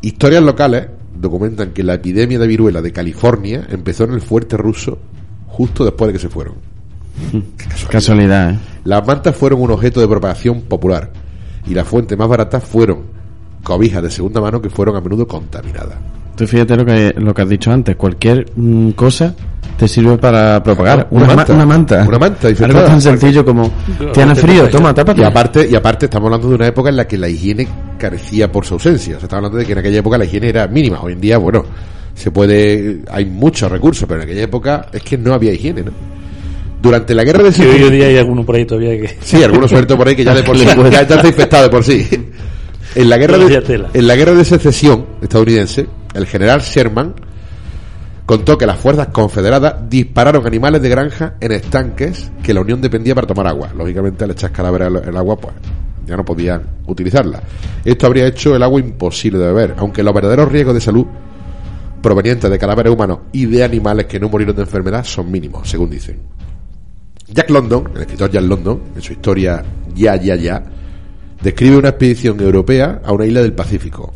Historias 0.02 0.44
locales 0.44 0.88
documentan 1.16 1.72
que 1.72 1.84
la 1.84 1.96
epidemia 1.96 2.38
de 2.38 2.48
viruela 2.48 2.82
de 2.82 2.92
California 2.92 3.66
empezó 3.70 4.04
en 4.04 4.14
el 4.14 4.22
fuerte 4.22 4.58
ruso 4.58 5.00
justo 5.48 5.86
después 5.86 6.10
de 6.10 6.14
que 6.14 6.20
se 6.20 6.30
fueron. 6.30 6.56
Qué 7.32 7.66
casualidad. 7.66 7.92
Casualidad, 7.92 8.52
¿eh? 8.52 8.60
Las 8.84 9.08
mantas 9.08 9.36
fueron 9.36 9.62
un 9.62 9.72
objeto 9.72 10.02
de 10.02 10.08
propagación 10.08 10.62
popular 10.64 11.12
y 11.66 11.74
las 11.74 11.88
fuentes 11.88 12.18
más 12.18 12.28
baratas 12.28 12.64
fueron 12.64 13.04
cobijas 13.64 14.04
de 14.04 14.12
segunda 14.12 14.42
mano 14.42 14.62
que 14.62 14.70
fueron 14.70 14.96
a 14.96 15.02
menudo 15.02 15.28
contaminadas. 15.28 15.98
Tú 16.36 16.46
fíjate 16.48 16.76
lo 16.76 16.86
que, 16.86 17.14
lo 17.18 17.34
que 17.34 17.42
has 17.42 17.50
dicho 17.50 17.72
antes. 17.72 17.96
Cualquier 17.96 18.46
mm, 18.56 18.90
cosa 18.92 19.34
te 19.78 19.88
sirve 19.88 20.18
para 20.18 20.62
propagar. 20.64 21.08
Una 21.12 21.26
Una, 21.26 21.28
ma- 21.28 21.36
manta. 21.38 21.54
una 21.54 21.66
manta. 21.66 22.06
Una 22.08 22.20
manta 22.20 22.48
Algo 22.48 22.84
tan 22.84 23.02
sencillo 23.02 23.46
como... 23.46 23.72
Tienes 24.14 24.40
frío, 24.40 24.70
toma, 24.70 24.94
tápate. 24.94 25.22
Y 25.22 25.24
aparte, 25.24 25.68
y 25.70 25.76
aparte 25.76 26.06
estamos 26.06 26.28
hablando 26.28 26.50
de 26.50 26.56
una 26.56 26.68
época 26.68 26.90
en 26.90 26.98
la 26.98 27.08
que 27.08 27.18
la 27.18 27.30
higiene 27.30 27.68
carecía 27.98 28.52
por 28.52 28.66
su 28.66 28.74
ausencia. 28.76 29.16
O 29.16 29.20
sea, 29.20 29.26
estamos 29.28 29.40
hablando 29.46 29.58
de 29.58 29.66
que 29.66 29.72
en 29.74 29.78
aquella 29.80 30.00
época 30.00 30.18
la 30.18 30.26
higiene 30.26 30.50
era 30.50 30.68
mínima. 30.68 31.02
Hoy 31.02 31.14
en 31.14 31.22
día, 31.22 31.38
bueno, 31.38 31.64
se 32.14 32.32
puede, 32.32 33.00
hay 33.12 33.26
muchos 33.26 33.72
recursos, 33.72 34.06
pero 34.08 34.22
en 34.22 34.28
aquella 34.28 34.44
época 34.44 34.88
es 34.92 35.04
que 35.04 35.18
no 35.18 35.34
había 35.34 35.52
higiene, 35.54 35.84
¿no? 35.84 35.92
Durante 36.82 37.16
la 37.16 37.24
guerra 37.24 37.44
de 37.44 37.52
Que 37.52 37.62
hoy 37.62 37.68
en 37.68 37.72
secesión, 37.74 37.94
día 37.94 38.08
hay 38.08 38.18
alguno 38.18 38.46
por 38.46 38.56
ahí 38.56 38.66
todavía 38.66 38.92
que... 38.92 39.18
sí, 39.22 39.44
algunos 39.44 39.70
sueltos 39.72 39.98
por 39.98 40.08
ahí 40.08 40.16
que 40.16 40.24
ya 40.24 40.36
de 40.36 40.44
por 40.44 40.58
sí, 40.58 40.66
ya, 40.66 40.90
ya 40.90 41.02
está 41.02 41.28
infectado 41.28 41.64
de 41.64 41.70
por 41.70 41.84
sí. 41.84 42.08
En 42.94 43.10
la 43.10 43.18
guerra 43.18 43.38
de, 43.40 43.86
en 43.94 44.08
la 44.08 44.16
guerra 44.16 44.34
de 44.34 44.46
secesión 44.46 45.06
estadounidense, 45.22 45.88
el 46.16 46.26
general 46.26 46.62
Sherman 46.62 47.14
contó 48.26 48.58
que 48.58 48.66
las 48.66 48.80
fuerzas 48.80 49.08
confederadas 49.08 49.88
dispararon 49.88 50.48
animales 50.48 50.82
de 50.82 50.90
granja 50.90 51.36
en 51.40 51.52
estanques 51.52 52.32
que 52.42 52.54
la 52.54 52.62
Unión 52.62 52.82
dependía 52.82 53.14
para 53.14 53.28
tomar 53.28 53.48
agua. 53.48 53.70
Lógicamente, 53.76 54.24
al 54.24 54.32
echar 54.32 54.52
cadáveres 54.52 54.88
al 54.88 55.10
al 55.10 55.18
agua, 55.18 55.38
pues 55.38 55.54
ya 56.06 56.16
no 56.16 56.26
podían 56.26 56.64
utilizarla. 56.88 57.42
Esto 57.84 58.08
habría 58.08 58.28
hecho 58.28 58.56
el 58.56 58.64
agua 58.64 58.80
imposible 58.80 59.40
de 59.40 59.46
beber, 59.46 59.76
aunque 59.78 60.04
los 60.04 60.14
verdaderos 60.14 60.52
riesgos 60.52 60.74
de 60.74 60.82
salud 60.82 61.06
provenientes 62.02 62.52
de 62.52 62.60
cadáveres 62.60 62.94
humanos 62.94 63.20
y 63.32 63.48
de 63.48 63.64
animales 63.64 64.06
que 64.06 64.20
no 64.20 64.30
murieron 64.30 64.56
de 64.56 64.62
enfermedad 64.62 65.04
son 65.04 65.32
mínimos, 65.32 65.68
según 65.68 65.90
dicen. 65.90 66.20
Jack 67.28 67.50
London, 67.50 67.90
el 67.96 68.02
escritor 68.02 68.30
Jack 68.30 68.44
London, 68.44 68.80
en 68.96 69.02
su 69.02 69.14
historia 69.14 69.64
Ya, 69.96 70.16
Ya, 70.16 70.36
Ya, 70.36 70.64
describe 71.42 71.78
una 71.78 71.90
expedición 71.90 72.40
europea 72.40 73.02
a 73.04 73.12
una 73.12 73.26
isla 73.26 73.42
del 73.42 73.54
Pacífico, 73.54 74.14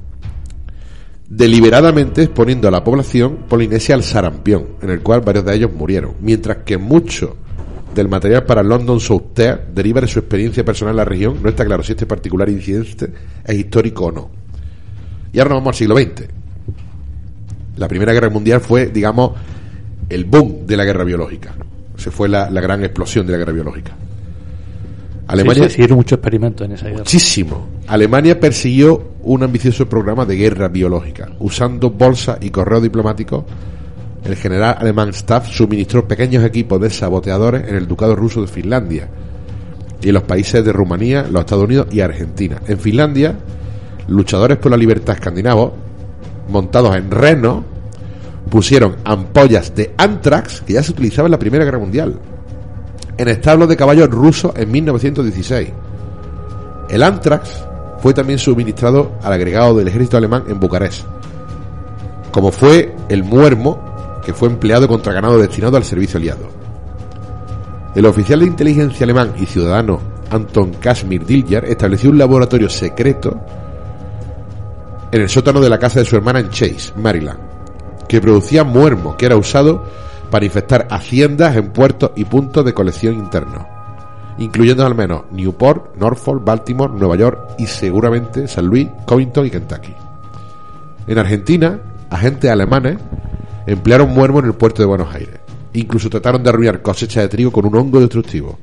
deliberadamente 1.30 2.23
exponiendo 2.23 2.67
a 2.67 2.71
la 2.71 2.84
población 2.84 3.45
polinesia 3.47 3.93
al 3.93 4.03
sarampión, 4.03 4.69
en 4.82 4.89
el 4.89 5.01
cual 5.01 5.21
varios 5.21 5.45
de 5.45 5.55
ellos 5.55 5.71
murieron, 5.71 6.15
mientras 6.21 6.57
que 6.65 6.77
mucho 6.77 7.38
del 7.93 8.09
material 8.09 8.45
para 8.45 8.63
London 8.63 8.99
Southern 8.99 9.73
deriva 9.73 10.01
de 10.01 10.07
su 10.07 10.19
experiencia 10.19 10.65
personal 10.65 10.93
en 10.93 10.97
la 10.97 11.05
región, 11.05 11.38
no 11.41 11.49
está 11.49 11.65
claro 11.65 11.84
si 11.84 11.91
este 11.91 12.07
particular 12.07 12.49
incidente 12.49 13.11
es 13.45 13.55
histórico 13.55 14.05
o 14.05 14.11
no. 14.11 14.30
Y 15.32 15.39
ahora 15.39 15.51
nos 15.51 15.59
vamos 15.59 15.75
al 15.75 15.77
siglo 15.77 15.97
XX. 15.97 16.27
La 17.77 17.88
Primera 17.88 18.11
Guerra 18.11 18.30
Mundial 18.30 18.59
fue, 18.61 18.88
digamos, 18.88 19.34
el 20.09 20.25
boom 20.25 20.65
de 20.65 20.77
la 20.77 20.86
guerra 20.86 21.03
biológica. 21.03 21.53
Se 21.95 22.09
fue 22.09 22.27
la 22.27 22.49
gran 22.49 22.84
explosión 22.84 23.25
de 23.27 23.34
la 23.34 23.38
guerra 23.38 23.53
biológica. 23.53 23.95
Alemania, 25.30 25.63
Sí, 25.65 25.69
sí, 25.69 25.73
hicieron 25.73 25.97
muchos 25.97 26.13
experimentos 26.13 26.65
en 26.65 26.71
esa 26.73 26.86
guerra. 26.86 26.99
muchísimo. 26.99 27.67
Alemania 27.86 28.39
persiguió 28.39 29.11
un 29.21 29.43
ambicioso 29.43 29.88
programa 29.88 30.25
de 30.25 30.36
guerra 30.36 30.69
biológica. 30.69 31.30
Usando 31.39 31.91
bolsas 31.91 32.39
y 32.41 32.49
correos 32.49 32.82
diplomáticos, 32.82 33.43
el 34.23 34.36
general 34.36 34.77
alemán 34.80 35.09
Staff 35.09 35.47
suministró 35.49 36.07
pequeños 36.07 36.43
equipos 36.43 36.82
de 36.82 36.89
saboteadores 36.89 37.69
en 37.69 37.75
el 37.75 37.88
ducado 37.88 38.15
ruso 38.15 38.41
de 38.41 38.47
Finlandia 38.47 39.07
y 40.01 40.07
en 40.07 40.13
los 40.15 40.23
países 40.23 40.65
de 40.65 40.73
Rumanía, 40.73 41.27
los 41.30 41.41
Estados 41.41 41.65
Unidos 41.65 41.88
y 41.91 41.99
Argentina. 42.01 42.59
En 42.67 42.80
Finlandia, 42.80 43.36
luchadores 44.07 44.57
por 44.57 44.71
la 44.71 44.77
libertad 44.77 45.13
escandinavos, 45.13 45.73
montados 46.49 46.95
en 46.95 47.11
reno, 47.11 47.63
pusieron 48.49 48.95
ampollas 49.03 49.75
de 49.75 49.93
antrax 49.95 50.61
que 50.61 50.73
ya 50.73 50.82
se 50.82 50.91
utilizaba 50.91 51.27
en 51.27 51.32
la 51.34 51.39
Primera 51.39 51.65
Guerra 51.65 51.77
Mundial 51.77 52.17
en 53.20 53.28
establos 53.28 53.67
de 53.67 53.76
caballos 53.76 54.09
rusos 54.09 54.53
en 54.55 54.72
1916. 54.72 55.70
El 56.89 57.03
antrax 57.03 57.65
fue 58.01 58.13
también 58.13 58.39
suministrado 58.39 59.11
al 59.22 59.34
agregado 59.34 59.76
del 59.76 59.89
ejército 59.89 60.15
alemán 60.15 60.45
en 60.47 60.57
Bucarest, 60.57 61.05
como 62.32 62.49
fue 62.49 62.95
el 63.09 63.26
muermo 63.26 64.22
que 64.24 64.34
fue 64.34 64.47
empleado 64.47 64.88
contra 64.88 65.11
ganado 65.11 65.38
destinado 65.38 65.76
al 65.76 65.84
servicio 65.84 66.17
aliado. 66.17 66.47
El 67.93 68.05
oficial 68.05 68.39
de 68.39 68.45
inteligencia 68.45 69.03
alemán 69.03 69.34
y 69.38 69.45
ciudadano 69.45 69.99
Anton 70.32 70.76
Kashmir 70.76 71.26
Dilger 71.26 71.65
estableció 71.65 72.11
un 72.11 72.20
laboratorio 72.20 72.70
secreto 72.70 73.38
en 75.11 75.22
el 75.22 75.28
sótano 75.28 75.59
de 75.59 75.70
la 75.70 75.78
casa 75.78 75.99
de 75.99 76.05
su 76.05 76.15
hermana 76.15 76.39
en 76.39 76.51
Chase, 76.51 76.93
Maryland, 76.95 77.39
que 78.07 78.22
producía 78.22 78.63
muermo 78.63 79.17
que 79.17 79.26
era 79.26 79.36
usado 79.36 79.84
para 80.30 80.45
infectar 80.45 80.88
haciendas 80.89 81.55
en 81.55 81.71
puertos 81.71 82.11
y 82.15 82.25
puntos 82.25 82.63
de 82.65 82.73
colección 82.73 83.15
internos, 83.15 83.65
incluyendo 84.38 84.86
al 84.86 84.95
menos 84.95 85.23
Newport, 85.32 85.95
Norfolk, 85.95 86.43
Baltimore, 86.43 86.93
Nueva 86.93 87.15
York 87.15 87.55
y 87.57 87.65
seguramente 87.65 88.47
San 88.47 88.65
Luis, 88.65 88.88
Covington 89.05 89.45
y 89.45 89.49
Kentucky. 89.49 89.93
En 91.07 91.17
Argentina, 91.17 91.80
agentes 92.09 92.49
alemanes 92.49 92.97
emplearon 93.65 94.13
muermo 94.13 94.39
en 94.39 94.45
el 94.45 94.53
puerto 94.53 94.82
de 94.82 94.88
Buenos 94.88 95.13
Aires. 95.13 95.39
Incluso 95.73 96.09
trataron 96.09 96.43
de 96.43 96.49
arruinar 96.49 96.82
cosechas 96.82 97.23
de 97.23 97.30
trigo 97.30 97.51
con 97.51 97.65
un 97.65 97.75
hongo 97.75 97.99
destructivo. 97.99 98.57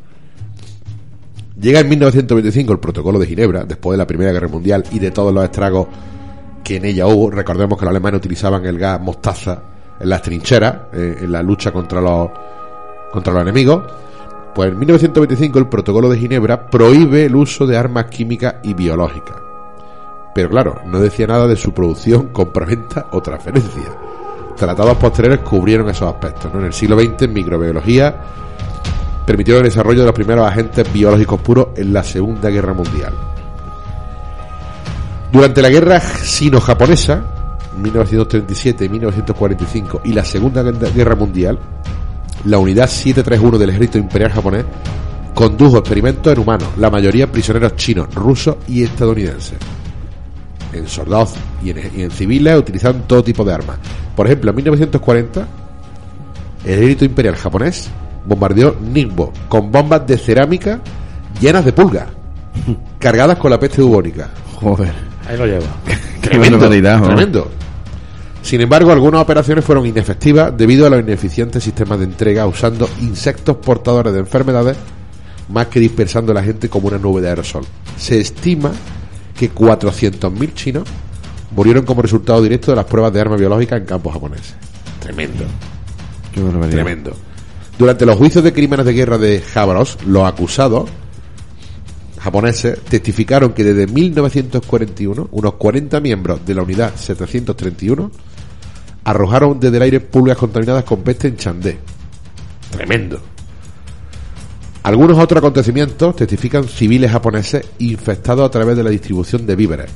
Llega 1.60 1.80
en 1.80 1.88
1925 1.88 2.72
el 2.72 2.78
Protocolo 2.78 3.18
de 3.18 3.26
Ginebra, 3.26 3.64
después 3.64 3.94
de 3.94 3.98
la 3.98 4.06
Primera 4.06 4.32
Guerra 4.32 4.48
Mundial 4.48 4.84
y 4.92 4.98
de 4.98 5.10
todos 5.10 5.32
los 5.32 5.42
estragos 5.42 5.88
que 6.62 6.76
en 6.76 6.84
ella 6.84 7.06
hubo. 7.06 7.30
Recordemos 7.30 7.78
que 7.78 7.84
los 7.84 7.90
alemanes 7.90 8.18
utilizaban 8.18 8.64
el 8.66 8.78
gas 8.78 9.00
mostaza 9.00 9.76
en 9.99 10.09
las 10.09 10.22
trincheras, 10.22 10.76
eh, 10.92 11.18
en 11.20 11.32
la 11.32 11.42
lucha 11.42 11.72
contra 11.72 12.01
los, 12.01 12.30
contra 13.12 13.32
los 13.32 13.42
enemigos. 13.42 13.82
Pues 14.55 14.70
en 14.70 14.78
1925 14.78 15.59
el 15.59 15.68
Protocolo 15.68 16.09
de 16.09 16.18
Ginebra 16.18 16.66
prohíbe 16.66 17.26
el 17.26 17.36
uso 17.36 17.66
de 17.66 17.76
armas 17.76 18.07
químicas 18.07 18.57
y 18.62 18.74
biológicas. 18.74 19.36
Pero 20.34 20.49
claro, 20.51 20.80
no 20.86 21.01
decía 21.01 21.26
nada 21.26 21.47
de 21.47 21.57
su 21.57 21.72
producción, 21.72 22.28
compraventa 22.32 23.07
o 23.12 23.20
transferencia. 23.20 23.82
Tratados 24.57 24.97
posteriores 24.97 25.40
cubrieron 25.40 25.88
esos 25.90 26.09
aspectos. 26.09 26.53
En 26.55 26.64
el 26.64 26.72
siglo 26.72 26.99
XX, 26.99 27.28
microbiología, 27.28 28.14
permitieron 29.26 29.62
el 29.62 29.70
desarrollo 29.70 30.01
de 30.01 30.07
los 30.07 30.14
primeros 30.14 30.47
agentes 30.47 30.90
biológicos 30.92 31.40
puros 31.40 31.68
en 31.76 31.92
la 31.92 32.03
Segunda 32.03 32.49
Guerra 32.49 32.72
Mundial. 32.72 33.12
Durante 35.30 35.61
la 35.61 35.68
guerra 35.68 36.01
sino-japonesa, 36.01 37.22
1937 37.77 38.85
y 38.85 38.89
1945, 38.89 40.01
y 40.05 40.12
la 40.12 40.24
Segunda 40.24 40.62
Guerra 40.62 41.14
Mundial, 41.14 41.59
la 42.45 42.59
unidad 42.59 42.89
731 42.89 43.59
del 43.59 43.70
ejército 43.70 43.99
imperial 43.99 44.33
japonés 44.33 44.64
condujo 45.35 45.79
experimentos 45.79 46.33
en 46.33 46.39
humanos, 46.39 46.68
la 46.79 46.91
mayoría 46.91 47.31
prisioneros 47.31 47.77
chinos, 47.77 48.14
rusos 48.14 48.57
y 48.68 48.83
estadounidenses. 48.83 49.59
En 50.72 50.89
soldados 50.89 51.35
y 51.62 51.70
en, 51.70 51.91
y 51.95 52.03
en 52.03 52.11
civiles 52.11 52.59
utilizaban 52.59 53.03
todo 53.07 53.22
tipo 53.22 53.45
de 53.45 53.53
armas. 53.55 53.79
Por 54.14 54.27
ejemplo, 54.27 54.51
en 54.51 54.57
1940, 54.57 55.47
el 56.64 56.72
ejército 56.72 57.05
imperial 57.05 57.37
japonés 57.37 57.91
bombardeó 58.27 58.77
Ningbo 58.81 59.33
con 59.49 59.70
bombas 59.70 60.07
de 60.07 60.18
cerámica 60.18 60.81
llenas 61.41 61.64
de 61.64 61.72
pulgas, 61.72 62.07
cargadas 62.99 63.39
con 63.39 63.51
la 63.51 63.61
peste 63.61 63.83
bubónica. 63.83 64.31
Joder. 64.61 65.15
Ahí 65.29 65.37
lo 65.37 65.47
lleva. 65.47 65.66
Joder. 66.99 67.14
tremendo. 67.14 67.51
Sin 68.43 68.61
embargo, 68.61 68.93
algunas 68.93 69.22
operaciones 69.22 69.64
fueron 69.64 69.87
inefectivas 69.87 70.57
debido 70.57 70.87
a 70.87 70.91
los 70.91 71.01
ineficientes 71.01 71.64
sistemas 71.64 71.99
de 71.99 72.05
entrega 72.05 72.47
usando 72.47 72.89
insectos 73.01 73.57
portadores 73.57 74.12
de 74.12 74.20
enfermedades 74.20 74.77
más 75.49 75.66
que 75.66 75.81
dispersando 75.81 76.33
a 76.33 76.35
la 76.37 76.43
gente 76.43 76.68
como 76.68 76.89
una 76.89 76.99
nube 76.99 77.20
de 77.20 77.29
aerosol. 77.29 77.64
Se 77.97 78.20
estima 78.20 78.72
que 79.37 79.53
400.000 79.53 80.55
chinos 80.55 80.85
murieron 81.55 81.85
como 81.85 82.03
resultado 82.03 82.43
directo 82.43 82.70
de 82.72 82.77
las 82.77 82.85
pruebas 82.85 83.12
de 83.12 83.20
armas 83.20 83.39
biológicas 83.39 83.81
en 83.81 83.87
campos 83.87 84.12
japoneses. 84.12 84.55
Tremendo. 85.01 85.45
Qué. 86.33 86.41
Tremendo. 86.70 87.16
Durante 87.79 88.07
los 88.07 88.16
juicios 88.16 88.43
de 88.43 88.53
crímenes 88.53 88.87
de 88.87 88.93
guerra 88.93 89.18
de 89.18 89.41
Jabros, 89.41 89.99
los 90.07 90.24
acusados 90.24 90.89
japoneses 92.27 92.81
testificaron 92.81 93.53
que 93.53 93.62
desde 93.62 93.87
1941 93.87 95.29
unos 95.31 95.55
40 95.55 96.01
miembros 96.01 96.45
de 96.45 96.55
la 96.57 96.62
unidad 96.62 96.97
731 96.97 98.11
arrojaron 99.05 99.61
desde 99.61 99.77
el 99.77 99.83
aire 99.85 100.01
pulgas 100.01 100.37
contaminadas 100.37 100.83
con 100.83 101.03
peste 101.03 101.29
en 101.29 101.37
Chandé. 101.37 101.79
Tremendo. 102.72 103.20
Algunos 104.83 105.18
otros 105.18 105.39
acontecimientos 105.39 106.16
testifican 106.16 106.64
civiles 106.64 107.12
japoneses 107.12 107.64
infectados 107.79 108.45
a 108.45 108.51
través 108.51 108.77
de 108.77 108.83
la 108.83 108.91
distribución 108.91 109.47
de 109.47 109.55
víveres, 109.55 109.91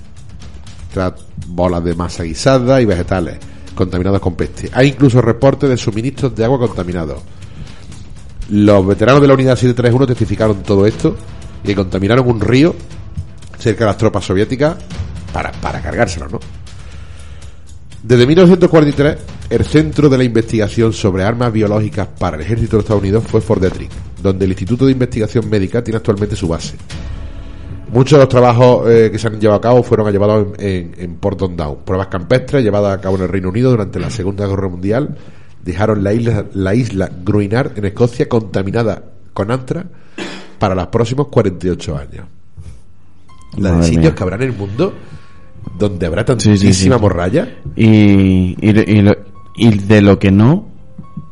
bolas 1.49 1.83
de 1.83 1.97
masa 1.97 2.23
guisada 2.23 2.81
y 2.81 2.85
vegetales 2.85 3.39
contaminados 3.75 4.21
con 4.21 4.37
peste. 4.37 4.71
Hay 4.73 4.91
incluso 4.91 5.21
reportes 5.21 5.69
de 5.69 5.77
suministros 5.77 6.33
de 6.37 6.45
agua 6.45 6.61
contaminados. 6.61 7.21
Los 8.51 8.87
veteranos 8.87 9.21
de 9.21 9.27
la 9.27 9.35
unidad 9.35 9.57
731 9.57 10.07
testificaron 10.07 10.63
todo 10.63 10.87
esto 10.87 11.17
que 11.65 11.75
contaminaron 11.75 12.29
un 12.29 12.41
río 12.41 12.75
cerca 13.59 13.85
de 13.85 13.91
las 13.91 13.97
tropas 13.99 14.25
soviéticas 14.25 14.77
para, 15.33 15.53
para 15.53 15.81
cargárselo, 15.81 16.29
¿no? 16.29 16.41
Desde 18.03 18.27
1943, 18.27 19.17
el 19.51 19.65
centro 19.65 20.09
de 20.09 20.17
la 20.17 20.25
investigación 20.25 20.93
sobre 20.93 21.23
armas 21.23 21.53
biológicas 21.53 22.09
para 22.19 22.37
el 22.37 22.43
ejército 22.43 22.77
de 22.77 22.81
Estados 22.81 23.03
Unidos 23.03 23.25
fue 23.27 23.43
Fort 23.43 23.61
Detrick, 23.61 23.91
donde 24.23 24.47
el 24.47 24.53
Instituto 24.53 24.87
de 24.87 24.93
Investigación 24.93 25.51
Médica 25.51 25.85
tiene 25.85 25.99
actualmente 25.99 26.35
su 26.35 26.49
base. 26.49 26.77
Muchos 27.93 28.19
de 28.19 28.25
los 28.25 28.29
trabajos 28.29 28.89
eh, 28.89 29.11
que 29.13 29.19
se 29.19 29.27
han 29.27 29.39
llevado 29.39 29.59
a 29.59 29.61
cabo 29.61 29.83
fueron 29.83 30.11
llevados 30.11 30.59
en, 30.59 30.67
en, 30.67 30.95
en 30.97 31.15
Porton 31.17 31.57
Down. 31.57 31.79
Pruebas 31.85 32.07
campestres 32.07 32.65
llevadas 32.65 32.97
a 32.97 33.01
cabo 33.03 33.17
en 33.17 33.23
el 33.23 33.29
Reino 33.29 33.51
Unido 33.51 33.71
durante 33.71 33.99
la 33.99 34.09
Segunda 34.09 34.47
Guerra 34.47 34.69
Mundial 34.69 35.19
dejaron 35.63 36.03
la 36.03 36.13
isla, 36.13 36.47
la 36.55 36.75
isla 36.75 37.11
Gruinar 37.23 37.73
en 37.77 37.85
Escocia 37.85 38.29
contaminada 38.29 39.03
con 39.35 39.51
antra 39.51 39.87
para 40.61 40.77
los 40.77 40.87
próximos 40.87 41.27
48 41.29 41.97
años. 41.99 42.27
La 43.59 43.71
de 43.71 43.75
Madre 43.77 43.87
sitios 43.89 44.05
mía. 44.05 44.15
que 44.15 44.23
habrá 44.23 44.37
en 44.37 44.43
el 44.43 44.53
mundo 44.53 44.93
donde 45.79 46.07
habrá 46.07 46.23
Sí, 46.23 46.35
sí, 46.39 46.49
tantísima 46.51 46.97
sí. 46.97 47.01
morralla. 47.03 47.57
Y, 47.75 47.87
y, 47.89 48.59
y 48.71 49.03
lo- 49.03 49.17
y 49.57 49.77
de 49.79 50.01
lo 50.03 50.19
que 50.19 50.31
no 50.31 50.69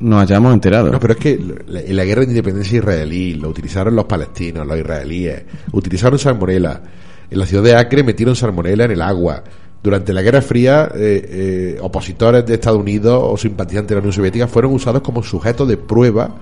nos 0.01 0.23
hayamos 0.23 0.53
enterado. 0.53 0.91
No, 0.91 0.99
pero 0.99 1.13
es 1.15 1.19
que 1.21 1.39
la- 1.69 1.81
en 1.81 1.97
la 1.97 2.05
guerra 2.05 2.23
de 2.23 2.29
independencia 2.29 2.79
israelí 2.79 3.35
lo 3.35 3.49
utilizaron 3.49 3.95
los 3.95 4.07
palestinos, 4.07 4.67
los 4.67 4.79
israelíes, 4.79 5.43
utilizaron 5.73 6.19
salmonela. 6.19 6.83
En 7.31 7.39
la 7.39 7.47
ciudad 7.47 7.63
de 7.63 7.77
Acre 7.77 8.03
metieron 8.03 8.35
salmonela 8.35 8.85
en 8.87 8.91
el 8.93 9.03
agua. 9.03 9.45
Durante 9.83 10.13
la 10.13 10.23
Guerra 10.23 10.43
Fría, 10.43 10.91
eh, 10.95 11.29
eh, 11.77 11.79
opositores 11.81 12.45
de 12.45 12.55
Estados 12.55 12.81
Unidos 12.81 13.21
o 13.25 13.37
simpatizantes 13.37 13.91
de 13.91 13.95
la 13.95 14.01
Unión 14.01 14.13
Soviética 14.13 14.49
fueron 14.49 14.73
usados 14.73 15.03
como 15.03 15.23
sujetos 15.23 15.69
de 15.69 15.77
prueba 15.77 16.35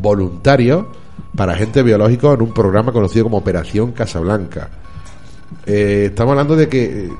voluntarios 0.00 0.86
para 1.38 1.52
agentes 1.52 1.84
biológicos 1.84 2.34
en 2.34 2.42
un 2.42 2.52
programa 2.52 2.90
conocido 2.90 3.26
como 3.26 3.36
Operación 3.36 3.92
Casablanca. 3.92 4.68
Eh, 5.64 6.06
estamos 6.06 6.32
hablando 6.32 6.56
de 6.56 6.68
que 6.68 7.04
eh, 7.04 7.10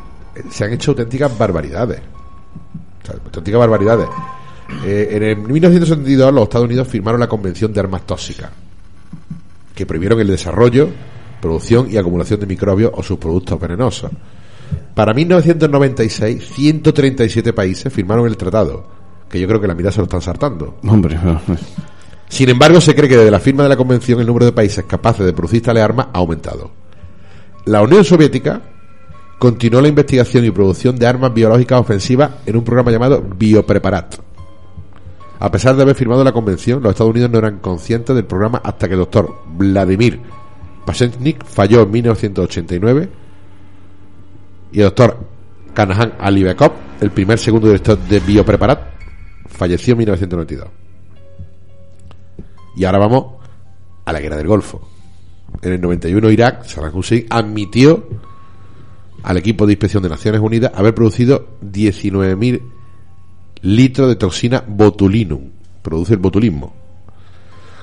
se 0.50 0.64
han 0.64 0.72
hecho 0.72 0.90
auténticas 0.90 1.38
barbaridades. 1.38 2.00
Auténticas 3.08 3.60
barbaridades. 3.60 4.08
Eh, 4.84 5.10
en 5.12 5.22
el 5.22 5.36
1972 5.36 6.34
los 6.34 6.42
Estados 6.42 6.66
Unidos 6.66 6.88
firmaron 6.88 7.20
la 7.20 7.28
Convención 7.28 7.72
de 7.72 7.78
Armas 7.78 8.04
Tóxicas, 8.06 8.50
que 9.72 9.86
prohibieron 9.86 10.18
el 10.18 10.26
desarrollo, 10.26 10.88
producción 11.40 11.86
y 11.88 11.96
acumulación 11.96 12.40
de 12.40 12.46
microbios 12.46 12.90
o 12.96 13.04
sus 13.04 13.18
productos 13.18 13.60
venenosos. 13.60 14.10
Para 14.96 15.14
1996, 15.14 16.44
137 16.56 17.52
países 17.52 17.92
firmaron 17.92 18.26
el 18.26 18.36
tratado, 18.36 18.84
que 19.30 19.38
yo 19.38 19.46
creo 19.46 19.60
que 19.60 19.68
la 19.68 19.76
mitad 19.76 19.92
se 19.92 19.98
lo 19.98 20.04
están 20.04 20.22
saltando. 20.22 20.78
Hombre, 20.88 21.16
Sin 22.28 22.48
embargo, 22.48 22.80
se 22.80 22.94
cree 22.94 23.08
que 23.08 23.16
desde 23.16 23.30
la 23.30 23.40
firma 23.40 23.62
de 23.62 23.70
la 23.70 23.76
convención 23.76 24.20
el 24.20 24.26
número 24.26 24.46
de 24.46 24.52
países 24.52 24.84
capaces 24.84 25.24
de 25.24 25.32
producir 25.32 25.62
tales 25.62 25.82
armas 25.82 26.08
ha 26.12 26.18
aumentado. 26.18 26.70
La 27.64 27.82
Unión 27.82 28.04
Soviética 28.04 28.62
continuó 29.38 29.80
la 29.80 29.88
investigación 29.88 30.44
y 30.44 30.50
producción 30.50 30.96
de 30.96 31.06
armas 31.06 31.32
biológicas 31.32 31.80
ofensivas 31.80 32.32
en 32.46 32.56
un 32.56 32.64
programa 32.64 32.90
llamado 32.90 33.22
Biopreparat. 33.22 34.16
A 35.40 35.50
pesar 35.50 35.76
de 35.76 35.82
haber 35.82 35.94
firmado 35.94 36.24
la 36.24 36.32
convención, 36.32 36.82
los 36.82 36.90
Estados 36.90 37.12
Unidos 37.12 37.30
no 37.30 37.38
eran 37.38 37.58
conscientes 37.58 38.14
del 38.14 38.24
programa 38.24 38.60
hasta 38.64 38.88
que 38.88 38.94
el 38.94 39.00
doctor 39.00 39.34
Vladimir 39.46 40.20
Pasechnik 40.84 41.44
falló 41.44 41.82
en 41.82 41.90
1989 41.90 43.08
y 44.72 44.78
el 44.78 44.84
doctor 44.84 45.18
Kanahan 45.74 46.14
Alibekov, 46.18 46.72
el 47.00 47.10
primer 47.10 47.38
segundo 47.38 47.68
director 47.68 47.98
de 47.98 48.18
Biopreparat, 48.20 48.80
falleció 49.46 49.92
en 49.92 49.98
1992. 49.98 50.87
Y 52.78 52.84
ahora 52.84 52.98
vamos 52.98 53.24
a 54.04 54.12
la 54.12 54.20
guerra 54.20 54.36
del 54.36 54.46
Golfo. 54.46 54.80
En 55.62 55.72
el 55.72 55.80
91 55.80 56.30
Irak, 56.30 56.64
Saddam 56.64 56.96
Hussein 56.96 57.26
admitió 57.28 58.06
al 59.24 59.36
equipo 59.36 59.66
de 59.66 59.72
inspección 59.72 60.00
de 60.00 60.08
Naciones 60.08 60.40
Unidas 60.40 60.70
haber 60.76 60.94
producido 60.94 61.58
19.000 61.60 62.62
litros 63.62 64.08
de 64.08 64.14
toxina 64.14 64.62
botulinum, 64.64 65.50
produce 65.82 66.12
el 66.12 66.20
botulismo, 66.20 66.72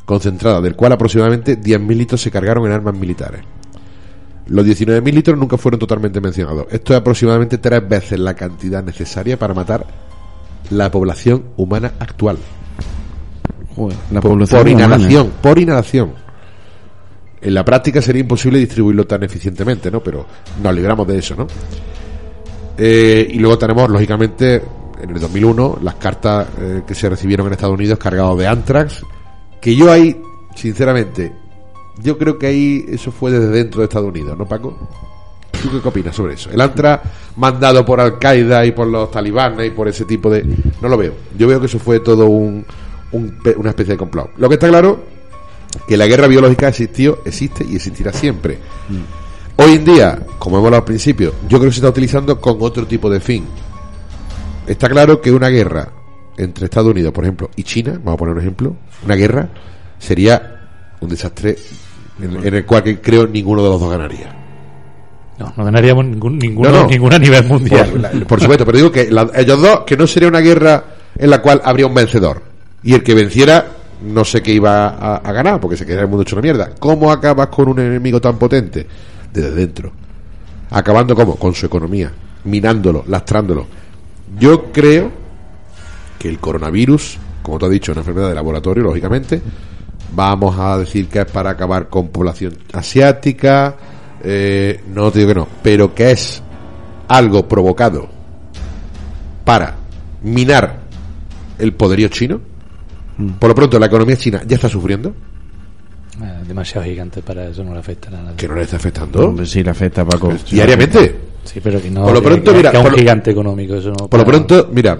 concentrada, 0.06 0.62
del 0.62 0.78
cual 0.78 0.94
aproximadamente 0.94 1.60
10.000 1.60 1.88
litros 1.98 2.22
se 2.22 2.32
cargaron 2.32 2.66
en 2.66 2.72
armas 2.72 2.96
militares. 2.96 3.42
Los 4.48 4.66
19.000 4.66 5.14
litros 5.14 5.38
nunca 5.38 5.58
fueron 5.58 5.78
totalmente 5.78 6.22
mencionados. 6.22 6.68
Esto 6.72 6.94
es 6.94 7.00
aproximadamente 7.02 7.58
tres 7.58 7.86
veces 7.86 8.18
la 8.18 8.34
cantidad 8.34 8.82
necesaria 8.82 9.38
para 9.38 9.54
matar 9.54 9.86
la 10.70 10.90
población 10.90 11.48
humana 11.58 11.96
actual 12.00 12.38
joder, 13.76 13.98
la 14.12 14.22
por, 14.22 14.32
humana. 14.32 14.70
inhalación, 14.70 15.32
por 15.42 15.60
inhalación. 15.60 16.14
En 17.42 17.54
la 17.54 17.64
práctica 17.64 18.02
sería 18.02 18.22
imposible 18.22 18.60
distribuirlo 18.60 19.06
tan 19.06 19.24
eficientemente, 19.24 19.92
¿no? 19.92 20.02
Pero 20.02 20.26
nos 20.64 20.74
libramos 20.74 21.08
de 21.08 21.18
eso, 21.18 21.36
¿no? 21.36 21.48
Eh, 22.78 23.28
y 23.30 23.40
luego 23.40 23.58
tenemos, 23.58 23.90
lógicamente, 23.90 24.64
en 25.02 25.10
el 25.10 25.20
2001, 25.20 25.80
las 25.84 25.96
cartas 25.96 26.48
eh, 26.60 26.82
que 26.88 26.96
se 26.96 27.10
recibieron 27.10 27.48
en 27.48 27.54
Estados 27.54 27.76
Unidos 27.76 28.00
cargadas 28.00 28.38
de 28.38 28.48
anthrax, 28.48 29.04
que 29.62 29.76
yo 29.76 29.92
ahí, 29.92 30.20
sinceramente, 30.56 31.34
yo 32.02 32.18
creo 32.18 32.38
que 32.38 32.48
ahí 32.48 32.86
eso 32.90 33.12
fue 33.12 33.32
desde 33.32 33.48
dentro 33.48 33.82
de 33.82 33.86
Estados 33.86 34.10
Unidos, 34.10 34.38
¿no, 34.38 34.48
Paco? 34.48 34.78
¿Tú 35.52 35.82
qué 35.82 35.88
opinas 35.88 36.16
sobre 36.16 36.34
eso? 36.34 36.50
El 36.52 36.62
anthrax 36.62 37.08
mandado 37.38 37.86
por 37.86 38.00
Al-Qaeda 38.00 38.66
y 38.66 38.72
por 38.72 38.88
los 38.88 39.10
talibanes 39.10 39.68
y 39.68 39.70
por 39.72 39.88
ese 39.88 40.06
tipo 40.06 40.30
de... 40.30 40.44
No 40.82 40.90
lo 40.90 40.98
veo. 40.98 41.14
Yo 41.38 41.48
veo 41.48 41.60
que 41.60 41.66
eso 41.66 41.80
fue 41.80 42.02
todo 42.02 42.28
un, 42.28 42.66
un 43.12 43.38
una 43.58 43.70
especie 43.70 43.94
de 43.94 43.98
complot. 43.98 44.32
Lo 44.38 44.48
que 44.50 44.56
está 44.56 44.68
claro 44.68 45.04
que 45.88 45.98
la 45.98 46.08
guerra 46.08 46.28
biológica 46.28 46.68
existió, 46.70 47.20
existe 47.26 47.66
y 47.70 47.76
existirá 47.76 48.12
siempre. 48.14 48.58
Hoy 49.58 49.74
en 49.74 49.86
día, 49.86 50.20
como 50.40 50.58
hemos 50.58 50.68
hablado 50.68 50.82
al 50.82 50.86
principio, 50.86 51.34
yo 51.48 51.58
creo 51.60 51.70
que 51.70 51.74
se 51.74 51.80
está 51.80 51.90
utilizando 51.90 52.40
con 52.42 52.58
otro 52.60 52.86
tipo 52.86 53.10
de 53.10 53.20
fin. 53.20 53.46
Está 54.68 54.90
claro 54.90 55.22
que 55.22 55.32
una 55.32 55.50
guerra 55.50 55.90
entre 56.38 56.66
Estados 56.66 56.92
Unidos, 56.92 57.14
por 57.14 57.24
ejemplo, 57.24 57.50
y 57.56 57.64
China, 57.64 57.94
vamos 57.94 58.14
a 58.16 58.18
poner 58.18 58.34
un 58.36 58.42
ejemplo, 58.42 58.76
una 59.06 59.16
guerra 59.16 59.50
sería 60.00 60.68
un 61.00 61.10
desastre 61.10 61.56
en, 62.22 62.46
en 62.46 62.54
el 62.54 62.66
cual 62.66 62.84
que 62.84 63.00
creo 63.00 63.28
ninguno 63.28 63.64
de 63.64 63.70
los 63.70 63.80
dos 63.80 63.90
ganaría. 63.92 64.36
No, 65.38 65.54
no 65.56 65.66
ganaríamos 65.66 66.06
ningún, 66.06 66.38
ninguno, 66.40 66.70
No, 66.72 66.82
no. 66.84 66.88
ninguna 66.88 67.18
a 67.18 67.20
nivel 67.20 67.44
mundial. 67.46 67.90
Por, 67.90 68.00
la- 68.00 68.12
por 68.28 68.40
supuesto, 68.42 68.66
pero 68.66 68.78
digo 68.78 68.92
que 68.92 69.12
la- 69.12 69.30
ellos 69.36 69.62
dos, 69.62 69.82
que 69.86 69.96
no 69.98 70.08
sería 70.08 70.28
una 70.30 70.40
guerra 70.40 70.84
en 71.18 71.30
la 71.30 71.42
cual 71.42 71.62
habría 71.64 71.88
un 71.88 71.94
vencedor. 71.94 72.42
Y 72.86 72.94
el 72.94 73.02
que 73.02 73.16
venciera, 73.16 73.66
no 74.04 74.24
sé 74.24 74.44
qué 74.44 74.54
iba 74.54 74.90
a, 74.90 75.32
ganar, 75.32 75.60
porque 75.60 75.76
se 75.76 75.88
quedaría 75.88 76.04
el 76.04 76.08
mundo 76.08 76.22
hecho 76.22 76.36
una 76.36 76.44
mierda. 76.44 76.70
¿Cómo 76.78 77.12
acabas 77.12 77.48
con 77.48 77.68
un 77.68 77.80
enemigo 77.80 78.22
tan 78.22 78.38
potente? 78.38 78.86
Desde 79.34 79.52
dentro. 79.52 79.92
Acabando 80.70 81.16
cómo? 81.16 81.36
Con 81.36 81.56
su 81.56 81.66
economía, 81.66 82.12
minándolo, 82.44 83.04
lastrándolo. 83.08 83.66
Yo 84.38 84.72
creo 84.72 85.12
que 86.20 86.30
el 86.30 86.38
coronavirus, 86.38 87.18
como 87.42 87.58
tú 87.58 87.66
has 87.66 87.72
dicho, 87.72 87.92
es 87.92 87.96
una 87.96 88.02
enfermedad 88.02 88.30
de 88.30 88.36
laboratorio, 88.36 88.84
lógicamente. 88.84 89.42
Vamos 90.14 90.56
a 90.60 90.78
decir 90.78 91.08
que 91.08 91.22
es 91.22 91.26
para 91.26 91.50
acabar 91.50 91.90
con 91.90 92.10
población 92.10 92.56
asiática. 92.72 93.76
eh, 94.24 94.80
no 94.94 95.10
te 95.12 95.20
digo 95.20 95.30
que 95.30 95.40
no, 95.40 95.48
pero 95.64 95.96
que 95.96 96.12
es 96.12 96.40
algo 97.08 97.48
provocado 97.48 98.08
para 99.44 99.76
minar 100.22 100.82
el 101.58 101.74
poderío 101.74 102.10
chino. 102.10 102.55
Por 103.40 103.50
lo 103.50 103.56
pronto, 103.56 103.80
la 103.80 103.86
economía 103.86 104.18
china 104.18 104.42
ya 104.46 104.56
está 104.56 104.68
sufriendo, 104.70 105.14
Eh, 106.22 106.44
demasiado 106.48 106.86
gigante 106.86 107.22
para 107.22 107.48
eso, 107.48 107.64
no 107.64 107.74
le 107.74 107.80
afecta 107.80 108.10
nada. 108.10 108.36
que 108.36 108.48
no 108.48 108.56
le 108.56 108.62
está 108.64 108.78
afectando 108.78 109.28
Hombre, 109.30 109.46
sí, 109.46 109.62
le 109.64 109.70
afecta 109.72 110.02
a 110.02 110.06
Paco. 110.06 110.32
diariamente. 110.52 111.16
Sí, 111.44 111.60
pero 111.62 111.80
que 111.82 111.92
no. 111.92 112.04
Por 112.04 112.14
lo 112.14 112.24
pronto, 112.24 112.52
que- 112.52 112.58
mira, 112.58 112.72
que 112.72 112.78
es 112.78 112.84
un 112.84 112.90
por 112.90 113.00
gigante 113.00 113.32
económico. 113.32 113.76
Eso 113.76 113.90
no 113.90 114.08
Por 114.08 114.20
lo 114.20 114.26
pronto, 114.26 114.70
mira, 114.74 115.00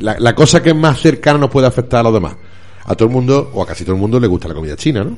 la, 0.00 0.16
la 0.18 0.34
cosa 0.34 0.62
que 0.62 0.72
más 0.72 0.98
cercana 1.00 1.38
nos 1.38 1.50
puede 1.50 1.66
afectar 1.66 2.00
a 2.00 2.02
los 2.04 2.14
demás. 2.14 2.34
A 2.84 2.94
todo 2.94 3.08
el 3.08 3.14
mundo, 3.14 3.50
o 3.54 3.62
a 3.62 3.66
casi 3.66 3.84
todo 3.84 3.94
el 3.94 4.00
mundo, 4.00 4.18
le 4.18 4.26
gusta 4.26 4.48
la 4.48 4.54
comida 4.54 4.74
china, 4.76 5.04
¿no? 5.04 5.16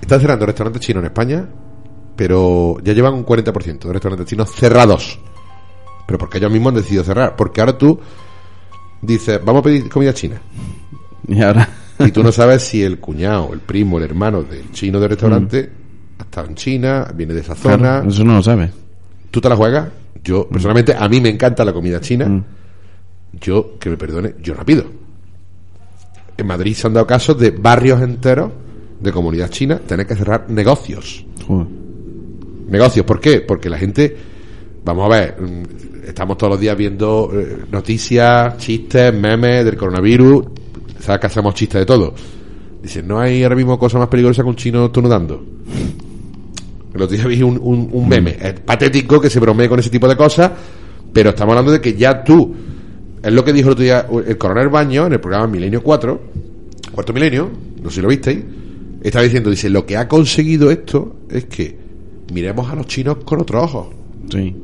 Están 0.00 0.20
cerrando 0.20 0.46
restaurantes 0.46 0.80
chinos 0.82 1.00
en 1.02 1.06
España 1.06 1.44
pero 2.16 2.76
ya 2.84 2.92
llevan 2.92 3.14
un 3.14 3.26
40% 3.26 3.88
de 3.88 3.92
restaurantes 3.92 4.28
chinos 4.28 4.48
cerrados. 4.54 5.18
Pero 6.06 6.16
porque 6.16 6.38
ellos 6.38 6.52
mismos 6.52 6.70
han 6.70 6.76
decidido 6.76 7.02
cerrar. 7.02 7.34
Porque 7.34 7.60
ahora 7.60 7.76
tú 7.76 7.98
dices, 9.02 9.40
vamos 9.44 9.60
a 9.60 9.64
pedir 9.64 9.88
comida 9.88 10.14
china. 10.14 10.40
Y 11.28 11.40
ahora. 11.42 11.68
Y 11.98 12.10
tú 12.10 12.22
no 12.22 12.32
sabes 12.32 12.62
si 12.62 12.82
el 12.82 12.98
cuñado, 12.98 13.52
el 13.52 13.60
primo, 13.60 13.98
el 13.98 14.04
hermano 14.04 14.42
del 14.42 14.70
chino 14.72 15.00
del 15.00 15.10
restaurante 15.10 15.70
ha 16.18 16.22
estado 16.22 16.48
en 16.48 16.54
China, 16.54 17.08
viene 17.14 17.34
de 17.34 17.40
esa 17.40 17.54
zona. 17.54 17.76
Claro, 17.78 18.08
eso 18.08 18.24
no 18.24 18.34
lo 18.34 18.42
sabes. 18.42 18.70
¿Tú 19.30 19.40
te 19.40 19.48
la 19.48 19.56
juegas? 19.56 19.88
Yo, 20.22 20.48
personalmente, 20.48 20.94
a 20.96 21.08
mí 21.08 21.20
me 21.20 21.28
encanta 21.28 21.64
la 21.64 21.72
comida 21.72 22.00
china. 22.00 22.28
Mm. 22.28 22.44
Yo, 23.40 23.78
que 23.78 23.90
me 23.90 23.96
perdone, 23.96 24.34
yo 24.40 24.54
no 24.54 24.64
pido. 24.64 24.84
En 26.36 26.46
Madrid 26.46 26.74
se 26.74 26.86
han 26.86 26.94
dado 26.94 27.06
casos 27.06 27.38
de 27.38 27.50
barrios 27.50 28.00
enteros 28.00 28.50
de 29.00 29.12
comunidad 29.12 29.50
china 29.50 29.78
tener 29.78 30.06
que 30.06 30.14
cerrar 30.14 30.48
negocios. 30.50 31.24
Joder. 31.46 31.66
Negocios, 32.68 33.04
¿por 33.04 33.20
qué? 33.20 33.40
Porque 33.40 33.68
la 33.68 33.78
gente, 33.78 34.16
vamos 34.84 35.04
a 35.04 35.16
ver, 35.16 35.40
mm, 35.40 36.08
estamos 36.08 36.38
todos 36.38 36.52
los 36.52 36.60
días 36.60 36.76
viendo 36.76 37.30
eh, 37.32 37.64
noticias, 37.70 38.56
chistes, 38.58 39.12
memes 39.12 39.64
del 39.64 39.76
coronavirus, 39.76 40.46
sabes 41.04 41.20
que 41.20 41.26
hacemos 41.26 41.54
chistes 41.54 41.80
de 41.80 41.86
todo. 41.86 42.14
Dicen, 42.82 43.06
no 43.06 43.18
hay 43.18 43.42
ahora 43.42 43.56
mismo 43.56 43.78
cosa 43.78 43.98
más 43.98 44.08
peligrosa 44.08 44.42
que 44.42 44.48
un 44.48 44.56
chino 44.56 44.86
estornudando. 44.86 45.44
El 46.94 47.02
otro 47.02 47.16
día 47.16 47.26
vi 47.26 47.42
un, 47.42 47.58
un, 47.60 47.88
un 47.92 48.08
meme, 48.08 48.36
es 48.40 48.60
patético 48.60 49.20
que 49.20 49.28
se 49.28 49.40
bromee 49.40 49.68
con 49.68 49.80
ese 49.80 49.90
tipo 49.90 50.06
de 50.06 50.16
cosas, 50.16 50.52
pero 51.12 51.30
estamos 51.30 51.52
hablando 51.52 51.72
de 51.72 51.80
que 51.80 51.94
ya 51.94 52.22
tú, 52.22 52.54
es 53.22 53.32
lo 53.32 53.44
que 53.44 53.52
dijo 53.52 53.68
el 53.68 53.72
otro 53.72 53.84
día 53.84 54.06
el 54.26 54.38
coronel 54.38 54.68
Baño 54.68 55.06
en 55.06 55.14
el 55.14 55.20
programa 55.20 55.48
Milenio 55.48 55.82
4, 55.82 56.20
cuarto 56.92 57.12
milenio, 57.12 57.50
no 57.82 57.90
sé 57.90 57.96
si 57.96 58.02
lo 58.02 58.08
visteis, 58.08 58.44
estaba 59.02 59.24
diciendo, 59.24 59.50
dice, 59.50 59.68
lo 59.68 59.84
que 59.84 59.96
ha 59.96 60.06
conseguido 60.06 60.70
esto 60.70 61.16
es 61.28 61.46
que 61.46 61.76
miremos 62.32 62.70
a 62.70 62.76
los 62.76 62.86
chinos 62.86 63.18
con 63.24 63.40
otros 63.40 63.64
ojos. 63.64 63.86
Sí. 64.30 64.54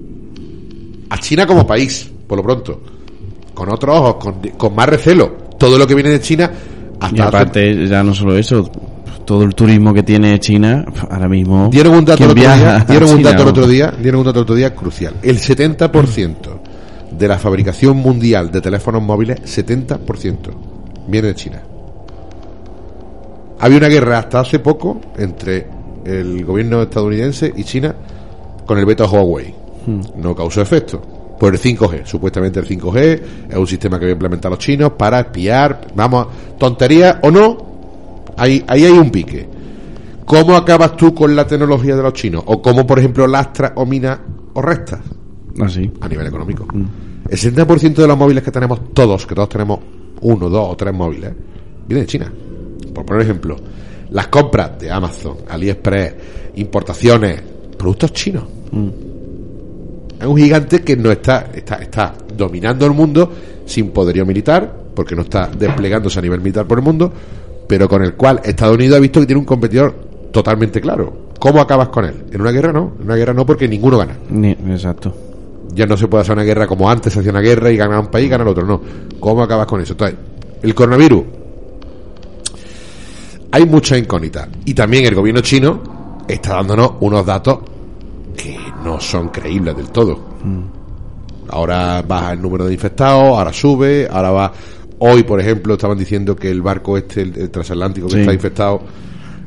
A 1.10 1.18
China 1.18 1.46
como 1.46 1.66
país, 1.66 2.10
por 2.26 2.38
lo 2.38 2.44
pronto. 2.44 2.80
Con 3.52 3.68
otros 3.70 3.96
ojos, 3.98 4.16
con, 4.16 4.40
con 4.56 4.74
más 4.74 4.88
recelo. 4.88 5.49
Todo 5.60 5.76
lo 5.76 5.86
que 5.86 5.94
viene 5.94 6.08
de 6.08 6.20
China, 6.20 6.50
hasta 6.98 7.16
Y 7.16 7.20
aparte, 7.20 7.86
ya 7.86 8.02
no 8.02 8.14
solo 8.14 8.34
eso, 8.38 8.70
todo 9.26 9.42
el 9.42 9.54
turismo 9.54 9.92
que 9.92 10.02
tiene 10.02 10.40
China, 10.40 10.86
ahora 11.10 11.28
mismo. 11.28 11.68
Dieron 11.70 11.96
un 11.96 12.04
dato 12.06 12.16
¿quién 12.16 12.30
el 12.30 12.38
otro 12.38 12.56
día, 12.56 12.84
dieron 12.88 13.10
un 13.10 13.22
dato 13.22 13.42
el 13.42 13.48
otro 13.48 13.66
día, 13.66 13.94
dieron 14.00 14.20
un 14.20 14.26
dato 14.26 14.38
el 14.38 14.42
otro 14.44 14.54
día 14.54 14.74
crucial. 14.74 15.16
El 15.22 15.38
70% 15.38 16.34
de 17.10 17.28
la 17.28 17.38
fabricación 17.38 17.98
mundial 17.98 18.50
de 18.50 18.62
teléfonos 18.62 19.02
móviles, 19.02 19.40
70% 19.42 20.36
viene 21.08 21.28
de 21.28 21.34
China. 21.34 21.60
Había 23.58 23.76
una 23.76 23.88
guerra 23.88 24.18
hasta 24.20 24.40
hace 24.40 24.60
poco 24.60 24.98
entre 25.18 25.66
el 26.06 26.42
gobierno 26.42 26.80
estadounidense 26.80 27.52
y 27.54 27.64
China 27.64 27.94
con 28.64 28.78
el 28.78 28.86
veto 28.86 29.04
a 29.04 29.08
Huawei. 29.10 29.54
No 30.16 30.34
causó 30.34 30.62
efecto. 30.62 31.19
Por 31.40 31.54
el 31.54 31.60
5G. 31.60 32.04
Supuestamente 32.04 32.60
el 32.60 32.68
5G 32.68 33.20
es 33.48 33.56
un 33.56 33.66
sistema 33.66 33.98
que 33.98 34.04
voy 34.04 34.10
a 34.10 34.12
implementar 34.12 34.50
los 34.50 34.60
chinos 34.60 34.92
para 34.92 35.20
espiar. 35.20 35.88
Vamos, 35.94 36.26
tontería 36.58 37.18
o 37.22 37.30
no, 37.30 38.24
ahí, 38.36 38.62
ahí 38.68 38.84
hay 38.84 38.92
un 38.92 39.10
pique. 39.10 39.48
¿Cómo 40.26 40.54
acabas 40.54 40.96
tú 40.96 41.14
con 41.14 41.34
la 41.34 41.46
tecnología 41.46 41.96
de 41.96 42.02
los 42.02 42.12
chinos? 42.12 42.44
¿O 42.46 42.60
cómo, 42.60 42.86
por 42.86 42.98
ejemplo, 42.98 43.26
lastras 43.26 43.72
o 43.74 43.86
minas 43.86 44.18
o 44.52 44.62
restas? 44.62 45.00
Así. 45.60 45.90
a 46.00 46.08
nivel 46.08 46.26
económico. 46.26 46.66
El 47.28 47.38
60% 47.38 47.94
de 47.94 48.06
los 48.06 48.16
móviles 48.16 48.42
que 48.44 48.50
tenemos 48.50 48.92
todos, 48.92 49.26
que 49.26 49.34
todos 49.34 49.48
tenemos 49.48 49.80
uno, 50.20 50.48
dos 50.48 50.68
o 50.70 50.76
tres 50.76 50.94
móviles, 50.94 51.32
viene 51.86 52.02
de 52.02 52.06
China. 52.06 52.32
Por 52.94 53.04
poner 53.04 53.22
ejemplo, 53.22 53.56
las 54.10 54.28
compras 54.28 54.78
de 54.78 54.90
Amazon, 54.90 55.38
AliExpress, 55.48 56.14
importaciones, 56.56 57.42
productos 57.76 58.12
chinos. 58.12 58.44
Es 60.20 60.26
un 60.26 60.36
gigante 60.36 60.82
que 60.82 60.96
no 60.96 61.10
está, 61.10 61.46
está, 61.54 61.76
está 61.76 62.14
dominando 62.36 62.84
el 62.86 62.92
mundo 62.92 63.32
sin 63.66 63.90
poderío 63.90 64.26
militar, 64.26 64.70
porque 64.94 65.14
no 65.16 65.22
está 65.22 65.46
desplegándose 65.48 66.18
a 66.18 66.22
nivel 66.22 66.40
militar 66.40 66.66
por 66.66 66.78
el 66.78 66.84
mundo, 66.84 67.10
pero 67.66 67.88
con 67.88 68.02
el 68.02 68.14
cual 68.14 68.40
Estados 68.44 68.74
Unidos 68.76 68.96
ha 68.98 69.00
visto 69.00 69.20
que 69.20 69.26
tiene 69.26 69.38
un 69.40 69.46
competidor 69.46 69.94
totalmente 70.32 70.80
claro. 70.80 71.30
¿Cómo 71.38 71.60
acabas 71.60 71.88
con 71.88 72.04
él? 72.04 72.24
En 72.32 72.40
una 72.40 72.50
guerra 72.50 72.72
no, 72.72 72.92
en 72.98 73.06
una 73.06 73.16
guerra 73.16 73.32
no 73.32 73.46
porque 73.46 73.66
ninguno 73.66 73.96
gana. 73.98 74.16
Ni- 74.28 74.50
exacto. 74.50 75.14
Ya 75.72 75.86
no 75.86 75.96
se 75.96 76.08
puede 76.08 76.22
hacer 76.22 76.34
una 76.34 76.42
guerra 76.42 76.66
como 76.66 76.90
antes 76.90 77.12
se 77.12 77.20
hacía 77.20 77.30
una 77.30 77.40
guerra 77.40 77.70
y 77.70 77.76
gana 77.76 77.98
un 78.00 78.08
país 78.08 78.26
y 78.26 78.28
gana 78.28 78.42
el 78.42 78.48
otro. 78.50 78.66
No. 78.66 78.80
¿Cómo 79.20 79.42
acabas 79.42 79.66
con 79.66 79.80
eso? 79.80 79.92
Entonces, 79.92 80.18
el 80.62 80.74
coronavirus. 80.74 81.22
Hay 83.52 83.66
muchas 83.66 83.98
incógnitas. 83.98 84.48
Y 84.64 84.74
también 84.74 85.06
el 85.06 85.14
gobierno 85.14 85.40
chino 85.40 85.80
está 86.28 86.54
dándonos 86.54 86.92
unos 87.00 87.24
datos 87.24 87.58
que 88.40 88.58
no 88.84 89.00
son 89.00 89.28
creíbles 89.28 89.76
del 89.76 89.90
todo. 89.90 90.18
Ahora 91.48 92.02
baja 92.02 92.32
el 92.32 92.40
número 92.42 92.66
de 92.66 92.72
infectados, 92.74 93.22
ahora 93.24 93.52
sube, 93.52 94.06
ahora 94.10 94.30
va. 94.30 94.52
Hoy, 95.00 95.22
por 95.24 95.40
ejemplo, 95.40 95.74
estaban 95.74 95.98
diciendo 95.98 96.36
que 96.36 96.50
el 96.50 96.62
barco 96.62 96.96
este, 96.96 97.22
el, 97.22 97.36
el 97.36 97.50
transatlántico 97.50 98.06
que 98.06 98.14
Sí. 98.14 98.20
está 98.20 98.32
infectado, 98.32 98.80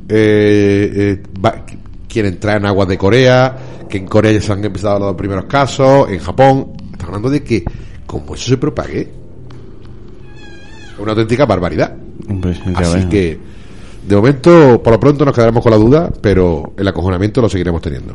eh, 0.10 0.92
eh, 0.94 1.24
va- 1.44 1.64
quiere 2.08 2.28
entrar 2.30 2.58
en 2.58 2.66
aguas 2.66 2.88
de 2.88 2.98
Corea, 2.98 3.58
que 3.90 3.98
en 4.00 4.06
Corea 4.08 4.32
ya 4.34 4.42
se 4.42 4.52
han 4.52 4.64
empezado 4.66 5.00
los 5.00 5.16
primeros 5.16 5.46
casos, 5.46 6.10
en 6.10 6.20
Japón. 6.20 6.74
Estamos 6.92 7.06
hablando 7.08 7.30
de 7.30 7.44
que, 7.44 7.64
como 8.06 8.36
eso 8.36 8.50
se 8.50 8.58
propague, 8.58 9.02
es 10.94 11.00
una 11.00 11.12
auténtica 11.12 11.46
barbaridad. 11.46 11.96
Así 12.76 12.96
ves. 12.96 13.06
que, 13.06 13.40
de 14.08 14.16
momento, 14.16 14.82
por 14.84 14.94
lo 14.94 15.00
pronto 15.00 15.24
nos 15.26 15.34
quedaremos 15.34 15.64
con 15.64 15.72
la 15.72 15.78
duda, 15.78 16.12
pero 16.22 16.74
el 16.78 16.88
acojonamiento 16.88 17.42
lo 17.42 17.50
seguiremos 17.50 17.82
teniendo. 17.82 18.14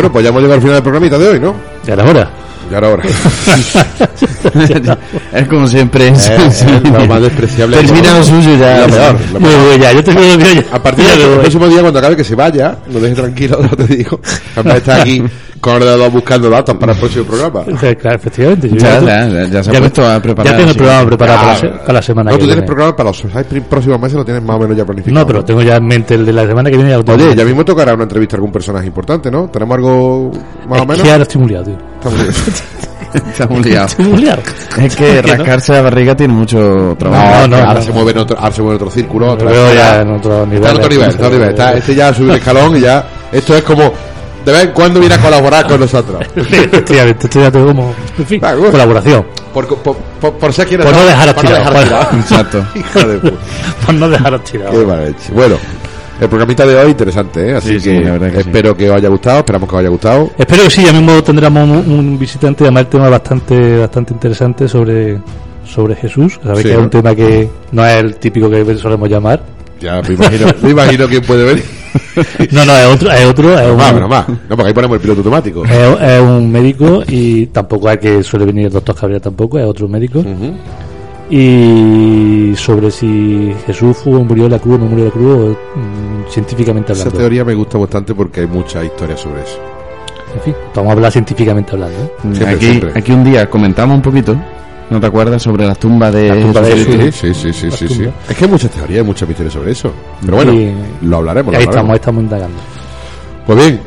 Bueno, 0.00 0.12
pues 0.14 0.22
ya 0.24 0.30
hemos 0.30 0.40
llegado 0.40 0.54
al 0.54 0.60
final 0.62 0.74
del 0.76 0.82
programita 0.82 1.18
de 1.18 1.28
hoy, 1.28 1.38
¿no? 1.40 1.54
Ya 1.84 1.92
era 1.92 2.04
hora. 2.04 2.30
Y 2.70 2.74
ahora 2.74 2.88
ahora. 2.88 3.04
es 5.34 5.46
como 5.48 5.66
siempre. 5.66 6.08
Eh, 6.08 6.14
sí, 6.16 6.32
es 6.32 6.56
sí. 6.56 6.66
lo 6.90 7.06
más 7.06 7.20
despreciable. 7.20 7.76
Termina 7.76 8.16
lo 8.16 8.24
suyo 8.24 8.56
ya. 8.56 8.86
Lo 8.86 8.94
peor, 8.94 9.16
lo 9.34 9.40
Me 9.40 9.48
peor. 9.48 9.60
voy 9.62 9.78
ya, 9.78 9.92
yo 9.92 9.98
ir 9.98 10.38
ya. 10.38 10.64
A 10.74 10.82
partir 10.82 11.04
Ya 11.04 11.16
del 11.16 11.26
voy. 11.28 11.38
próximo 11.40 11.68
día, 11.68 11.82
cuando 11.82 11.98
acabe, 11.98 12.16
que 12.16 12.24
se 12.24 12.34
vaya, 12.34 12.78
lo 12.90 12.98
deje 12.98 13.14
tranquilo, 13.14 13.60
no 13.70 13.76
te 13.76 13.94
digo. 13.94 14.18
De 14.64 14.76
estar 14.78 15.02
aquí 15.02 15.22
ordenador 15.76 16.10
buscando 16.10 16.50
datos 16.50 16.76
para 16.76 16.92
el 16.92 16.98
próximo 16.98 17.24
programa. 17.24 17.62
Sí, 17.80 17.96
claro, 18.00 18.16
efectivamente. 18.16 18.68
yo 18.68 18.76
Ya, 18.76 19.00
ya, 19.00 19.28
ya, 19.28 19.44
ya 19.48 19.62
se 19.62 19.70
ha 19.70 19.72
me- 19.74 19.80
puesto 19.80 20.06
a 20.06 20.20
preparar. 20.20 20.52
Ya 20.52 20.58
tengo 20.58 20.70
el 20.70 20.76
programa 20.76 21.06
preparado 21.06 21.38
para, 21.38 21.52
la, 21.72 21.78
para 21.80 21.92
la 21.94 22.02
semana 22.02 22.30
No, 22.30 22.36
que 22.36 22.40
tú 22.42 22.46
tienes 22.48 22.64
programa 22.64 22.96
para 22.96 23.08
los 23.10 23.18
seis 23.18 23.62
próximos 23.68 24.00
meses, 24.00 24.16
lo 24.16 24.24
tienes 24.24 24.42
más 24.42 24.56
o 24.56 24.58
menos 24.60 24.76
ya 24.76 24.84
planificado. 24.84 25.20
No, 25.20 25.26
pero 25.26 25.44
tengo 25.44 25.62
ya 25.62 25.76
en 25.76 25.86
mente 25.86 26.14
el 26.14 26.26
de 26.26 26.32
la 26.32 26.46
semana 26.46 26.70
que 26.70 26.76
viene. 26.76 26.90
y 26.90 26.94
algo 26.94 27.12
Oye, 27.12 27.34
ya 27.34 27.44
mismo 27.44 27.64
tocará 27.64 27.94
una 27.94 28.04
entrevista 28.04 28.36
a 28.36 28.38
algún 28.38 28.52
personaje 28.52 28.86
importante, 28.86 29.30
¿no? 29.30 29.48
¿Tenemos 29.48 29.76
algo 29.76 30.30
más 30.68 30.80
o 30.80 30.82
Es 30.82 30.88
menos? 30.88 31.02
que 31.02 31.10
ahora 31.12 31.22
estoy 31.22 31.40
muy 31.40 31.50
liado, 31.50 31.64
tío. 31.64 31.76
Está 33.12 33.46
muy 33.48 33.62
liado. 33.64 33.88
Es 34.80 34.94
que 34.94 35.20
rascarse 35.26 35.72
la 35.72 35.82
barriga 35.82 36.14
tiene 36.16 36.32
mucho 36.32 36.94
trabajo. 36.98 37.48
No, 37.48 37.48
no, 37.48 37.56
ahora 37.56 37.74
no. 37.74 37.82
se 37.82 37.92
mueve 37.92 38.10
en 38.12 38.18
otro, 38.18 38.38
ahora 38.38 38.52
se 38.52 38.62
mueve 38.62 38.76
en 38.76 38.82
otro 38.82 38.90
círculo, 38.92 39.32
otra 39.32 39.50
Lo 39.50 39.74
ya 39.74 40.00
en 40.02 40.10
otro 40.12 40.46
nivel. 40.46 40.58
Está 40.62 40.70
en 40.70 40.76
otro 40.76 40.88
nivel, 40.90 41.08
está 41.10 41.18
en 41.20 41.26
otro 41.26 41.38
nivel. 41.38 41.50
Está, 41.50 41.72
este 41.74 41.94
ya 41.96 42.14
sube 42.14 42.30
el 42.30 42.36
escalón 42.36 42.76
y 42.76 42.80
ya. 42.80 43.04
Esto 43.32 43.56
es 43.56 43.62
como. 43.64 43.92
De 44.44 44.52
vez 44.52 44.64
en 44.64 44.70
cuando 44.72 45.00
viene 45.00 45.14
a 45.14 45.18
colaborar 45.20 45.66
con 45.66 45.80
nosotros. 45.80 46.22
Efectivamente, 46.36 47.26
esto 47.26 47.40
ya 47.40 47.50
como. 47.52 47.94
En 48.18 48.26
fin, 48.26 48.40
Ah, 48.42 48.54
bueno. 48.54 48.70
colaboración. 48.72 49.26
Por, 49.52 49.66
por, 49.66 49.96
por, 49.96 50.32
por 50.34 50.52
ser 50.52 50.66
quien 50.66 50.80
Por 50.82 50.92
no 50.92 51.04
dejar. 51.04 51.28
Exacto. 52.14 52.64
Hijo 52.74 52.98
de 53.06 53.18
puta. 53.18 53.36
Por 53.86 53.94
no 53.94 54.08
dejaros 54.08 54.44
tirados. 54.44 54.74
Qué 54.78 54.86
mal 54.86 55.06
hecho. 55.08 55.32
Bueno, 55.34 55.56
el 56.20 56.28
programita 56.28 56.66
de 56.66 56.76
hoy 56.76 56.90
interesante, 56.90 57.50
¿eh? 57.50 57.54
Así 57.56 57.68
Sí, 57.74 57.80
sí, 57.80 57.90
que, 57.90 58.00
la 58.04 58.12
verdad 58.12 58.28
que 58.30 58.42
sí. 58.42 58.48
espero 58.48 58.76
que 58.76 58.90
os 58.90 58.96
haya 58.96 59.08
gustado, 59.08 59.38
esperamos 59.38 59.68
que 59.68 59.74
os 59.76 59.80
haya 59.80 59.88
gustado. 59.88 60.30
Espero 60.38 60.64
que 60.64 60.70
sí, 60.70 60.84
ya 60.84 60.92
mismo 60.92 61.22
tendremos 61.22 61.64
un, 61.64 61.92
un 61.92 62.18
visitante, 62.18 62.64
además 62.64 62.82
el 62.82 62.88
tema 62.88 63.08
bastante, 63.08 63.78
bastante 63.78 64.12
interesante 64.14 64.68
sobre, 64.68 65.18
sobre 65.66 65.96
Jesús. 65.96 66.38
Sabéis 66.42 66.58
Sí, 66.62 66.68
que 66.68 66.72
es 66.72 66.78
un 66.78 66.90
tema 66.90 67.14
que 67.14 67.48
no 67.72 67.86
es 67.86 67.96
el 67.96 68.16
típico 68.16 68.48
que 68.50 68.76
solemos 68.76 69.08
llamar. 69.08 69.42
Ya 69.80 70.02
me 70.02 70.14
imagino, 70.14 70.46
me 70.62 70.70
imagino 70.70 71.08
quién 71.08 71.22
puede 71.22 71.44
venir. 71.44 71.64
No, 72.52 72.64
no, 72.64 72.76
es 72.76 72.86
otro, 72.86 73.10
es 73.10 73.26
otro, 73.26 73.58
es 73.58 73.70
un, 73.70 73.76
más. 73.76 74.28
No, 74.28 74.56
porque 74.56 74.66
ahí 74.66 74.72
ponemos 74.74 74.96
el 74.96 75.00
piloto 75.00 75.20
automático. 75.20 75.64
es, 75.64 75.70
es 76.00 76.20
un 76.20 76.50
médico 76.50 77.02
y 77.08 77.46
tampoco 77.46 77.90
es 77.90 77.98
que 77.98 78.22
suele 78.22 78.46
venir 78.46 78.66
el 78.66 78.72
doctor 78.72 78.94
Cabrera 78.94 79.20
tampoco, 79.20 79.58
es 79.58 79.64
otro 79.66 79.88
médico. 79.88 80.22
Y 81.32 82.52
sobre 82.56 82.90
si 82.90 83.54
Jesús 83.66 83.96
fue, 83.98 84.12
murió 84.24 84.46
en 84.46 84.50
la 84.50 84.58
cruz 84.58 84.74
o 84.74 84.78
no 84.78 84.86
murió 84.86 85.04
en 85.04 85.10
la 85.10 85.12
cruz, 85.12 85.56
mm, 85.76 86.28
científicamente 86.30 86.92
Esa 86.92 87.02
hablando. 87.02 87.18
teoría 87.20 87.44
me 87.44 87.54
gusta 87.54 87.78
bastante 87.78 88.14
porque 88.14 88.40
hay 88.40 88.46
muchas 88.48 88.84
historias 88.84 89.20
sobre 89.20 89.42
eso. 89.42 89.58
En 90.34 90.40
fin, 90.42 90.54
vamos 90.74 90.90
a 90.90 90.92
hablar 90.94 91.12
científicamente 91.12 91.72
hablando. 91.72 91.96
¿eh? 92.02 92.10
Siempre, 92.32 92.48
aquí, 92.48 92.64
siempre. 92.66 92.92
aquí 92.96 93.12
un 93.12 93.24
día 93.24 93.48
comentamos 93.48 93.96
un 93.96 94.02
poquito, 94.02 94.36
¿no 94.90 95.00
te 95.00 95.06
acuerdas? 95.06 95.42
Sobre 95.42 95.66
las 95.66 95.78
tumbas 95.78 96.12
de 96.12 96.28
La 96.28 96.40
tumba 96.40 96.60
de. 96.60 96.76
Jesús. 96.76 97.14
Sí, 97.14 97.34
sí, 97.34 97.34
sí, 97.34 97.52
sí, 97.52 97.70
sí, 97.70 97.88
sí. 97.88 97.94
tumba. 97.94 98.12
Es 98.28 98.36
que 98.36 98.44
hay 98.44 98.50
muchas 98.50 98.70
teorías, 98.70 98.98
hay 99.00 99.06
muchas 99.06 99.28
misterios 99.28 99.54
sobre 99.54 99.72
eso. 99.72 99.92
Pero 100.20 100.36
bueno, 100.36 100.52
Y- 100.52 100.74
lo 101.02 101.16
hablaremos. 101.18 101.52
lo 101.52 101.58
Ahí 101.58 101.64
hablaremos. 101.66 101.68
estamos, 101.68 101.90
ahí 101.90 101.96
estamos 101.96 102.22
indagando. 102.22 102.58
Pues 103.46 103.58
bien, 103.58 103.80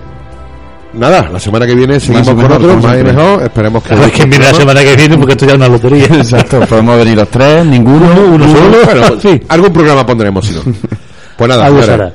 nada, 0.93 1.30
la 1.32 1.39
semana 1.39 1.66
que 1.66 1.76
viene 1.76 1.99
seguimos 1.99 2.28
con 2.30 2.51
otro, 2.51 2.78
más 2.78 2.99
y 2.99 3.04
mejor. 3.04 3.43
Esperemos 3.43 3.84
que. 3.84 3.93
A 3.93 3.97
ver 3.97 4.12
quién 4.12 4.30
viene 4.30 4.45
la 4.45 4.54
semana 4.54 4.82
que 4.84 4.95
viene 4.95 5.18
porque 5.18 5.32
esto 5.34 5.45
ya 5.45 5.51
es 5.51 5.58
una 5.58 5.68
lotería. 5.70 6.06
Exacto, 6.12 6.60
podemos 6.62 6.97
venir 6.97 7.16
los 7.18 7.30
tres, 7.30 7.66
ninguno, 7.66 8.08
uno 8.34 8.45
solo. 8.47 8.78
Bueno, 8.86 9.04
Sí. 9.22 9.41
algún 9.49 9.72
programa 9.74 10.06
pondremos, 10.06 10.45
si 10.45 10.54
no. 10.56 10.62
Pues 11.36 11.49
nada, 11.49 11.68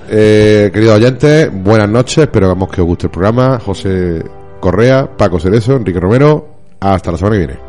eh, 0.08 0.70
queridos 0.72 0.94
oyentes, 0.96 1.50
buenas 1.52 1.88
noches. 1.88 2.18
Esperamos 2.18 2.68
que 2.70 2.80
os 2.80 2.86
guste 2.86 3.06
el 3.06 3.10
programa. 3.10 3.58
José 3.58 4.22
Correa, 4.60 5.08
Paco 5.16 5.40
Cerezo, 5.40 5.74
Enrique 5.74 5.98
Romero. 5.98 6.46
Hasta 6.78 7.10
la 7.10 7.18
semana 7.18 7.34
que 7.36 7.46
viene. 7.46 7.67